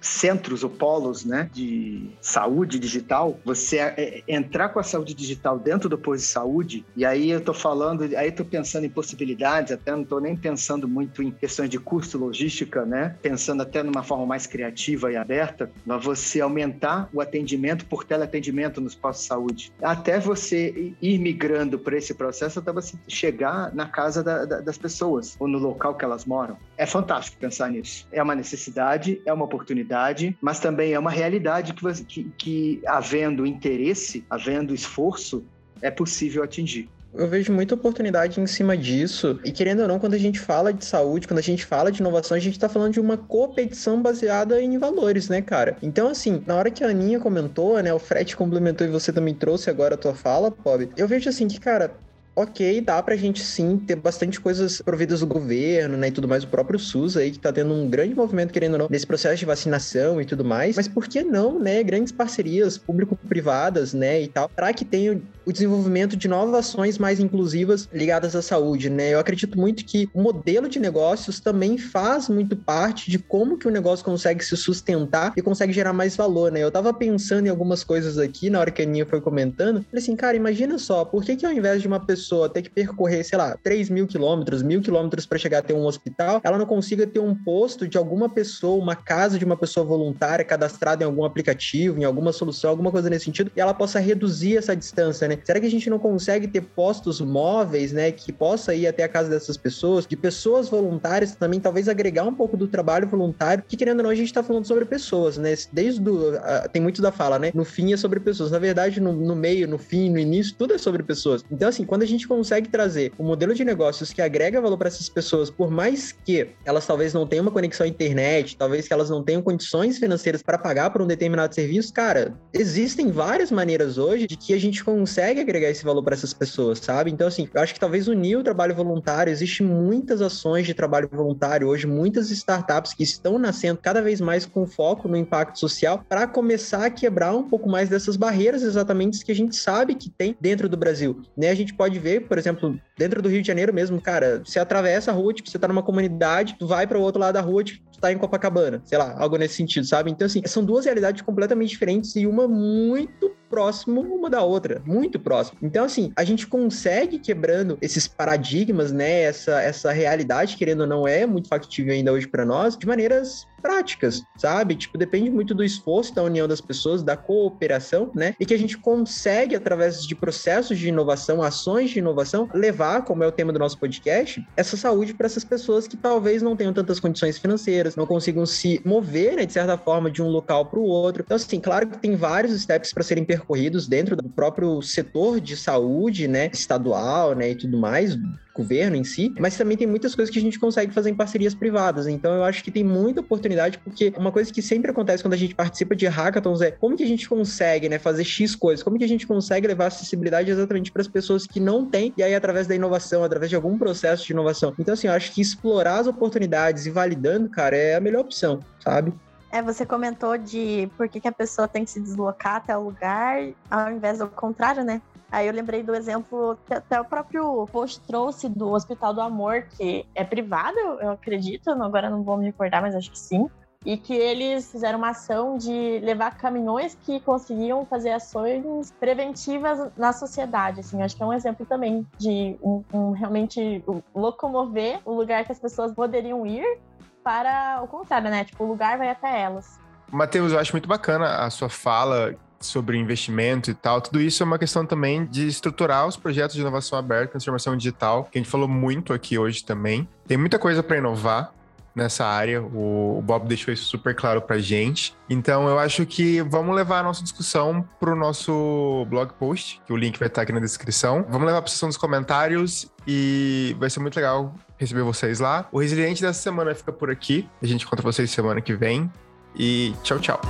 centros 0.04 0.64
ou 0.64 0.70
polos 0.70 1.24
né, 1.24 1.50
de 1.52 2.12
saúde 2.22 2.78
digital, 2.78 3.40
você 3.44 3.78
é, 3.78 3.94
é, 3.98 4.24
entrar 4.28 4.70
com 4.70 4.80
a 4.80 4.84
saúde 4.84 5.14
digital 5.14 5.58
dentro 5.58 5.88
do 5.88 5.98
posto 5.98 6.22
de 6.22 6.28
saúde, 6.28 6.86
e 6.96 7.06
aí 7.06 7.32
eu 7.32 7.40
estou 7.40 7.54
falando, 7.54 8.04
aí 8.04 8.28
estou 8.28 8.46
pensando 8.46 8.86
em 8.86 8.90
possibilidades, 8.90 9.72
até 9.72 9.92
não 9.92 10.02
estou 10.02 10.20
nem 10.20 10.36
pensando 10.36 10.88
muito 10.88 11.24
em 11.24 11.32
questões 11.32 11.70
de 11.70 11.80
custo 11.80 12.18
logística, 12.18 12.86
né? 12.86 13.16
Pensando 13.22 13.62
até 13.62 13.82
numa 13.82 14.04
forma 14.04 14.26
mais 14.26 14.46
criativa 14.46 15.12
e 15.12 15.16
aberta, 15.16 15.72
mas 15.86 16.04
você 16.04 16.42
aumentar 16.42 17.10
o 17.14 17.22
atendimento 17.22 17.86
por 17.86 18.04
teleatendimento 18.04 18.82
nos 18.82 18.96
postos 18.96 19.24
de 19.24 19.28
saúde. 19.30 19.74
Até 19.82 20.20
você 20.20 20.94
ir 21.02 21.18
migrando 21.20 21.80
para 21.80 21.98
esse 21.98 22.14
processo, 22.14 22.60
até 22.60 22.72
você 22.72 22.98
chegar 23.08 23.74
na 23.74 23.88
casa 23.88 24.22
da, 24.22 24.46
da, 24.46 24.60
das 24.60 24.78
pessoas, 24.78 25.36
ou 25.40 25.48
no 25.48 25.60
local 25.60 25.96
que 25.96 26.04
elas 26.04 26.26
moram. 26.26 26.58
É 26.78 26.86
fantástico 26.86 27.38
pensar 27.38 27.72
nisso. 27.72 28.08
É 28.12 28.22
uma 28.22 28.36
necessidade, 28.36 29.22
é 29.26 29.32
uma 29.32 29.46
oportunidade 29.46 29.93
mas 30.42 30.60
também 30.60 30.94
é 30.94 31.00
uma 31.00 31.12
realidade 31.12 31.74
que, 31.74 32.04
que, 32.04 32.24
que 32.38 32.82
havendo 32.86 33.46
interesse, 33.46 34.26
havendo 34.30 34.74
esforço, 34.74 35.44
é 35.82 35.92
possível 35.92 36.44
atingir. 36.44 36.90
Eu 37.14 37.28
vejo 37.28 37.54
muita 37.54 37.76
oportunidade 37.76 38.42
em 38.42 38.48
cima 38.48 38.76
disso. 38.76 39.40
E 39.46 39.52
querendo 39.52 39.84
ou 39.84 39.88
não, 39.88 40.00
quando 40.00 40.16
a 40.16 40.18
gente 40.18 40.40
fala 40.40 40.74
de 40.74 40.84
saúde, 40.84 41.28
quando 41.28 41.38
a 41.38 41.44
gente 41.44 41.64
fala 41.64 41.92
de 41.92 42.02
inovação, 42.02 42.36
a 42.36 42.40
gente 42.40 42.58
tá 42.58 42.68
falando 42.68 42.94
de 42.94 43.00
uma 43.00 43.16
competição 43.16 44.02
baseada 44.02 44.60
em 44.60 44.80
valores, 44.80 45.30
né, 45.30 45.40
cara? 45.40 45.78
Então, 45.84 46.10
assim, 46.10 46.44
na 46.48 46.56
hora 46.56 46.72
que 46.72 46.84
a 46.84 46.88
Aninha 46.88 47.20
comentou, 47.20 47.82
né, 47.84 47.94
o 47.94 48.00
Fred 48.00 48.36
complementou 48.36 48.88
e 48.88 48.90
você 48.90 49.14
também 49.14 49.36
trouxe 49.36 49.70
agora 49.70 49.94
a 49.94 49.98
tua 49.98 50.16
fala, 50.16 50.50
Bob, 50.50 50.90
eu 50.98 51.08
vejo 51.08 51.30
assim 51.30 51.48
que, 51.48 51.60
cara, 51.60 51.94
ok, 52.36 52.82
dá 52.82 53.02
pra 53.02 53.16
gente 53.16 53.44
sim 53.44 53.78
ter 53.78 53.96
bastante 53.96 54.40
coisas 54.40 54.82
providas 54.82 55.20
do 55.20 55.28
governo, 55.28 55.98
né, 55.98 56.08
e 56.08 56.12
tudo 56.12 56.28
mais, 56.28 56.44
o 56.44 56.48
próprio 56.48 56.80
SUS 56.80 57.16
aí, 57.16 57.32
que 57.32 57.40
tá 57.40 57.52
tendo 57.52 57.74
um 57.74 57.90
grande 57.90 58.16
movimento, 58.16 58.52
querendo 58.52 58.74
ou 58.74 58.80
não, 58.80 58.88
nesse 58.90 59.06
processo 59.06 59.38
de 59.38 59.46
vacinação 59.46 60.20
e 60.20 60.26
tudo 60.26 60.44
mais, 60.44 60.76
mas 60.76 60.88
por 60.88 61.08
que 61.08 61.24
não, 61.24 61.60
né, 61.60 61.84
grandes 61.84 62.12
parcerias 62.12 62.78
público-privadas, 62.78 63.94
né, 63.94 64.22
e 64.22 64.28
tal, 64.28 64.50
para 64.50 64.74
que 64.74 64.84
tenha 64.86 65.22
o 65.46 65.52
desenvolvimento 65.52 66.16
de 66.16 66.28
novas 66.28 66.56
ações 66.56 66.98
mais 66.98 67.20
inclusivas 67.20 67.88
ligadas 67.92 68.36
à 68.36 68.42
saúde, 68.42 68.90
né? 68.90 69.14
Eu 69.14 69.20
acredito 69.20 69.58
muito 69.60 69.86
que 69.86 70.10
o 70.14 70.22
modelo 70.22 70.68
de 70.70 70.80
negócios 70.80 71.40
também 71.40 71.78
faz 71.78 72.30
muito 72.30 72.56
parte 72.56 73.10
de 73.10 73.20
como 73.20 73.58
que 73.58 73.68
o 73.68 73.72
negócio 73.72 74.06
consegue 74.06 74.44
se 74.44 74.56
sustentar 74.56 75.34
e 75.36 75.42
consegue 75.42 75.74
gerar 75.74 75.94
mais 75.94 76.16
valor, 76.16 76.52
né? 76.52 76.62
Eu 76.62 76.72
tava 76.72 76.94
pensando 76.94 77.48
em 77.48 77.50
algumas 77.50 77.84
coisas 77.84 78.18
aqui 78.18 78.50
na 78.50 78.60
hora 78.60 78.72
que 78.72 78.82
a 78.82 78.86
Aninha 78.86 79.06
foi 79.06 79.22
comentando, 79.22 79.84
falei 79.84 80.02
assim, 80.04 80.16
cara, 80.16 80.36
imagina 80.36 80.78
só, 80.78 81.06
por 81.06 81.24
que 81.24 81.36
que 81.36 81.46
ao 81.46 81.52
invés 81.52 81.82
de 81.82 81.88
uma 81.88 82.00
pessoa 82.00 82.50
ter 82.50 82.62
que 82.62 82.70
percorrer, 82.70 83.24
sei 83.24 83.38
lá, 83.38 83.58
3 83.64 83.90
mil 83.90 84.08
quilômetros, 84.08 84.62
mil 84.62 84.82
quilômetros 84.82 85.26
para 85.26 85.38
chegar 85.38 85.60
a 85.60 85.62
ter 85.62 85.74
um 85.74 85.86
hospital, 85.86 86.42
ela 86.44 86.58
não 86.58 86.66
consiga 86.66 87.06
ter 87.06 87.20
um 87.20 87.36
posto 87.36 87.88
de 87.88 87.98
alguma 87.98 88.30
pessoa, 88.30 88.82
uma 88.82 88.96
casa 88.96 89.38
de 89.38 89.46
uma 89.46 89.58
pessoa 89.58 89.86
voluntária 89.86 90.46
cadastrada 90.46 91.04
em 91.04 91.08
algum 91.08 91.24
aplicativo, 91.24 92.00
em 92.00 92.04
alguma 92.04 92.32
solução, 92.32 92.70
alguma 92.70 92.92
coisa 92.92 93.10
nesse 93.10 93.26
sentido, 93.26 93.52
e 93.56 93.60
ela 93.60 93.74
possa 93.74 94.00
reduzir 94.00 94.58
essa 94.58 94.76
distância, 94.76 95.28
né? 95.28 95.33
Será 95.44 95.60
que 95.60 95.66
a 95.66 95.72
gente 95.72 95.90
não 95.90 96.00
consegue 96.00 96.48
ter 96.48 96.62
postos 96.62 97.22
móveis, 97.22 97.92
né, 97.92 98.12
que 98.12 98.32
possa 98.32 98.74
ir 98.74 98.88
até 98.88 99.04
a 99.04 99.10
casa 99.10 99.30
dessas 99.30 99.58
pessoas, 99.58 100.06
de 100.06 100.16
pessoas 100.16 100.70
voluntárias 100.70 101.36
também, 101.36 101.60
talvez 101.60 101.88
agregar 101.88 102.24
um 102.24 102.34
pouco 102.34 102.58
do 102.58 102.68
trabalho 102.68 103.08
voluntário, 103.08 103.64
que 103.68 103.78
querendo 103.78 104.00
ou 104.00 104.04
não, 104.04 104.10
a 104.10 104.16
gente 104.16 104.28
está 104.28 104.44
falando 104.44 104.66
sobre 104.66 104.86
pessoas, 104.86 105.38
né? 105.38 105.54
Desde 105.72 106.00
do, 106.00 106.34
tem 106.72 106.82
muito 106.82 107.02
da 107.02 107.12
fala, 107.12 107.40
né? 107.40 107.52
No 107.54 107.66
fim 107.66 107.94
é 107.94 107.98
sobre 107.98 108.20
pessoas. 108.20 108.52
Na 108.52 108.60
verdade, 108.60 109.00
no, 109.00 109.14
no 109.14 109.36
meio, 109.36 109.68
no 109.68 109.78
fim, 109.78 110.10
no 110.10 110.20
início, 110.20 110.56
tudo 110.58 110.74
é 110.74 110.78
sobre 110.78 111.04
pessoas. 111.04 111.44
Então, 111.52 111.70
assim, 111.70 111.86
quando 111.86 112.04
a 112.04 112.08
gente 112.08 112.28
consegue 112.28 112.70
trazer 112.70 113.12
um 113.20 113.24
modelo 113.24 113.54
de 113.54 113.64
negócios 113.64 114.12
que 114.12 114.22
agrega 114.22 114.62
valor 114.62 114.78
para 114.78 114.88
essas 114.88 115.10
pessoas, 115.10 115.50
por 115.50 115.70
mais 115.70 116.12
que 116.12 116.50
elas 116.66 116.86
talvez 116.86 117.14
não 117.14 117.28
tenham 117.28 117.44
uma 117.44 117.52
conexão 117.52 117.86
à 117.86 117.90
internet, 117.90 118.58
talvez 118.58 118.88
que 118.88 118.94
elas 118.94 119.10
não 119.10 119.24
tenham 119.24 119.42
condições 119.42 119.98
financeiras 119.98 120.42
para 120.42 120.58
pagar 120.58 120.90
por 120.90 121.02
um 121.02 121.08
determinado 121.08 121.54
serviço, 121.54 121.94
cara, 121.94 122.34
existem 122.54 123.12
várias 123.12 123.52
maneiras 123.52 123.98
hoje 123.98 124.28
de 124.28 124.38
que 124.38 124.54
a 124.54 124.60
gente 124.60 124.84
consegue 124.84 125.23
agregar 125.30 125.70
esse 125.70 125.84
valor 125.84 126.04
para 126.04 126.14
essas 126.14 126.34
pessoas, 126.34 126.80
sabe? 126.80 127.12
Então, 127.12 127.28
assim, 127.28 127.50
eu 127.54 127.62
acho 127.62 127.74
que 127.74 127.80
talvez 127.80 128.08
unir 128.08 128.38
o 128.38 128.44
trabalho 128.44 128.76
voluntário, 128.76 129.32
existe 129.32 129.64
muitas 129.64 130.22
ações 130.22 130.66
de 130.66 130.74
trabalho 130.74 131.10
voluntário 131.12 131.68
hoje, 131.68 131.88
muitas 131.88 132.30
startups 132.32 132.94
que 132.94 133.04
estão 133.04 133.38
nascendo 133.38 133.80
cada 133.82 134.02
vez 134.02 134.22
mais 134.22 134.46
com 134.46 134.66
foco 134.66 135.08
no 135.08 135.18
impacto 135.18 135.60
social 135.60 136.04
para 136.08 136.28
começar 136.28 136.86
a 136.86 136.90
quebrar 136.90 137.36
um 137.36 137.44
pouco 137.44 137.70
mais 137.70 137.90
dessas 137.90 138.16
barreiras 138.16 138.64
exatamente 138.64 139.24
que 139.24 139.32
a 139.32 139.36
gente 139.36 139.56
sabe 139.56 139.96
que 139.96 140.10
tem 140.10 140.36
dentro 140.40 140.68
do 140.68 140.78
Brasil, 140.78 141.22
né? 141.38 141.50
A 141.50 141.56
gente 141.56 141.74
pode 141.74 142.00
ver, 142.00 142.28
por 142.28 142.38
exemplo, 142.38 142.80
dentro 142.98 143.22
do 143.22 143.30
Rio 143.30 143.42
de 143.42 143.48
Janeiro 143.48 143.74
mesmo, 143.74 144.00
cara, 144.02 144.42
você 144.46 144.60
atravessa 144.60 145.12
a 145.12 145.14
rua, 145.14 145.34
tipo, 145.34 145.50
você 145.50 145.60
tá 145.60 145.68
numa 145.68 145.84
comunidade, 145.84 146.56
tu 146.58 146.68
vai 146.68 146.86
para 146.86 146.98
o 146.98 147.02
outro 147.02 147.20
lado 147.20 147.34
da 147.34 147.42
rua, 147.42 147.64
tipo, 147.64 147.84
tu 147.92 148.00
tá 148.00 148.12
em 148.12 148.18
Copacabana, 148.18 148.82
sei 148.86 148.98
lá, 148.98 149.16
algo 149.18 149.38
nesse 149.38 149.56
sentido, 149.56 149.86
sabe? 149.86 150.12
Então, 150.12 150.26
assim, 150.26 150.42
são 150.46 150.64
duas 150.64 150.86
realidades 150.86 151.22
completamente 151.22 151.70
diferentes 151.70 152.16
e 152.16 152.28
uma 152.28 152.48
muito 152.48 153.33
próximo 153.54 154.02
uma 154.02 154.32
da 154.32 154.42
outra, 154.42 154.82
muito 154.84 155.20
próximo. 155.20 155.60
Então, 155.62 155.86
assim, 155.86 156.12
a 156.16 156.24
gente 156.24 156.48
consegue 156.48 157.20
quebrando 157.20 157.78
esses 157.84 158.08
paradigmas, 158.08 158.92
né? 158.92 159.22
Essa, 159.22 159.62
essa 159.62 159.92
realidade, 159.92 160.58
querendo 160.58 160.82
ou 160.82 160.88
não, 160.88 161.08
é 161.08 161.28
muito 161.28 161.48
factível 161.48 161.94
ainda 161.94 162.12
hoje 162.12 162.28
para 162.28 162.44
nós, 162.44 162.76
de 162.76 162.88
maneiras 162.88 163.46
práticas, 163.64 164.22
sabe? 164.36 164.76
Tipo, 164.76 164.98
depende 164.98 165.32
muito 165.32 165.56
do 165.56 165.64
esforço 165.64 166.14
da 166.14 166.22
união 166.22 166.46
das 166.48 166.60
pessoas, 166.60 167.02
da 167.02 167.16
cooperação, 167.16 168.12
né? 168.14 168.36
E 168.38 168.46
que 168.46 168.54
a 168.54 168.60
gente 168.60 168.78
consegue, 168.78 169.56
através 169.56 170.06
de 170.06 170.14
processos 170.14 170.78
de 170.78 170.90
inovação, 170.90 171.42
ações 171.42 171.90
de 171.90 172.00
inovação, 172.00 172.50
levar, 172.54 173.06
como 173.06 173.24
é 173.24 173.28
o 173.28 173.32
tema 173.32 173.54
do 173.54 173.60
nosso 173.60 173.80
podcast, 173.80 174.46
essa 174.58 174.76
saúde 174.76 175.14
para 175.14 175.26
essas 175.26 175.46
pessoas 175.46 175.88
que 175.88 175.96
talvez 175.96 176.42
não 176.42 176.58
tenham 176.58 176.74
tantas 176.74 177.00
condições 177.00 177.38
financeiras, 177.38 177.96
não 177.96 178.06
consigam 178.06 178.46
se 178.46 178.82
mover, 178.84 179.38
né, 179.38 179.46
de 179.46 179.54
certa 179.54 179.78
forma, 179.78 180.12
de 180.12 180.22
um 180.22 180.28
local 180.28 180.66
para 180.66 180.80
o 180.80 180.84
outro. 180.84 181.24
Então, 181.26 181.36
assim, 181.36 181.62
claro 181.62 181.88
que 181.88 181.98
tem 181.98 182.16
vários 182.16 182.62
steps 182.62 182.92
para 182.92 183.04
serem 183.04 183.24
percorridos 183.24 183.88
dentro 183.88 184.18
do 184.18 184.28
próprio 184.28 184.82
setor 184.82 185.40
de 185.40 185.56
saúde, 185.56 186.28
né, 186.28 186.50
estadual, 186.52 187.34
né, 187.34 187.52
e 187.52 187.56
tudo 187.56 187.78
mais, 187.78 188.18
governo 188.54 188.96
em 188.96 189.04
si, 189.04 189.34
mas 189.40 189.58
também 189.58 189.76
tem 189.76 189.88
muitas 189.88 190.14
coisas 190.14 190.32
que 190.32 190.40
a 190.40 190.42
gente 190.42 190.60
consegue 190.60 190.94
fazer 190.94 191.10
em 191.10 191.16
parcerias 191.16 191.56
privadas. 191.56 192.08
Então 192.08 192.34
eu 192.34 192.44
acho 192.44 192.64
que 192.64 192.72
tem 192.72 192.84
muita 192.84 193.22
oportunidade, 193.22 193.80
porque 193.80 194.14
uma 194.16 194.32
coisa 194.32 194.54
que 194.54 194.62
sempre 194.62 194.92
acontece 194.92 195.24
quando 195.24 195.34
a 195.34 195.38
gente 195.38 195.56
participa 195.56 195.96
de 195.96 196.06
hackathons 196.06 196.62
é 196.62 196.72
como 196.72 196.96
que 196.96 197.04
a 197.04 197.08
gente 197.08 197.28
consegue, 197.28 197.90
né, 197.90 197.98
fazer 197.98 198.24
X 198.24 198.56
coisas, 198.56 198.84
como 198.84 198.98
que 198.98 199.04
a 199.04 199.08
gente 199.08 199.26
consegue 199.26 199.68
levar 199.68 199.88
acessibilidade 199.88 200.52
exatamente 200.52 200.92
para 200.92 201.02
as 201.02 201.08
pessoas 201.08 201.48
que 201.48 201.60
não 201.60 201.86
têm, 201.86 202.14
e 202.16 202.24
aí 202.24 202.36
através 202.36 202.68
da 202.68 202.76
inovação, 202.76 203.24
através 203.24 203.50
de 203.50 203.56
algum 203.56 203.78
processo 203.78 204.26
de 204.26 204.34
inovação. 204.34 204.74
Então, 204.78 204.94
assim, 204.94 205.08
eu 205.08 205.14
acho 205.14 205.32
que 205.32 205.42
explorar 205.42 206.00
as 206.00 206.08
oportunidades 206.08 206.86
e 206.86 206.92
validando, 206.92 207.50
cara, 207.50 207.76
é 207.76 207.96
a 207.96 208.00
melhor 208.00 208.22
opção, 208.22 208.60
sabe? 208.80 209.14
É, 209.52 209.62
você 209.62 209.86
comentou 209.86 210.36
de 210.36 210.90
por 210.98 211.08
que, 211.08 211.20
que 211.20 211.28
a 211.28 211.32
pessoa 211.32 211.68
tem 211.68 211.86
que 211.86 211.92
se 211.92 212.00
deslocar 212.00 212.56
até 212.56 212.76
o 212.76 212.82
lugar, 212.82 213.40
ao 213.70 213.92
invés 213.92 214.18
do 214.18 214.28
contrário, 214.28 214.84
né? 214.84 215.00
Aí 215.34 215.48
eu 215.48 215.54
lembrei 215.54 215.82
do 215.82 215.96
exemplo 215.96 216.56
que 216.64 216.76
até 216.76 217.02
o 217.02 217.06
próprio 217.06 217.68
post 217.72 218.00
trouxe 218.02 218.48
do 218.48 218.70
Hospital 218.72 219.16
do 219.16 219.20
Amor, 219.20 219.64
que 219.64 220.06
é 220.14 220.24
privado, 220.24 220.78
eu 220.78 221.10
acredito, 221.10 221.72
agora 221.72 222.08
não 222.08 222.22
vou 222.22 222.38
me 222.38 222.46
recordar, 222.46 222.84
mas 222.84 222.96
acho 222.96 223.10
que 223.10 223.18
sim. 223.18 223.50
E 223.84 223.98
que 223.98 224.14
eles 224.14 224.72
fizeram 224.72 225.00
uma 225.00 225.10
ação 225.10 225.58
de 225.58 225.98
levar 226.04 226.38
caminhões 226.38 226.96
que 227.02 227.20
conseguiam 227.20 227.84
fazer 227.84 228.12
ações 228.12 228.92
preventivas 229.00 229.92
na 229.98 230.14
sociedade. 230.14 230.82
Assim, 230.82 231.02
acho 231.02 231.18
que 231.18 231.24
é 231.24 231.26
um 231.26 231.34
exemplo 231.34 231.66
também 231.66 232.06
de 232.20 232.56
um, 232.62 232.84
um 232.94 233.12
realmente 233.12 233.84
locomover 234.14 235.00
o 235.04 235.14
lugar 235.16 235.44
que 235.46 235.52
as 235.52 235.60
pessoas 235.60 235.92
poderiam 235.94 236.46
ir 236.46 236.78
para 237.24 237.82
o 237.84 237.88
contrário, 237.88 238.30
né? 238.30 238.46
Tipo, 238.46 238.66
o 238.66 238.68
lugar 238.68 239.00
vai 239.00 239.10
até 239.10 239.42
elas. 239.42 239.80
Matheus, 240.12 240.52
eu 240.52 240.60
acho 240.60 240.74
muito 240.74 240.88
bacana 240.88 241.44
a 241.44 241.50
sua 241.50 241.70
fala 241.70 242.36
sobre 242.66 242.98
investimento 242.98 243.72
e 243.72 243.74
tal, 243.74 244.02
tudo 244.02 244.22
isso 244.22 244.42
é 244.42 244.46
uma 244.46 244.60
questão 244.60 244.86
também 244.86 245.26
de 245.26 245.48
estruturar 245.48 246.08
os 246.08 246.18
projetos 246.18 246.56
de 246.56 246.62
inovação 246.62 246.98
aberta, 246.98 247.32
transformação 247.32 247.76
digital, 247.76 248.26
que 248.26 248.38
a 248.38 248.42
gente 248.42 248.50
falou 248.50 248.68
muito 248.68 249.14
aqui 249.14 249.38
hoje 249.38 249.64
também. 249.64 250.08
Tem 250.28 250.38
muita 250.38 250.58
coisa 250.58 250.82
para 250.82 250.98
inovar 250.98 251.54
nessa 251.96 252.26
área, 252.26 252.62
o, 252.62 253.22
Bob 253.24 253.48
deixou 253.48 253.74
isso 253.74 253.86
super 253.86 254.16
claro 254.16 254.42
pra 254.42 254.58
gente. 254.58 255.16
Então 255.30 255.68
eu 255.68 255.78
acho 255.78 256.06
que 256.06 256.42
vamos 256.42 256.76
levar 256.76 257.00
a 257.00 257.04
nossa 257.04 257.24
discussão 257.24 257.88
pro 258.00 258.16
nosso 258.16 259.06
blog 259.10 259.34
post, 259.34 259.82
que 259.86 259.94
o 259.94 259.96
link 259.96 260.18
vai 260.18 260.28
estar 260.28 260.42
aqui 260.42 260.52
na 260.52 260.60
descrição. 260.60 261.26
Vamos 261.30 261.46
levar 261.46 261.62
pra 261.62 261.70
seção 261.70 261.90
dos 261.90 261.98
comentários 261.98 262.92
e 263.08 263.76
vai 263.80 263.90
ser 263.90 264.00
muito 264.00 264.16
legal 264.16 264.54
receber 264.78 265.04
vocês 265.04 265.40
lá. 265.40 265.68
O 265.72 265.80
Resiliente 265.80 266.22
dessa 266.22 266.42
semana 266.42 266.74
fica 266.74 266.92
por 266.92 267.10
aqui. 267.12 267.48
A 267.62 267.68
gente 267.68 267.86
conta 267.86 268.02
vocês 268.02 268.30
semana 268.32 268.60
que 268.60 268.74
vem. 268.74 269.12
E 269.56 269.94
tchau, 270.04 270.20
tchau. 270.20 270.42